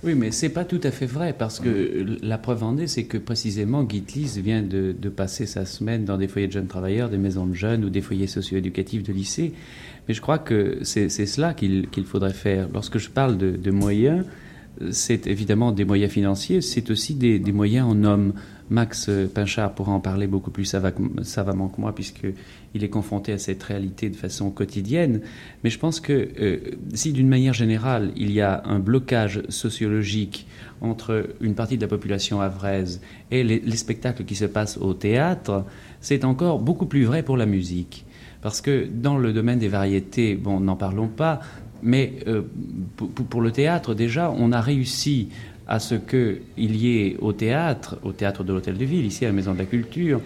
Oui, 0.05 0.15
mais 0.15 0.33
c'est 0.33 0.51
pas 0.51 0.67
tout 0.67 0.81
à 0.83 0.91
fait 0.91 1.07
vrai 1.07 1.35
parce 1.37 1.61
que 1.61 2.19
la 2.23 2.37
preuve 2.37 2.63
en 2.63 2.77
est, 2.77 2.87
c'est 2.87 3.05
que 3.05 3.17
précisément 3.17 3.89
Gitlis 3.89 4.39
vient 4.39 4.61
de, 4.61 4.93
passer 5.09 5.47
sa 5.47 5.65
semaine 5.65 6.05
dans 6.05 6.19
des 6.19 6.29
foyers 6.29 6.47
de 6.47 6.53
jeunes 6.53 6.67
travailleurs, 6.67 7.09
des 7.09 7.17
maisons 7.17 7.47
de 7.47 7.55
jeunes 7.55 7.85
ou 7.85 7.91
des 7.91 8.03
foyers 8.03 8.27
socio-éducatifs 8.27 9.03
de 9.03 9.13
lycée. 9.15 9.55
Mais 10.09 10.15
je 10.15 10.21
crois 10.21 10.39
que 10.39 10.79
c'est 10.83 11.09
cela 11.09 11.55
qu'il 11.55 12.05
faudrait 12.05 12.33
faire. 12.33 12.69
Lorsque 12.73 12.99
je 12.99 13.11
parle 13.11 13.39
de, 13.39 13.71
moyens, 13.71 14.25
c'est 14.91 15.27
évidemment 15.27 15.73
des 15.73 15.85
moyens 15.85 16.13
financiers, 16.13 16.61
c'est 16.61 16.91
aussi 16.91 17.15
des, 17.15 17.41
moyens 17.53 17.89
en 17.89 18.05
hommes. 18.05 18.33
Max 18.71 19.11
Pinchard 19.35 19.75
pourra 19.75 19.93
en 19.93 20.01
parler 20.01 20.27
beaucoup 20.27 20.51
plus 20.51 20.65
savamment 20.65 21.69
que 21.69 21.81
moi, 21.81 21.95
puisqu'il 21.95 22.83
est 22.83 22.89
confronté 22.89 23.33
à 23.33 23.39
cette 23.39 23.63
réalité 23.63 24.09
de 24.09 24.17
façon 24.17 24.51
quotidienne. 24.51 25.21
Mais 25.63 25.71
je 25.71 25.79
pense 25.79 26.01
que 26.01 26.29
euh, 26.41 26.59
si 26.95 27.13
d'une 27.13 27.29
manière 27.29 27.53
générale, 27.53 28.13
il 28.17 28.33
y 28.33 28.41
a 28.41 28.63
un 28.65 28.79
blocage 28.79 29.43
sociologique 29.51 30.47
entre 30.81 31.29
une 31.43 31.55
partie 31.55 31.77
de 31.77 31.83
la 31.83 31.89
population 31.89 32.41
avraise 32.41 33.03
et 33.31 33.45
les 33.45 33.77
spectacles 33.77 34.25
qui 34.25 34.35
se 34.35 34.47
passent 34.47 34.79
au 34.79 34.95
théâtre, 34.95 35.65
c'est 36.01 36.25
encore 36.25 36.59
beaucoup 36.59 36.87
plus 36.87 37.05
vrai 37.05 37.23
pour 37.23 37.37
la 37.37 37.47
musique. 37.47 38.05
Parce 38.45 38.61
que 38.61 38.87
dans 38.87 39.17
le 39.17 39.33
domaine 39.33 39.59
des 39.59 39.69
variétés, 39.69 40.35
bon, 40.35 40.61
n'en 40.61 40.77
parlons 40.77 41.09
pas, 41.09 41.41
mais 41.83 42.13
euh, 42.27 42.43
pour, 43.31 43.41
le 43.41 43.51
théâtre, 43.51 43.95
déjà, 43.95 44.31
on 44.37 44.53
a 44.53 44.61
réussi 44.61 45.31
à 45.67 45.79
ce 45.79 45.95
qu'il 45.95 46.77
y 46.77 46.99
ait 46.99 47.17
au 47.23 47.33
théâtre, 47.33 47.97
au 48.03 48.13
théâtre 48.13 48.45
de 48.45 48.53
l'Hôtel 48.53 48.77
de 48.77 48.85
Ville, 48.85 49.07
ici 49.07 49.25
à 49.25 49.29
la 49.29 49.33
Maison 49.33 49.55
de 49.55 49.59
la 49.61 49.65
Culture, 49.65 50.21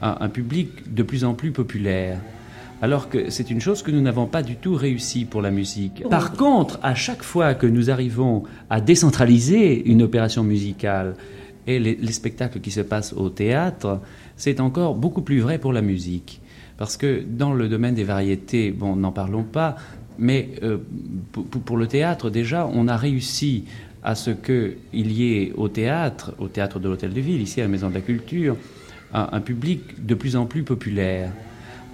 un, 0.00 0.30
public 0.30 0.94
de 0.94 1.02
plus 1.02 1.24
en 1.24 1.34
plus 1.34 1.50
populaire. 1.50 2.18
Alors 2.80 3.10
que 3.10 3.28
c'est 3.28 3.50
une 3.50 3.60
chose 3.60 3.82
que 3.82 3.90
nous 3.90 4.00
n'avons 4.00 4.26
pas 4.26 4.42
du 4.42 4.56
tout 4.56 4.74
réussi 4.74 5.26
pour 5.26 5.42
la 5.42 5.50
musique. 5.50 6.08
Par 6.08 6.32
contre, 6.32 6.78
à 6.82 6.94
chaque 6.94 7.22
fois 7.22 7.52
que 7.52 7.66
nous 7.66 7.90
arrivons 7.90 8.44
à 8.70 8.80
décentraliser 8.80 9.86
une 9.90 10.00
opération 10.00 10.42
musicale, 10.42 11.16
et 11.66 11.78
les 11.78 12.12
spectacles 12.12 12.60
qui 12.60 12.70
se 12.70 12.80
passent 12.80 13.12
au 13.12 13.28
théâtre, 13.28 14.00
c'est 14.36 14.58
encore 14.58 14.94
beaucoup 14.94 15.20
plus 15.20 15.40
vrai 15.40 15.58
pour 15.58 15.74
la 15.74 15.82
musique. 15.82 16.40
Parce 16.78 16.96
que 16.96 17.22
dans 17.28 17.52
le 17.52 17.68
domaine 17.68 17.94
des 17.94 18.04
variétés, 18.04 18.70
bon, 18.70 18.96
n'en 18.96 19.12
parlons 19.12 19.42
pas, 19.42 19.76
mais 20.18 20.50
euh, 20.62 20.78
pour, 21.64 21.76
le 21.76 21.86
théâtre, 21.86 22.30
déjà, 22.30 22.68
on 22.72 22.88
a 22.88 22.96
réussi 22.96 23.64
à 24.02 24.14
ce 24.14 24.30
qu'il 24.30 25.12
y 25.12 25.34
ait 25.34 25.52
au 25.56 25.68
théâtre, 25.68 26.34
au 26.38 26.48
théâtre 26.48 26.78
de 26.78 26.88
l'Hôtel 26.88 27.12
de 27.12 27.20
Ville, 27.20 27.42
ici 27.42 27.60
à 27.60 27.64
la 27.64 27.68
Maison 27.68 27.88
de 27.88 27.94
la 27.94 28.00
Culture, 28.00 28.56
un, 29.12 29.40
public 29.40 30.04
de 30.04 30.14
plus 30.14 30.36
en 30.36 30.46
plus 30.46 30.62
populaire. 30.62 31.32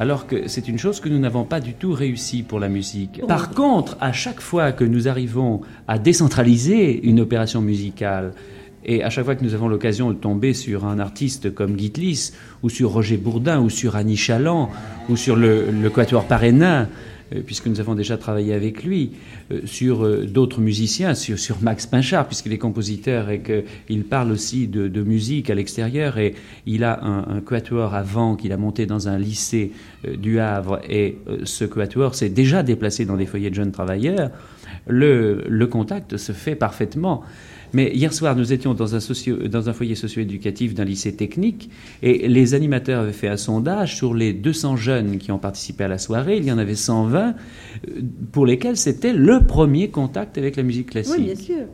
Alors 0.00 0.26
que 0.26 0.48
c'est 0.48 0.68
une 0.68 0.78
chose 0.78 1.00
que 1.00 1.08
nous 1.08 1.18
n'avons 1.18 1.44
pas 1.44 1.60
du 1.60 1.74
tout 1.74 1.92
réussi 1.92 2.42
pour 2.42 2.58
la 2.58 2.68
musique. 2.68 3.24
Par 3.26 3.50
contre, 3.50 3.96
à 4.00 4.12
chaque 4.12 4.40
fois 4.40 4.72
que 4.72 4.84
nous 4.84 5.06
arrivons 5.06 5.60
à 5.86 5.98
décentraliser 5.98 7.06
une 7.06 7.20
opération 7.20 7.60
musicale, 7.60 8.32
et 8.84 9.02
à 9.02 9.10
chaque 9.10 9.24
fois 9.24 9.34
que 9.34 9.44
nous 9.44 9.54
avons 9.54 9.68
l'occasion 9.68 10.10
de 10.10 10.16
tomber 10.16 10.52
sur 10.52 10.84
un 10.84 10.98
artiste 10.98 11.54
comme 11.54 11.78
Gitlis, 11.78 12.32
ou 12.62 12.68
sur 12.68 12.90
Roger 12.90 13.16
Bourdin, 13.16 13.60
ou 13.60 13.70
sur 13.70 13.96
Annie 13.96 14.16
Chaland, 14.16 14.70
ou 15.08 15.16
sur 15.16 15.36
le, 15.36 15.88
Quatuor 15.88 16.26
Parénin, 16.26 16.88
euh, 17.34 17.40
puisque 17.44 17.66
nous 17.66 17.80
avons 17.80 17.94
déjà 17.94 18.18
travaillé 18.18 18.52
avec 18.52 18.84
lui, 18.84 19.12
euh, 19.50 19.60
sur 19.64 20.04
euh, 20.04 20.26
d'autres 20.26 20.60
musiciens, 20.60 21.14
sur, 21.14 21.56
Max 21.62 21.86
Pinchard, 21.86 22.26
puisqu'il 22.26 22.52
est 22.52 22.58
compositeur 22.58 23.30
et 23.30 23.40
qu'il 23.40 24.04
parle 24.04 24.30
aussi 24.30 24.66
de, 24.66 25.02
musique 25.02 25.48
à 25.48 25.54
l'extérieur. 25.54 26.18
Et 26.18 26.34
il 26.66 26.84
a 26.84 27.02
un, 27.02 27.36
un 27.36 27.40
quatuor 27.40 27.94
avant 27.94 28.36
qu'il 28.36 28.52
a 28.52 28.58
monté 28.58 28.84
dans 28.84 29.08
un 29.08 29.18
lycée 29.18 29.72
du 30.06 30.40
Havre. 30.40 30.80
Et 30.88 31.18
ce 31.44 31.64
quatuor 31.64 32.14
s'est 32.14 32.28
déjà 32.28 32.62
déplacé 32.62 33.06
dans 33.06 33.16
des 33.16 33.26
foyers 33.26 33.50
de 33.50 33.54
jeunes 33.54 33.72
travailleurs. 33.72 34.30
Le, 34.86 35.44
le 35.48 35.66
contact 35.66 36.16
se 36.18 36.32
fait 36.32 36.54
parfaitement. 36.54 37.24
Mais 37.74 37.90
hier 37.92 38.14
soir, 38.14 38.36
nous 38.36 38.52
étions 38.52 38.72
dans 38.72 38.94
un, 38.94 38.98
dans 39.48 39.68
un 39.68 39.72
foyer 39.72 39.96
socio-éducatif 39.96 40.74
d'un 40.74 40.84
lycée 40.84 41.14
technique 41.14 41.70
et 42.02 42.28
les 42.28 42.54
animateurs 42.54 43.02
avaient 43.02 43.12
fait 43.12 43.28
un 43.28 43.36
sondage 43.36 43.96
sur 43.96 44.14
les 44.14 44.32
200 44.32 44.76
jeunes 44.76 45.18
qui 45.18 45.32
ont 45.32 45.38
participé 45.38 45.84
à 45.84 45.88
la 45.88 45.98
soirée. 45.98 46.36
Il 46.36 46.44
y 46.44 46.52
en 46.52 46.58
avait 46.58 46.76
120 46.76 47.34
euh, 47.88 48.00
pour 48.30 48.46
lesquels 48.46 48.76
c'était 48.76 49.12
le 49.12 49.40
premier 49.40 49.90
contact 49.90 50.38
avec 50.38 50.54
la 50.56 50.62
musique 50.62 50.90
classique. 50.90 51.16
Oui, 51.18 51.24
bien 51.24 51.34
sûr. 51.34 51.66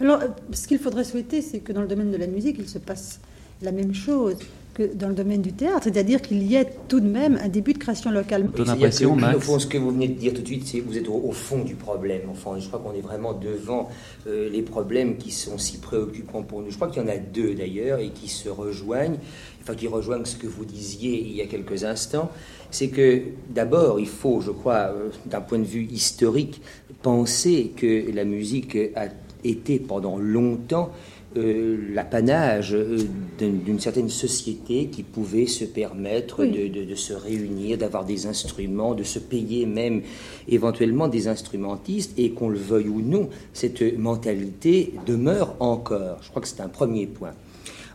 Alors, 0.00 0.20
euh, 0.20 0.28
ce 0.52 0.68
qu'il 0.68 0.78
faudrait 0.78 1.04
souhaiter, 1.04 1.42
c'est 1.42 1.58
que 1.58 1.72
dans 1.72 1.82
le 1.82 1.88
domaine 1.88 2.12
de 2.12 2.16
la 2.16 2.28
musique, 2.28 2.56
il 2.58 2.68
se 2.68 2.78
passe 2.78 3.20
la 3.60 3.72
même 3.72 3.92
chose 3.92 4.36
que 4.80 4.94
dans 4.94 5.08
le 5.08 5.14
domaine 5.14 5.42
du 5.42 5.52
théâtre, 5.52 5.84
c'est-à-dire 5.84 6.22
qu'il 6.22 6.42
y 6.42 6.56
ait 6.56 6.66
tout 6.88 7.00
de 7.00 7.08
même 7.08 7.38
un 7.42 7.48
début 7.48 7.74
de 7.74 7.78
création 7.78 8.10
locale. 8.10 8.48
Ton 8.56 8.66
impression, 8.66 9.14
Max 9.14 9.36
Au 9.36 9.40
fond, 9.40 9.58
ce 9.58 9.66
que 9.66 9.76
vous 9.76 9.90
venez 9.90 10.08
de 10.08 10.14
dire 10.14 10.32
tout 10.32 10.40
de 10.40 10.46
suite, 10.46 10.66
c'est 10.66 10.78
que 10.78 10.88
vous 10.88 10.96
êtes 10.96 11.08
au, 11.08 11.32
fond 11.32 11.62
du 11.62 11.74
problème. 11.74 12.22
Enfin, 12.30 12.58
je 12.58 12.66
crois 12.66 12.80
qu'on 12.80 12.94
est 12.94 13.02
vraiment 13.02 13.34
devant 13.34 13.90
euh, 14.26 14.48
les 14.48 14.62
problèmes 14.62 15.16
qui 15.16 15.30
sont 15.30 15.58
si 15.58 15.78
préoccupants 15.78 16.42
pour 16.42 16.62
nous. 16.62 16.70
Je 16.70 16.76
crois 16.76 16.88
qu'il 16.88 17.02
y 17.02 17.04
en 17.04 17.08
a 17.08 17.18
deux 17.18 17.54
d'ailleurs 17.54 17.98
et 17.98 18.08
qui 18.08 18.28
se 18.28 18.48
rejoignent, 18.48 19.18
enfin 19.62 19.74
qui 19.74 19.86
rejoignent 19.86 20.24
ce 20.24 20.36
que 20.36 20.46
vous 20.46 20.64
disiez 20.64 21.20
il 21.20 21.34
y 21.34 21.42
a 21.42 21.46
quelques 21.46 21.84
instants. 21.84 22.30
C'est 22.70 22.88
que 22.88 23.22
d'abord, 23.50 24.00
il 24.00 24.08
faut, 24.08 24.40
je 24.40 24.50
crois, 24.50 24.92
euh, 24.94 25.10
d'un 25.26 25.40
point 25.42 25.58
de 25.58 25.64
vue 25.64 25.84
historique, 25.90 26.62
penser 27.02 27.72
que 27.76 28.10
la 28.12 28.24
musique 28.24 28.76
a 28.96 29.08
été 29.44 29.78
pendant 29.78 30.16
longtemps 30.16 30.90
euh, 31.36 31.76
l'apanage 31.94 32.74
euh, 32.74 32.98
d'une 33.38 33.78
certaine 33.78 34.08
société 34.08 34.86
qui 34.86 35.04
pouvait 35.04 35.46
se 35.46 35.64
permettre 35.64 36.44
de, 36.44 36.94
se 36.96 37.12
réunir, 37.12 37.78
d'avoir 37.78 38.04
des 38.04 38.26
instruments, 38.26 38.94
de 38.94 39.04
se 39.04 39.20
payer 39.20 39.64
même 39.64 40.02
éventuellement 40.48 41.06
des 41.06 41.28
instrumentistes, 41.28 42.18
et 42.18 42.32
qu'on 42.32 42.48
le 42.48 42.58
veuille 42.58 42.88
ou 42.88 43.00
non, 43.00 43.28
cette 43.52 43.96
mentalité 43.96 44.92
demeure 45.06 45.54
encore. 45.60 46.18
Je 46.22 46.30
crois 46.30 46.42
que 46.42 46.48
c'est 46.48 46.60
un 46.60 46.68
premier 46.68 47.06
point. 47.06 47.32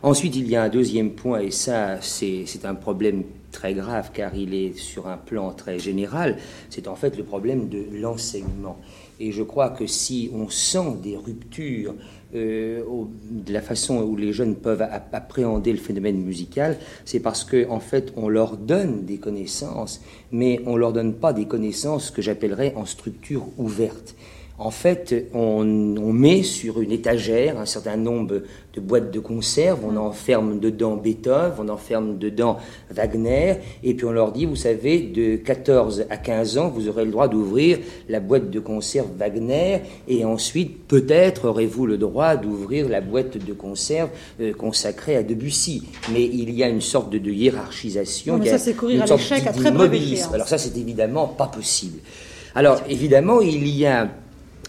Ensuite, 0.02 0.36
il 0.36 0.48
y 0.48 0.56
a 0.56 0.62
un 0.62 0.68
deuxième 0.68 1.10
point, 1.10 1.40
et 1.40 1.50
ça, 1.50 2.00
c'est 2.00 2.46
un 2.64 2.74
problème 2.74 3.24
très 3.52 3.74
grave, 3.74 4.10
car 4.12 4.34
il 4.34 4.54
est 4.54 4.78
sur 4.78 5.08
un 5.08 5.16
plan 5.16 5.52
très 5.52 5.78
général, 5.78 6.36
c'est 6.70 6.88
en 6.88 6.94
fait 6.94 7.16
le 7.16 7.24
problème 7.24 7.68
de 7.68 7.84
l'enseignement. 7.92 8.78
Et 9.18 9.32
je 9.32 9.42
crois 9.42 9.70
que 9.70 9.86
si 9.86 10.30
on 10.34 10.50
sent 10.50 10.96
des 11.02 11.16
ruptures 11.16 11.94
euh, 12.34 12.82
de 13.30 13.52
la 13.52 13.60
façon 13.60 14.02
où 14.02 14.16
les 14.16 14.32
jeunes 14.32 14.56
peuvent 14.56 14.86
appréhender 15.12 15.72
le 15.72 15.78
phénomène 15.78 16.18
musical, 16.18 16.76
c'est 17.04 17.20
parce 17.20 17.44
qu'en 17.44 17.76
en 17.76 17.80
fait, 17.80 18.12
on 18.16 18.28
leur 18.28 18.56
donne 18.56 19.04
des 19.04 19.18
connaissances, 19.18 20.00
mais 20.32 20.60
on 20.66 20.76
leur 20.76 20.92
donne 20.92 21.14
pas 21.14 21.32
des 21.32 21.46
connaissances 21.46 22.10
que 22.10 22.22
j'appellerais 22.22 22.74
en 22.76 22.84
structure 22.84 23.46
ouverte. 23.58 24.16
En 24.58 24.70
fait, 24.70 25.14
on, 25.34 25.64
met 25.64 26.42
sur 26.42 26.80
une 26.80 26.92
étagère 26.92 27.58
un 27.58 27.66
certain 27.66 27.96
nombre 27.96 28.42
de 28.74 28.80
boîtes 28.80 29.10
de 29.10 29.20
conserve, 29.20 29.80
on 29.84 29.96
enferme 29.96 30.60
dedans 30.60 30.96
Beethoven, 30.96 31.52
on 31.58 31.68
enferme 31.68 32.16
dedans 32.16 32.56
Wagner, 32.90 33.56
et 33.82 33.92
puis 33.92 34.06
on 34.06 34.12
leur 34.12 34.32
dit, 34.32 34.46
vous 34.46 34.56
savez, 34.56 35.00
de 35.00 35.36
14 35.36 36.06
à 36.08 36.16
15 36.16 36.56
ans, 36.56 36.68
vous 36.68 36.88
aurez 36.88 37.04
le 37.04 37.10
droit 37.10 37.28
d'ouvrir 37.28 37.78
la 38.08 38.20
boîte 38.20 38.50
de 38.50 38.58
conserve 38.58 39.08
Wagner, 39.18 39.80
et 40.08 40.24
ensuite, 40.24 40.86
peut-être 40.88 41.48
aurez-vous 41.48 41.86
le 41.86 41.98
droit 41.98 42.36
d'ouvrir 42.36 42.88
la 42.88 43.02
boîte 43.02 43.36
de 43.36 43.52
conserve 43.52 44.08
euh, 44.40 44.54
consacrée 44.54 45.16
à 45.16 45.22
Debussy. 45.22 45.82
Mais 46.12 46.24
il 46.24 46.50
y 46.50 46.62
a 46.62 46.68
une 46.68 46.80
sorte 46.80 47.10
de, 47.10 47.26
hiérarchisation. 47.26 48.38
mais 48.38 48.48
ça, 48.48 48.58
c'est 48.58 48.74
courir 48.74 49.02
à 49.02 49.06
l'échec 49.06 49.46
à 49.46 49.52
très 49.52 49.68
Alors 50.32 50.48
ça, 50.48 50.56
c'est 50.56 50.76
évidemment 50.78 51.26
pas 51.26 51.48
possible. 51.48 51.98
Alors, 52.54 52.80
évidemment, 52.88 53.42
il 53.42 53.68
y 53.68 53.84
a 53.84 54.08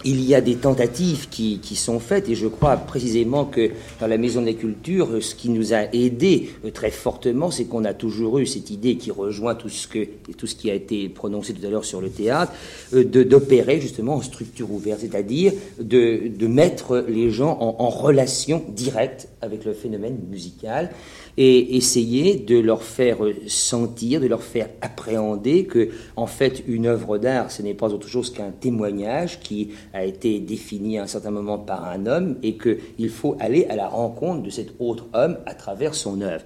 il 0.05 0.23
y 0.23 0.35
a 0.35 0.41
des 0.41 0.55
tentatives 0.55 1.27
qui, 1.29 1.59
sont 1.75 1.99
faites 1.99 2.29
et 2.29 2.35
je 2.35 2.47
crois 2.47 2.77
précisément 2.77 3.45
que 3.45 3.71
dans 3.99 4.07
la 4.07 4.17
Maison 4.17 4.41
de 4.41 4.47
la 4.47 4.53
Culture, 4.53 5.21
ce 5.21 5.35
qui 5.35 5.49
nous 5.49 5.73
a 5.73 5.83
aidé 5.93 6.49
euh, 6.65 6.71
très 6.71 6.91
fortement, 6.91 7.51
c'est 7.51 7.65
qu'on 7.65 7.85
a 7.85 7.93
toujours 7.93 8.39
eu 8.39 8.45
cette 8.45 8.69
idée 8.69 8.97
qui 8.97 9.11
rejoint 9.11 9.55
tout 9.55 9.69
ce, 9.69 9.87
que, 9.87 10.07
tout 10.37 10.47
ce 10.47 10.55
qui 10.55 10.69
a 10.69 10.73
été 10.73 11.09
prononcé 11.09 11.53
tout 11.53 11.65
à 11.65 11.69
l'heure 11.69 11.85
sur 11.85 12.01
le 12.01 12.09
théâtre, 12.09 12.51
euh, 12.93 13.03
d'opérer 13.03 13.79
justement 13.81 14.15
en 14.15 14.21
structure 14.21 14.71
ouverte, 14.71 15.01
c'est-à-dire 15.01 15.53
de, 15.79 16.27
de, 16.27 16.47
mettre 16.47 17.05
les 17.07 17.29
gens 17.29 17.57
en, 17.59 17.83
en 17.83 17.89
relation 17.89 18.63
directe 18.69 19.29
avec 19.41 19.65
le 19.65 19.73
phénomène 19.73 20.17
musical 20.29 20.91
et 21.37 21.77
essayer 21.77 22.35
de 22.35 22.59
leur 22.59 22.81
faire 22.81 23.19
sentir, 23.47 24.19
de 24.19 24.27
leur 24.27 24.41
faire 24.41 24.69
appréhender 24.81 25.65
que, 25.65 25.89
en 26.15 26.25
fait, 26.25 26.63
une 26.67 26.87
œuvre 26.87 27.19
d'art, 27.19 27.51
ce 27.51 27.61
n'est 27.61 27.75
pas 27.75 27.93
autre 27.93 28.07
chose 28.07 28.31
qu'un 28.31 28.51
témoignage 28.51 29.39
qui 29.39 29.69
a 29.93 30.03
été 30.03 30.39
défini 30.39 30.97
à 30.97 31.03
un 31.03 31.07
certain 31.07 31.31
moment 31.31 31.59
par 31.59 31.85
un 31.85 32.07
homme 32.07 32.37
et 32.41 32.57
qu'il 32.57 33.09
faut 33.09 33.37
aller 33.39 33.65
à 33.65 33.75
la 33.75 33.87
rencontre 33.87 34.41
de 34.41 34.49
cet 34.49 34.73
autre 34.79 35.05
homme 35.13 35.37
à 35.45 35.53
travers 35.53 35.93
son 35.93 36.21
œuvre. 36.21 36.43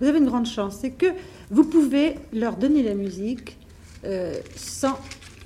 Vous 0.00 0.06
avez 0.06 0.18
une 0.18 0.26
grande 0.26 0.46
chance, 0.46 0.78
c'est 0.80 0.92
que 0.92 1.06
vous 1.50 1.64
pouvez 1.64 2.14
leur 2.32 2.56
donner 2.56 2.84
la 2.84 2.94
musique 2.94 3.56
euh, 4.04 4.34
sans 4.54 4.96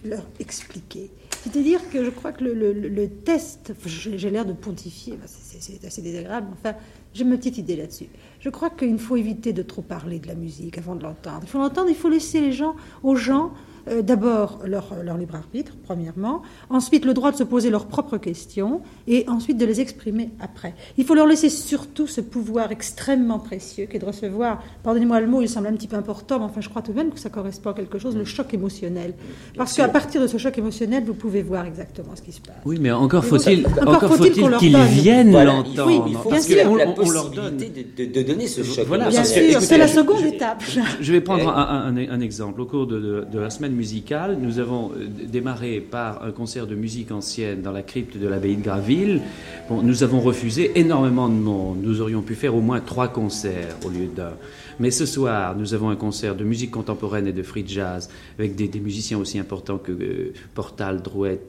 leur 0.05 0.23
expliquer. 0.39 1.11
C'est-à-dire 1.43 1.81
que 1.91 2.05
je 2.05 2.11
crois 2.11 2.33
que 2.33 2.45
le, 2.45 3.09
test, 3.09 3.73
j'ai 3.85 4.31
l'air 4.31 4.45
de 4.45 4.53
pontifier, 4.53 5.15
c'est 5.27 5.85
assez 5.85 6.03
désagréable, 6.03 6.49
enfin, 6.53 6.77
j'ai 7.15 7.25
ma 7.25 7.37
petite 7.37 7.59
idée 7.59 7.77
là-dessus. 7.77 8.07
Je 8.43 8.51
crois 8.51 8.71
qu'il 8.71 8.99
faut 8.99 9.15
éviter 9.15 9.53
de 9.53 9.63
trop 9.63 9.83
parler 9.83 10.19
de 10.19 10.27
la 10.27 10.35
musique 10.35 10.77
avant 10.77 10.97
de 10.97 11.05
l'entendre. 11.05 11.43
Il 11.45 11.49
faut 11.49 11.59
l'entendre, 11.59 11.89
il 11.89 11.95
faut 11.95 12.09
laisser 12.09 12.41
les 12.41 12.51
gens, 12.51 12.75
aux 13.05 13.15
gens 13.15 13.53
euh, 13.89 14.03
d'abord 14.03 14.61
leur, 14.65 14.95
leur, 15.03 15.17
libre 15.19 15.35
arbitre, 15.35 15.73
premièrement, 15.85 16.43
ensuite 16.71 17.05
le 17.05 17.15
droit 17.15 17.33
de 17.33 17.37
se 17.37 17.45
poser 17.45 17.71
leurs 17.71 17.87
propres 17.87 18.19
questions, 18.19 18.81
et 19.07 19.25
ensuite 19.29 19.59
de 19.59 19.65
les 19.65 19.81
exprimer 19.81 20.31
après. 20.41 20.75
Il 20.99 21.05
faut 21.05 21.15
leur 21.15 21.27
laisser 21.27 21.49
surtout 21.49 22.07
ce 22.07 22.21
pouvoir 22.21 22.71
extrêmement 22.73 23.39
précieux 23.39 23.87
qui 23.87 23.97
est 23.97 24.01
de 24.01 24.05
recevoir, 24.05 24.63
pardonnez-moi 24.83 25.21
le 25.21 25.27
mot, 25.27 25.43
il 25.43 25.49
semble 25.49 25.67
un 25.67 25.73
petit 25.73 25.89
peu 25.89 25.97
important, 25.97 26.39
mais 26.39 26.45
enfin 26.45 26.61
je 26.61 26.69
crois 26.69 26.83
tout 26.83 26.93
de 26.93 26.97
même 26.97 27.11
que 27.11 27.19
ça 27.19 27.29
correspond 27.29 27.71
à 27.71 27.75
quelque 27.75 27.99
chose, 27.99 28.17
le 28.17 28.25
choc 28.25 28.55
émotionnel. 28.55 29.15
Parce 29.57 29.75
qu'à 29.75 29.89
partir 29.89 30.23
de 30.23 30.27
ce 30.27 30.39
choc 30.39 30.57
émotionnel, 30.59 31.05
vous 31.05 31.15
pouvez 31.15 31.43
voir 31.43 31.67
exactement 31.67 32.15
ce 32.15 32.23
qui 32.23 32.33
se 32.33 32.41
passe. 32.41 32.57
Oui, 32.65 32.79
mais 32.81 32.93
encore 32.93 33.25
faut-il 33.25 33.67
encore 33.87 34.15
faut-il 34.17 34.57
qu'ils 34.59 34.77
viennent 34.77 35.33
l'entendre. 35.33 35.87
Oui, 35.87 36.01
il 36.07 36.17
faut 36.17 36.31
parce 36.31 36.47
qu'on 36.47 36.75
la 36.77 36.87
possibilité 36.87 38.07
de, 38.07 38.13
de, 38.13 38.23
donner 38.23 38.47
ce 38.47 38.63
choc. 38.63 38.87
Voilà, 38.87 39.09
bien 39.09 39.25
sûr, 39.25 39.61
c'est 39.61 39.79
la 39.79 39.89
seconde 39.89 40.25
étape. 40.25 40.63
Je 41.01 41.13
vais 41.13 41.21
prendre 41.21 41.49
un, 41.49 41.97
un, 41.97 42.21
exemple. 42.21 42.61
Au 42.61 42.67
cours 42.67 42.87
de, 42.87 43.27
de 43.31 43.39
la 43.39 43.51
semaine 43.51 43.72
musicale. 43.73 44.39
Nous 44.41 44.59
avons 44.59 44.93
euh, 44.93 45.07
démarré 45.27 45.81
par 45.81 46.25
un 46.25 46.31
concert 46.31 46.67
de 46.67 46.75
musique 46.75 47.11
ancienne 47.11 47.63
dans 47.63 47.73
la 47.73 47.83
crypte 47.83 48.17
de 48.17 48.29
l'abbaye 48.29 48.57
de 48.57 48.63
Graville. 48.63 49.21
Bon, 49.69 49.83
nous 49.83 50.03
avons 50.03 50.21
refusé 50.21 50.73
énormément 50.79 51.29
de 51.29 51.35
monde. 51.35 51.79
Nous 51.83 52.01
aurions 52.01 52.23
pu 52.23 52.35
faire 52.35 52.55
au 52.55 52.61
moins 52.61 52.81
trois 52.81 53.09
concerts 53.09 53.77
au 53.85 53.89
lieu 53.89 54.07
d'un. 54.07 54.33
Mais 54.79 54.91
ce 54.91 55.07
soir, 55.07 55.57
nous 55.57 55.75
avons 55.75 55.91
un 55.91 55.97
concert 55.97 56.35
de 56.35 56.45
musique 56.45 56.71
contemporaine 56.71 57.27
et 57.27 57.33
de 57.33 57.43
free 57.43 57.65
jazz 57.67 58.09
avec 58.39 58.55
des, 58.55 58.81
musiciens 58.81 59.19
aussi 59.19 59.39
importants 59.39 59.79
que 59.79 59.93
euh, 59.93 60.33
Portal, 60.55 61.03
Drouet 61.03 61.41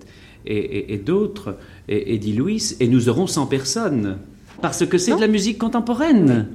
et, 0.46 0.98
d'autres, 0.98 1.58
et 1.88 2.16
Eddie 2.16 2.34
Louis, 2.34 2.76
et 2.80 2.88
nous 2.88 3.08
aurons 3.08 3.28
100 3.28 3.46
personnes. 3.46 4.18
Parce 4.62 4.86
que 4.86 4.98
c'est 4.98 5.16
de 5.16 5.22
la 5.22 5.28
musique 5.28 5.58
contemporaine. 5.58 6.48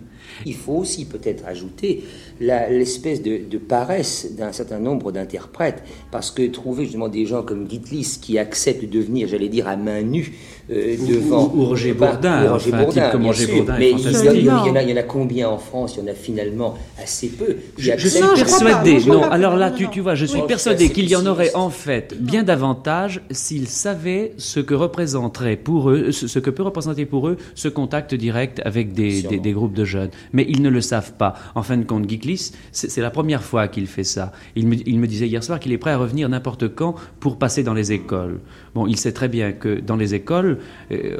Il 0.46 0.54
faut 0.54 0.74
aussi 0.74 1.04
peut-être 1.06 1.46
ajouter 1.46 2.04
l'espèce 2.40 3.22
de, 3.22 3.58
paresse 3.58 4.34
d'un 4.36 4.52
certain 4.52 4.78
nombre 4.78 5.12
d'interprètes, 5.12 5.82
parce 6.10 6.30
que 6.30 6.46
trouver 6.46 6.84
justement 6.84 7.08
des 7.08 7.26
gens 7.26 7.42
comme 7.42 7.68
Gitlis 7.68 8.18
qui 8.20 8.38
acceptent 8.38 8.88
de 8.88 9.00
venir, 9.00 9.28
j'allais 9.28 9.48
dire, 9.48 9.68
à 9.68 9.76
main 9.76 10.02
nue 10.02 10.34
euh, 10.70 10.96
devant... 11.08 11.50
Ou, 11.54 11.64
Roger 11.64 11.92
Bourdin, 11.92 12.50
Roger 12.50 12.70
Bourdin, 12.70 13.10
comme 13.10 13.26
Roger 13.26 13.46
Bourdin 13.46 13.76
Mais 13.78 13.90
il 13.90 14.00
y, 14.00 14.50
en 14.50 14.76
a, 14.76 14.82
il 14.82 14.90
y, 14.90 14.92
en 14.92 14.96
a, 14.96 15.02
combien 15.02 15.48
en 15.48 15.58
France? 15.58 15.96
Il 15.96 16.04
y 16.04 16.08
en 16.08 16.12
a 16.12 16.14
finalement 16.14 16.74
assez 17.02 17.28
peu. 17.28 17.56
Je, 17.76 17.96
suis 17.96 18.20
persuadé, 18.20 18.98
non, 19.06 19.22
alors 19.22 19.56
là, 19.56 19.70
tu, 19.70 19.88
tu 19.88 20.00
vois, 20.00 20.14
je 20.14 20.26
suis 20.26 20.42
persuadé 20.42 20.90
qu'il 20.90 21.08
y 21.08 21.16
en 21.16 21.26
aurait 21.26 21.54
en 21.54 21.70
fait 21.70 22.14
bien 22.20 22.42
davantage 22.42 23.22
s'ils 23.30 23.68
savaient 23.68 24.32
ce 24.36 24.60
que 24.60 24.74
représenterait 24.74 25.56
pour 25.56 25.90
eux, 25.90 26.12
ce 26.12 26.38
que 26.38 26.50
peut 26.50 26.62
représenter 26.62 27.06
pour 27.06 27.28
eux 27.28 27.36
ce 27.54 27.68
contact 27.68 28.14
direct 28.14 28.60
avec 28.64 28.92
des, 28.92 29.22
des, 29.22 29.52
groupes 29.52 29.74
de 29.74 29.84
jeunes. 29.84 30.10
Mais 30.32 30.46
ils 30.48 30.62
ne 30.62 30.68
le 30.68 30.80
savent 30.80 31.12
pas. 31.14 31.34
En 31.54 31.62
fin 31.62 31.76
de 31.76 31.84
compte, 31.84 32.06
C'est 32.36 33.00
la 33.00 33.10
première 33.10 33.42
fois 33.42 33.68
qu'il 33.68 33.86
fait 33.86 34.04
ça. 34.04 34.32
Il 34.56 34.68
me, 34.68 35.06
disait 35.06 35.26
hier 35.26 35.42
soir 35.42 35.60
qu'il 35.60 35.72
est 35.72 35.78
prêt 35.78 35.92
à 35.92 35.96
revenir 35.96 36.28
n'importe 36.28 36.74
quand 36.74 36.94
pour 37.20 37.38
passer 37.38 37.62
dans 37.62 37.74
les 37.74 37.92
écoles. 37.92 38.40
Bon, 38.74 38.86
il 38.86 38.96
sait 38.96 39.12
très 39.12 39.28
bien 39.28 39.52
que 39.52 39.80
dans 39.80 39.96
les 39.96 40.14
écoles, 40.14 40.58
euh, 40.90 41.16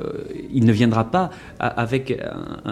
il 0.52 0.64
ne 0.64 0.72
viendra 0.72 1.10
pas 1.10 1.30
avec 1.58 2.18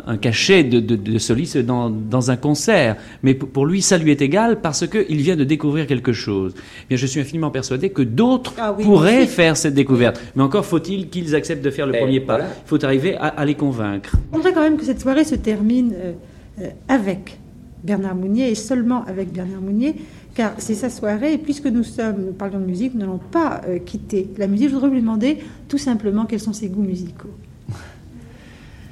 un, 0.06 0.16
cachet 0.16 0.64
de, 0.64 0.80
de, 0.80 1.18
soliste 1.18 1.58
dans, 1.58 2.30
un 2.30 2.36
concert. 2.36 2.96
Mais 3.22 3.34
pour 3.34 3.66
lui, 3.66 3.82
ça 3.82 3.98
lui 3.98 4.10
est 4.10 4.22
égal 4.22 4.60
parce 4.60 4.86
qu'il 4.86 5.18
vient 5.18 5.36
de 5.36 5.44
découvrir 5.44 5.86
quelque 5.86 6.12
chose. 6.12 6.54
Eh 6.56 6.88
bien, 6.88 6.96
je 6.96 7.06
suis 7.06 7.20
infiniment 7.20 7.50
persuadé 7.50 7.90
que 7.90 8.02
d'autres 8.02 8.54
ah 8.58 8.72
pourraient 8.72 9.26
faire 9.26 9.56
cette 9.56 9.74
découverte. 9.74 10.20
Mais 10.34 10.42
encore 10.42 10.64
faut-il 10.64 11.08
qu'ils 11.08 11.34
acceptent 11.34 11.64
de 11.64 11.70
faire 11.70 11.86
le 11.86 11.92
premier 11.92 12.20
pas. 12.20 12.40
Il 12.40 12.68
faut 12.68 12.84
arriver 12.84 13.16
à, 13.16 13.44
les 13.44 13.54
convaincre. 13.54 14.12
Je 14.32 14.36
voudrais 14.36 14.52
quand 14.52 14.62
même 14.62 14.76
que 14.76 14.84
cette 14.84 15.00
soirée 15.00 15.24
se 15.24 15.34
termine 15.34 15.94
euh, 15.94 16.12
euh, 16.60 16.70
avec 16.88 17.38
Bernard 17.86 18.16
Mounier 18.16 18.50
et 18.50 18.54
seulement 18.54 19.04
avec 19.04 19.32
Bernard 19.32 19.62
Mounier, 19.62 19.94
car 20.34 20.54
c'est 20.58 20.74
sa 20.74 20.90
soirée. 20.90 21.34
Et 21.34 21.38
puisque 21.38 21.66
nous 21.66 21.84
sommes, 21.84 22.26
nous 22.26 22.32
parlons 22.32 22.58
de 22.58 22.66
musique, 22.66 22.92
nous 22.94 23.00
n'allons 23.00 23.20
pas 23.30 23.62
euh, 23.66 23.78
quitter 23.78 24.28
la 24.36 24.48
musique. 24.48 24.68
Je 24.68 24.74
voudrais 24.74 24.90
lui 24.90 25.00
demander 25.00 25.38
tout 25.68 25.78
simplement 25.78 26.26
quels 26.26 26.40
sont 26.40 26.52
ses 26.52 26.68
goûts 26.68 26.82
musicaux. 26.82 27.30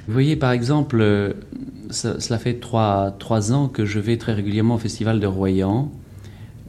Vous 0.07 0.13
voyez, 0.13 0.35
par 0.35 0.51
exemple, 0.51 0.97
euh, 1.01 1.33
cela 1.89 2.39
fait 2.39 2.55
trois, 2.55 3.15
trois, 3.19 3.51
ans 3.51 3.67
que 3.67 3.85
je 3.85 3.99
vais 3.99 4.17
très 4.17 4.33
régulièrement 4.33 4.75
au 4.75 4.79
Festival 4.79 5.19
de 5.19 5.27
Royan 5.27 5.91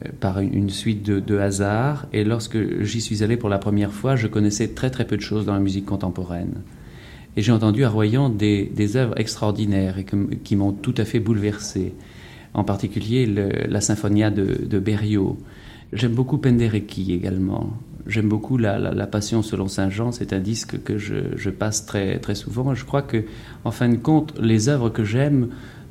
euh, 0.05 0.09
par 0.19 0.39
une, 0.39 0.69
suite 0.69 1.03
de, 1.03 1.19
de 1.19 1.37
hasards. 1.37 2.07
Et 2.13 2.23
lorsque 2.23 2.83
j'y 2.83 2.99
suis 2.99 3.23
allé 3.23 3.37
pour 3.37 3.49
la 3.49 3.59
première 3.59 3.93
fois, 3.93 4.15
je 4.15 4.27
connaissais 4.27 4.69
très 4.69 4.89
très 4.89 5.05
peu 5.05 5.15
de 5.15 5.21
choses 5.21 5.45
dans 5.45 5.53
la 5.53 5.59
musique 5.59 5.85
contemporaine. 5.85 6.55
Et 7.35 7.43
j'ai 7.43 7.51
entendu 7.51 7.83
à 7.83 7.89
Royan 7.89 8.29
des, 8.29 8.65
des 8.75 8.97
œuvres 8.97 9.19
extraordinaires 9.19 9.99
et 9.99 10.05
qui 10.43 10.55
m'ont 10.55 10.71
tout 10.71 10.95
à 10.97 11.05
fait 11.05 11.19
bouleversé 11.19 11.93
en 12.57 12.63
particulier 12.63 13.25
la 13.69 13.81
Symphonia 13.81 14.31
de, 14.31 14.65
de. 14.65 14.83
J'aime 15.93 16.13
beaucoup 16.13 16.39
Penderecki 16.39 17.13
également. 17.13 17.69
J'aime 18.07 18.27
beaucoup 18.27 18.57
la, 18.57 19.07
Passion 19.07 19.43
selon 19.43 19.67
Saint 19.67 19.91
Jean. 19.91 20.11
C'est 20.11 20.33
un 20.33 20.39
disque 20.39 20.83
que 20.83 20.97
je, 20.97 21.49
passe 21.51 21.85
très, 21.85 22.17
très 22.19 22.33
souvent. 22.33 22.73
Je 22.73 22.83
crois 22.83 23.03
que, 23.03 23.25
en 23.63 23.71
fin 23.71 23.87
de 23.87 23.95
compte, 23.95 24.33
les 24.39 24.69
œuvres 24.69 24.89
que 24.89 25.03
j'aime 25.03 25.49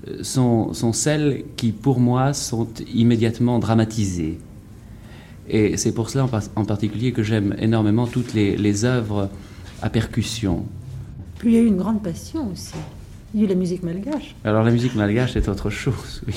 euh, 0.08 0.22
sont, 0.22 0.72
sont 0.72 0.92
celles 0.92 1.44
qui, 1.56 1.70
pour 1.70 2.00
moi, 2.00 2.32
sont 2.32 2.68
immédiatement 2.92 3.60
dramatisées. 3.60 4.38
Et 5.48 5.76
c'est 5.76 5.92
pour 5.92 6.10
cela, 6.10 6.28
en, 6.56 6.64
particulier, 6.64 7.12
que 7.12 7.22
j'aime 7.22 7.54
énormément 7.60 8.08
toutes 8.08 8.34
les, 8.34 8.56
les 8.56 8.84
œuvres 8.84 9.30
à 9.82 9.88
percussion. 9.88 10.64
Puis 11.38 11.50
il 11.50 11.54
y 11.54 11.58
a 11.58 11.60
eu 11.60 11.66
une 11.66 11.76
grande 11.76 12.02
passion 12.02 12.50
aussi. 12.50 12.74
Il 13.36 13.42
y 13.42 13.44
a 13.44 13.48
eu 13.48 13.48
la 13.50 13.54
musique 13.54 13.82
malgache. 13.82 14.34
Alors 14.44 14.64
la 14.64 14.70
musique 14.70 14.94
malgache 14.94 15.34
c'est 15.34 15.46
autre 15.50 15.68
chose, 15.68 16.22
oui. 16.26 16.32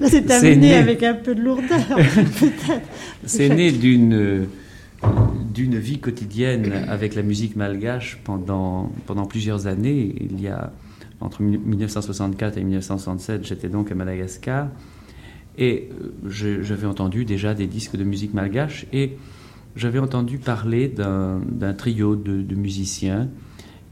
c'est 0.08 0.30
amené 0.30 0.74
avec 0.74 1.02
un 1.02 1.12
peu 1.12 1.34
de 1.34 1.42
lourdeur, 1.42 1.84
peut-être. 1.96 2.80
C'est 3.26 3.50
né 3.50 3.70
d'une 3.70 4.46
d'une 5.52 5.76
vie 5.76 5.98
quotidienne 5.98 6.72
avec 6.88 7.14
la 7.14 7.20
musique 7.20 7.56
malgache 7.56 8.20
pendant, 8.24 8.90
pendant 9.04 9.26
plusieurs 9.26 9.66
années. 9.66 10.14
Il 10.18 10.40
y 10.40 10.48
a 10.48 10.72
entre 11.20 11.42
1964 11.42 12.56
et 12.56 12.64
1967, 12.64 13.44
j'étais 13.44 13.68
donc 13.68 13.92
à 13.92 13.94
Madagascar 13.94 14.68
et 15.58 15.90
euh, 15.92 16.62
j'avais 16.62 16.86
entendu 16.86 17.26
déjà 17.26 17.52
des 17.52 17.66
disques 17.66 17.96
de 17.96 18.04
musique 18.04 18.32
malgache 18.32 18.86
et 18.94 19.18
j'avais 19.76 19.98
entendu 19.98 20.38
parler 20.38 20.88
d'un 20.88 21.74
trio 21.76 22.16
de, 22.16 22.40
de 22.40 22.54
musiciens 22.54 23.28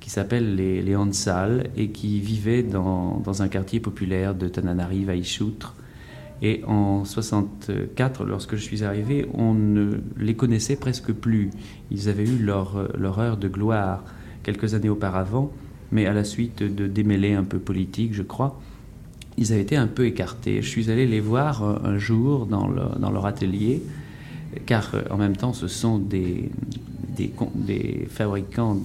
qui 0.08 0.14
s'appelle 0.14 0.54
les, 0.54 0.80
les 0.80 0.96
Hansal 0.96 1.68
et 1.76 1.90
qui 1.90 2.18
vivaient 2.18 2.62
dans, 2.62 3.20
dans, 3.22 3.42
un 3.42 3.48
quartier 3.48 3.78
populaire 3.78 4.34
de 4.34 4.48
Tananarive 4.48 5.10
à 5.10 5.14
Ichoutre. 5.14 5.74
Et 6.40 6.62
en 6.66 7.04
64, 7.04 8.24
lorsque 8.24 8.56
je 8.56 8.62
suis 8.62 8.84
arrivé, 8.84 9.28
on 9.34 9.52
ne 9.52 9.98
les 10.16 10.34
connaissait 10.34 10.76
presque 10.76 11.12
plus. 11.12 11.50
Ils 11.90 12.08
avaient 12.08 12.24
eu 12.24 12.38
leur, 12.38 12.88
leur 12.96 13.18
heure 13.18 13.36
de 13.36 13.48
gloire 13.48 14.02
quelques 14.44 14.72
années 14.72 14.88
auparavant, 14.88 15.52
mais 15.92 16.06
à 16.06 16.14
la 16.14 16.24
suite 16.24 16.62
de 16.62 16.86
démêlés 16.86 17.34
un 17.34 17.44
peu 17.44 17.58
politiques, 17.58 18.14
je 18.14 18.22
crois, 18.22 18.58
ils 19.36 19.52
avaient 19.52 19.60
été 19.60 19.76
un 19.76 19.88
peu 19.88 20.06
écartés. 20.06 20.62
Je 20.62 20.68
suis 20.70 20.90
allé 20.90 21.06
les 21.06 21.20
voir 21.20 21.84
un 21.84 21.98
jour 21.98 22.46
dans, 22.46 22.66
dans 22.66 23.10
leur 23.10 23.26
atelier, 23.26 23.82
car 24.66 24.94
en 25.10 25.16
même 25.16 25.36
temps, 25.36 25.52
ce 25.52 25.68
sont 25.68 25.98
des, 25.98 26.50
des, 27.16 28.08
fabricants 28.10 28.76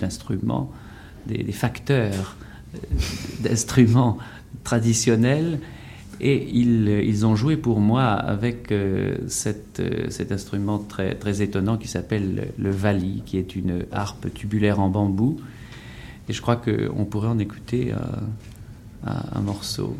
d'instruments, 0.00 0.70
de, 1.26 1.42
des, 1.42 1.52
facteurs 1.52 2.36
euh, 2.74 2.78
d'instruments 3.40 4.18
traditionnels 4.62 5.58
et 6.20 6.48
ils, 6.52 6.88
ils, 6.88 7.26
ont 7.26 7.36
joué 7.36 7.56
pour 7.56 7.80
moi 7.80 8.04
avec 8.04 8.70
euh, 8.70 9.16
cette, 9.26 9.80
euh, 9.80 10.08
cet 10.10 10.32
instrument 10.32 10.78
très, 10.78 11.14
très 11.14 11.42
étonnant 11.42 11.76
qui 11.76 11.88
s'appelle 11.88 12.52
le 12.56 12.70
vali, 12.70 13.22
qui 13.26 13.38
est 13.38 13.56
une 13.56 13.84
harpe 13.92 14.32
tubulaire 14.32 14.80
en 14.80 14.88
bambou. 14.88 15.40
Et 16.28 16.32
je 16.32 16.40
crois 16.40 16.56
qu'on 16.56 17.04
pourrait 17.04 17.28
en 17.28 17.38
écouter 17.38 17.92
euh, 17.92 19.10
un 19.32 19.40
morceau. 19.40 19.96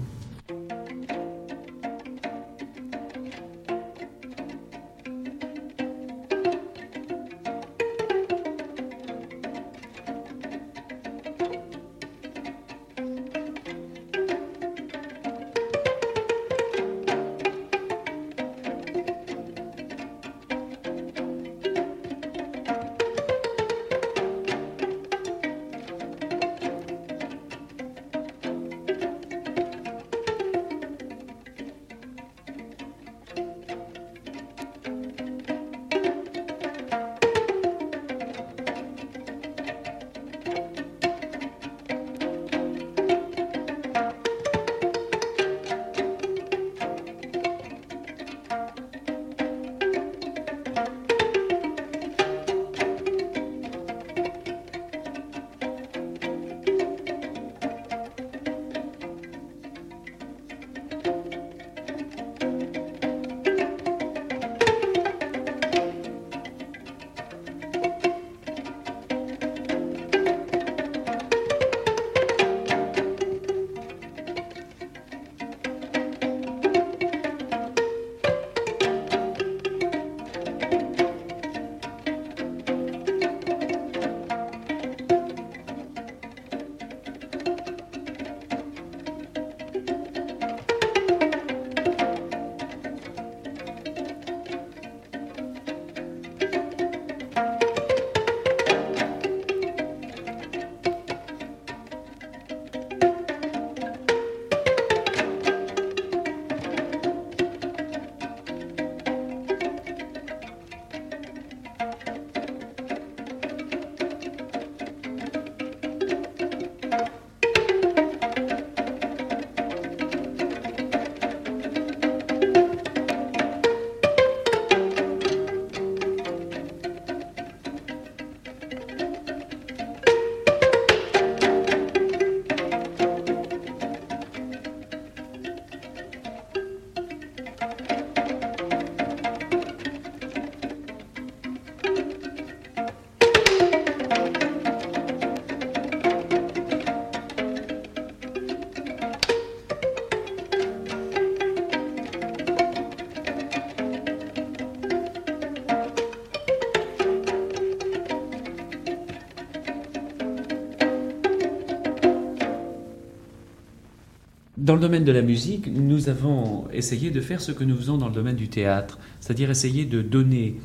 Dans 164.64 164.76
le 164.76 164.80
domaine 164.80 165.04
de 165.04 165.12
la 165.12 165.20
musique, 165.20 165.66
nous 165.66 166.08
avons 166.08 166.64
essayé 166.72 167.10
de 167.10 167.20
faire 167.20 167.42
ce 167.42 167.52
que 167.52 167.64
nous 167.64 167.76
faisons 167.76 167.98
dans 167.98 168.08
le 168.08 168.14
domaine 168.14 168.34
du 168.34 168.48
théâtre, 168.48 168.98
c'est-à-dire 169.20 169.50
essayer 169.50 169.84
de 169.84 170.00
donner 170.00 170.58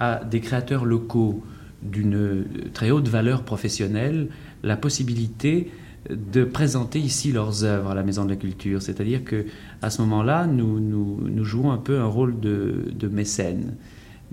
à 0.00 0.24
des 0.24 0.40
créateurs 0.40 0.84
locaux 0.84 1.40
d'une 1.80 2.44
très 2.72 2.90
haute 2.90 3.06
valeur 3.06 3.44
professionnelle 3.44 4.26
la 4.64 4.76
possibilité 4.76 5.70
de 6.10 6.42
présenter 6.42 6.98
ici 6.98 7.30
leurs 7.30 7.62
œuvres 7.62 7.90
à 7.90 7.94
la 7.94 8.02
Maison 8.02 8.24
de 8.24 8.30
la 8.30 8.36
Culture. 8.36 8.82
C'est-à-dire 8.82 9.22
que 9.22 9.46
à 9.82 9.90
ce 9.90 10.02
moment-là, 10.02 10.48
nous, 10.48 11.44
jouons 11.44 11.70
un 11.70 11.78
peu 11.78 12.00
un 12.00 12.06
rôle 12.06 12.40
de, 12.40 13.08
mécène. 13.08 13.76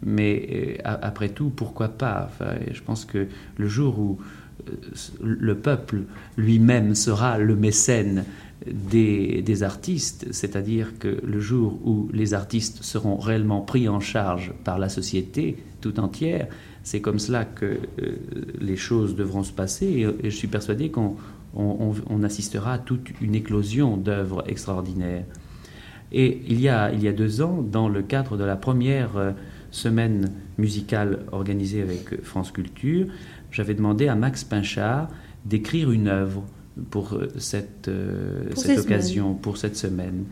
Mais 0.04 0.80
euh, 0.84 0.98
après 1.04 1.30
tout, 1.30 1.52
pourquoi 1.52 1.90
pas? 1.90 2.32
Je 2.72 2.82
pense 2.82 3.06
que 3.06 3.28
le 3.58 3.68
jour 3.68 4.00
où 4.00 4.18
le 5.22 5.56
peuple 5.56 6.04
lui-même 6.38 6.96
sera 6.96 7.38
le 7.38 7.56
mécène 7.56 8.26
des, 8.66 9.64
artistes, 9.64 10.28
c'est-à-dire 10.32 10.98
que 11.00 11.20
le 11.26 11.40
jour 11.40 11.80
où 11.86 12.10
les 12.14 12.34
artistes 12.34 12.84
seront 12.84 13.18
réellement 13.18 13.62
pris 13.62 13.90
en 13.90 14.00
charge 14.00 14.54
par 14.64 14.80
la 14.80 14.90
société 14.90 15.58
tout 15.82 16.00
entière, 16.00 16.48
c'est 16.84 17.02
comme 17.02 17.20
cela 17.20 17.46
que 17.46 17.66
euh, 17.66 18.16
les 18.60 18.76
choses 18.76 19.16
devront 19.16 19.44
se 19.44 19.52
passer 19.52 20.08
et, 20.24 20.30
je 20.30 20.36
suis 20.36 20.48
persuadé 20.48 20.90
qu'on 20.90 21.16
on, 21.56 21.94
on, 22.10 22.24
assistera 22.24 22.74
à 22.74 22.78
toute 22.80 23.10
une 23.22 23.36
éclosion 23.36 23.98
d'œuvres 23.98 24.44
extraordinaires. 24.48 25.26
Et 26.12 26.42
il 26.48 26.60
y, 26.60 26.70
a, 26.70 26.92
il 26.92 27.02
y 27.02 27.08
a 27.08 27.14
deux 27.14 27.42
ans, 27.42 27.62
dans 27.62 27.88
le 27.88 28.02
cadre 28.02 28.38
de 28.38 28.44
la 28.44 28.56
première 28.56 29.18
euh, 29.18 29.32
semaine 29.72 30.32
musicale 30.58 31.20
organisée 31.32 31.82
avec 31.82 32.24
France 32.24 32.52
Culture, 32.52 33.08
j'avais 33.52 33.74
demandé 33.74 34.08
à 34.08 34.16
Max 34.16 34.44
Pinchard 34.44 35.10
d'écrire 35.46 35.92
une 35.92 36.08
œuvre 36.08 36.44
pour 36.90 37.14
euh, 37.14 37.28
cette, 37.38 37.90
pour 38.50 38.58
cette 38.58 38.80
occasion, 38.80 39.26
semaines. 39.26 39.42
pour 39.42 39.58
cette 39.58 39.76
semaine. 39.76 40.26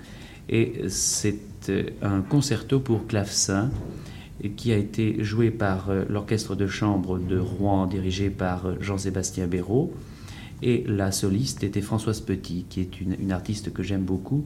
Et 0.49 0.81
c'est 0.87 1.69
euh, 1.69 1.83
un 2.01 2.21
concerto 2.21 2.79
pour 2.79 3.07
clavecin 3.07 3.69
qui 4.55 4.71
a 4.71 4.77
été 4.77 5.23
joué 5.23 5.51
par 5.51 5.89
euh, 5.89 6.05
l'orchestre 6.09 6.55
de 6.55 6.65
chambre 6.65 7.19
de 7.19 7.37
Rouen 7.37 7.85
dirigé 7.87 8.29
par 8.29 8.81
Jean-Sébastien 8.81 9.47
Béraud. 9.47 9.93
Et 10.61 10.83
la 10.87 11.11
soliste 11.11 11.63
était 11.63 11.81
Françoise 11.81 12.19
Petit, 12.19 12.65
qui 12.67 12.81
est 12.81 12.99
une, 12.99 13.15
une 13.19 13.31
artiste 13.31 13.71
que 13.71 13.81
j'aime 13.83 14.03
beaucoup 14.03 14.43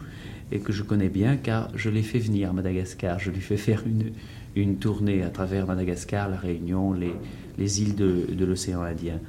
et 0.52 0.60
que 0.60 0.72
je 0.72 0.84
connais 0.84 1.10
bien 1.10 1.38
car 1.38 1.70
je 1.76 1.90
l'ai 1.90 2.04
fait 2.04 2.20
venir 2.20 2.50
à 2.50 2.54
Madagascar. 2.54 3.18
Je 3.18 3.32
lui 3.32 3.42
fais 3.42 3.58
faire 3.58 3.84
une, 3.88 4.12
une 4.56 4.78
tournée 4.78 5.24
à 5.24 5.30
travers 5.30 5.66
Madagascar, 5.66 6.30
la 6.30 6.38
Réunion, 6.38 6.94
les, 6.94 7.14
les 7.58 7.82
îles 7.82 7.96
de, 7.96 8.28
de 8.34 8.46
l'océan 8.46 8.82
Indien. 8.82 9.20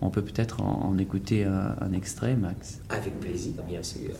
On 0.00 0.10
peut 0.10 0.22
peut-être 0.22 0.60
en, 0.62 0.98
écouter 0.98 1.44
un, 1.44 1.76
un, 1.80 1.92
extrait, 1.92 2.34
Max 2.36 2.80
Avec 2.90 3.18
plaisir, 3.20 3.54
bien 3.66 3.82
sûr. 3.82 4.10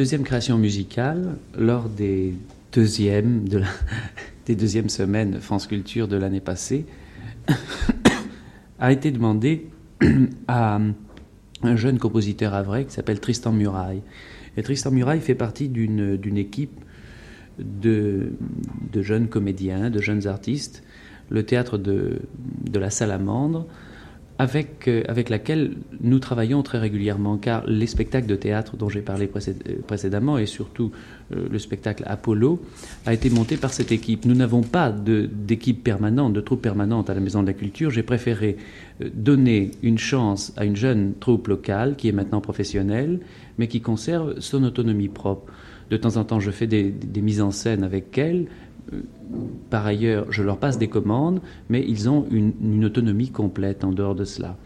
Deuxième 0.00 0.22
création 0.22 0.56
musicale 0.56 1.36
lors 1.58 1.90
des 1.90 2.32
deuxièmes, 2.72 3.46
de 3.46 3.60
des 4.46 4.54
deuxièmes 4.54 4.88
semaines 4.88 5.42
France 5.42 5.66
Culture 5.66 6.08
de 6.08 6.16
l'année 6.16 6.40
passée 6.40 6.86
a 8.78 8.92
été 8.92 9.10
demandée 9.10 9.66
à 10.48 10.80
un 11.62 11.76
jeune 11.76 11.98
compositeur 11.98 12.54
avray 12.54 12.86
qui 12.86 12.94
s'appelle 12.94 13.20
Tristan 13.20 13.52
Muraille. 13.52 14.00
Et 14.56 14.62
Tristan 14.62 14.90
Muraille 14.90 15.20
fait 15.20 15.34
partie 15.34 15.68
d'une 15.68 16.38
équipe 16.38 16.80
de, 17.58 18.32
de, 18.90 19.02
jeunes 19.02 19.28
comédiens, 19.28 19.90
de 19.90 20.00
jeunes 20.00 20.26
artistes, 20.26 20.82
le 21.28 21.42
théâtre 21.42 21.76
de, 21.76 22.22
de 22.70 22.78
la 22.78 22.88
Salamandre, 22.88 23.66
avec, 24.40 24.88
euh, 24.88 25.02
avec 25.06 25.28
laquelle 25.28 25.72
nous 26.00 26.18
travaillons 26.18 26.62
très 26.62 26.78
régulièrement, 26.78 27.36
car 27.36 27.62
les 27.66 27.86
spectacles 27.86 28.26
de 28.26 28.36
théâtre 28.36 28.78
dont 28.78 28.88
j'ai 28.88 29.02
parlé 29.02 29.28
euh, 29.36 29.52
précédemment, 29.86 30.38
et 30.38 30.46
surtout 30.46 30.92
euh, 31.36 31.46
le 31.50 31.58
spectacle 31.58 32.04
Apollo, 32.06 32.58
a 33.04 33.12
été 33.12 33.28
monté 33.28 33.58
par 33.58 33.74
cette 33.74 33.92
équipe. 33.92 34.24
Nous 34.24 34.34
n'avons 34.34 34.62
pas 34.62 34.92
d'équipe 34.92 35.84
permanente, 35.84 36.32
de 36.32 36.40
troupe 36.40 36.62
permanente 36.62 37.10
à 37.10 37.14
la 37.14 37.20
Maison 37.20 37.42
de 37.42 37.48
la 37.48 37.52
Culture. 37.52 37.90
J'ai 37.90 38.02
préféré 38.02 38.56
donner 39.12 39.72
une 39.82 39.98
chance 39.98 40.54
à 40.56 40.64
une 40.64 40.76
jeune 40.76 41.12
troupe 41.20 41.48
locale, 41.48 41.96
qui 41.96 42.08
est 42.08 42.12
maintenant 42.12 42.40
professionnelle, 42.40 43.20
mais 43.58 43.68
qui 43.68 43.82
conserve 43.82 44.40
son 44.40 44.64
autonomie 44.64 45.08
propre. 45.08 45.52
De 45.90 45.98
temps 45.98 46.16
en 46.16 46.24
temps, 46.24 46.40
je 46.40 46.50
fais 46.50 46.66
des, 46.66 46.90
des 46.90 47.20
mises 47.20 47.42
en 47.42 47.50
scène 47.50 47.82
avec 47.82 48.16
elle, 48.16 48.46
par 49.70 49.86
ailleurs, 49.86 50.30
je 50.30 50.42
leur 50.42 50.58
passe 50.58 50.78
des 50.78 50.88
commandes, 50.88 51.40
mais 51.68 51.84
ils 51.86 52.08
ont 52.08 52.26
une, 52.30 52.84
autonomie 52.84 53.30
complète 53.30 53.84
en 53.84 53.92
dehors 53.92 54.14
de 54.14 54.24
cela. 54.24 54.56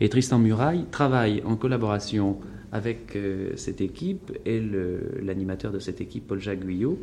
Et 0.00 0.08
Tristan 0.08 0.38
Muraille 0.38 0.84
travaille 0.90 1.42
en 1.44 1.56
collaboration 1.56 2.38
avec 2.70 3.16
euh, 3.16 3.52
cette 3.56 3.80
équipe 3.80 4.32
et 4.46 4.62
l'animateur 5.22 5.72
de 5.72 5.78
cette 5.78 6.00
équipe, 6.00 6.26
Paul-Jacques 6.26 6.64
Guyot. 6.64 6.98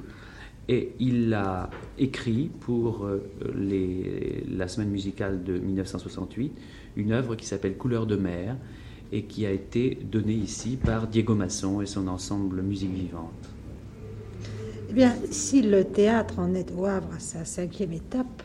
Et 0.68 0.94
il 1.00 1.34
a 1.34 1.70
écrit 1.98 2.50
pour 2.60 3.06
euh, 3.06 3.24
la 4.50 4.68
semaine 4.68 4.90
musicale 4.90 5.44
de 5.44 5.58
1968 5.58 6.54
une 6.96 7.12
œuvre 7.12 7.36
qui 7.36 7.46
s'appelle 7.46 7.76
Couleur 7.76 8.06
de 8.06 8.16
mer 8.16 8.56
et 9.12 9.24
qui 9.24 9.46
a 9.46 9.52
été 9.52 9.98
donnée 10.12 10.34
ici 10.34 10.78
par 10.78 11.08
Diego 11.08 11.34
Masson 11.34 11.82
et 11.82 11.86
son 11.86 12.08
ensemble 12.08 12.62
Musique 12.62 12.94
Vivante. 12.94 13.59
Eh 14.90 14.94
bien, 14.94 15.14
si 15.30 15.62
le 15.62 15.84
théâtre 15.84 16.40
en 16.40 16.56
est 16.56 16.72
au 16.76 16.86
Havre 16.86 17.10
à 17.16 17.20
sa 17.20 17.46
cinquième 17.46 17.94
étape, 17.94 18.42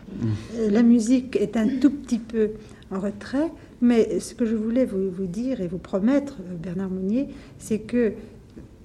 euh, 0.57 0.71
la 0.71 0.83
musique 0.83 1.37
est 1.37 1.57
un 1.57 1.67
tout 1.81 1.91
petit 1.91 2.19
peu 2.19 2.51
en 2.91 3.01
retrait. 3.01 3.51
Mais 3.81 4.21
ce 4.21 4.35
que 4.35 4.45
je 4.45 4.55
voulais 4.55 4.85
vous, 4.85 5.27
dire 5.27 5.63
et 5.63 5.67
vous 5.67 5.79
promettre, 5.79 6.37
euh, 6.41 6.55
Bernard 6.57 6.91
Mounier, 6.91 7.29
c'est 7.59 7.79
que, 7.79 8.13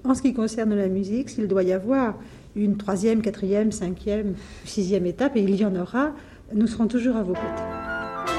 en 0.04 0.14
ce 0.14 0.22
qui 0.22 0.32
concerne 0.32 0.74
la 0.74 0.88
musique, 0.88 1.28
s'il 1.28 1.48
doit 1.48 1.62
y 1.62 1.72
avoir 1.72 2.18
une 2.56 2.78
troisième, 2.78 3.20
quatrième, 3.20 3.72
cinquième, 3.72 4.34
sixième 4.64 5.04
étape, 5.04 5.36
et 5.36 5.42
il 5.42 5.54
y 5.54 5.64
en 5.64 5.76
aura, 5.76 6.12
nous 6.54 6.66
serons 6.66 6.86
toujours 6.86 7.16
à 7.16 7.22
vos 7.22 7.34
côtés. 7.34 8.32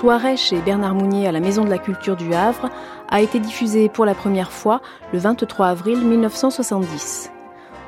Soirée 0.00 0.36
chez 0.36 0.60
Bernard 0.62 0.94
Mounier 0.94 1.26
à 1.26 1.32
la 1.32 1.40
Maison 1.40 1.64
de 1.64 1.70
la 1.70 1.78
Culture 1.78 2.16
du 2.16 2.32
Havre 2.32 2.70
a 3.10 3.20
été 3.20 3.38
diffusée 3.38 3.88
pour 3.88 4.06
la 4.06 4.14
première 4.14 4.52
fois 4.52 4.80
le 5.12 5.18
23 5.18 5.66
avril 5.66 5.98
1970. 5.98 7.32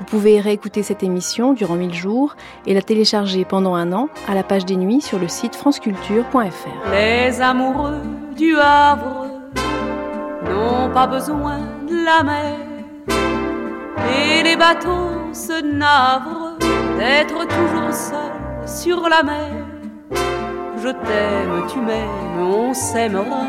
Vous 0.01 0.07
pouvez 0.07 0.41
réécouter 0.41 0.83
cette 0.83 1.03
émission 1.03 1.53
durant 1.53 1.75
1000 1.75 1.93
jours 1.93 2.35
et 2.67 2.73
la 2.73 2.81
télécharger 2.81 3.45
pendant 3.45 3.75
un 3.75 3.93
an 3.93 4.09
à 4.27 4.35
la 4.35 4.43
page 4.43 4.65
des 4.65 4.77
nuits 4.77 5.03
sur 5.03 5.19
le 5.19 5.29
site 5.29 5.55
franceculture.fr. 5.55 6.91
Les 6.91 7.41
amoureux 7.43 8.01
du 8.35 8.57
Havre 8.57 9.27
n'ont 10.47 10.91
pas 10.95 11.07
besoin 11.07 11.59
de 11.87 12.03
la 12.03 12.23
mer 12.25 12.57
et 14.09 14.43
les 14.43 14.57
bateaux 14.57 15.35
se 15.35 15.63
navrent 15.63 16.57
d'être 16.97 17.47
toujours 17.47 17.93
seuls 17.93 18.67
sur 18.67 19.07
la 19.07 19.23
mer. 19.23 19.51
Je 20.83 20.89
t'aime, 20.89 21.67
tu 21.71 21.79
m'aimes, 21.79 22.41
on 22.41 22.73
s'aimera 22.73 23.43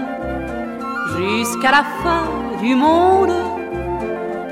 jusqu'à 1.18 1.72
la 1.72 1.84
fin 2.04 2.26
du 2.62 2.76
monde, 2.76 3.32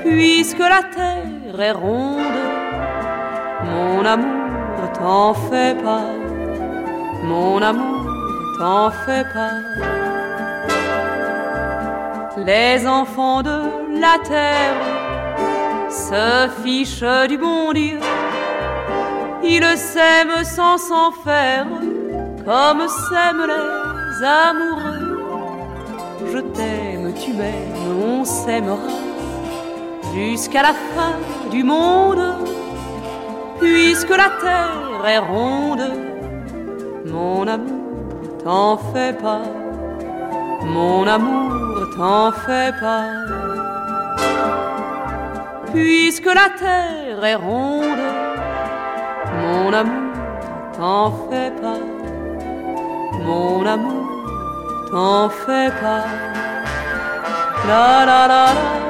puisque 0.02 0.58
la 0.60 0.82
terre 0.94 1.39
ronde. 1.68 2.40
Mon 3.64 4.04
amour, 4.04 4.92
t'en 4.98 5.34
fais 5.34 5.74
pas. 5.74 6.10
Mon 7.22 7.60
amour, 7.60 8.06
t'en 8.58 8.90
fais 8.90 9.24
pas. 9.34 9.58
Les 12.46 12.86
enfants 12.86 13.42
de 13.42 13.58
la 14.00 14.16
terre 14.24 14.80
se 15.90 16.48
fichent 16.62 17.28
du 17.28 17.36
bon 17.36 17.72
Dieu. 17.72 18.00
Ils 19.42 19.76
s'aiment 19.76 20.44
sans 20.44 20.78
s'en 20.78 21.10
faire, 21.10 21.66
comme 22.44 22.88
s'aiment 22.88 23.46
les 23.46 24.24
amoureux. 24.24 25.18
Je 26.32 26.38
t'aime, 26.38 27.12
tu 27.22 27.32
m'aimes, 27.32 28.20
on 28.20 28.24
s'aimera 28.24 29.09
jusqu'à 30.14 30.62
la 30.62 30.74
fin 30.94 31.14
du 31.50 31.62
monde, 31.62 32.22
puisque 33.60 34.10
la 34.10 34.30
terre 34.40 35.06
est 35.06 35.18
ronde. 35.18 35.90
Mon 37.06 37.46
amour, 37.46 38.38
t'en 38.44 38.76
fais 38.76 39.12
pas, 39.12 39.42
mon 40.64 41.06
amour, 41.06 41.88
t'en 41.96 42.32
fais 42.32 42.72
pas. 42.80 43.04
Puisque 45.72 46.26
la 46.26 46.48
terre 46.58 47.24
est 47.24 47.34
ronde, 47.34 48.04
mon 49.40 49.72
amour, 49.72 50.12
t'en 50.76 51.10
fais 51.28 51.52
pas, 51.62 51.82
mon 53.24 53.64
amour, 53.66 54.08
t'en 54.90 55.28
fais 55.28 55.70
pas. 55.80 56.04
La 57.68 58.06
la 58.06 58.26
la 58.26 58.46
la 58.54 58.89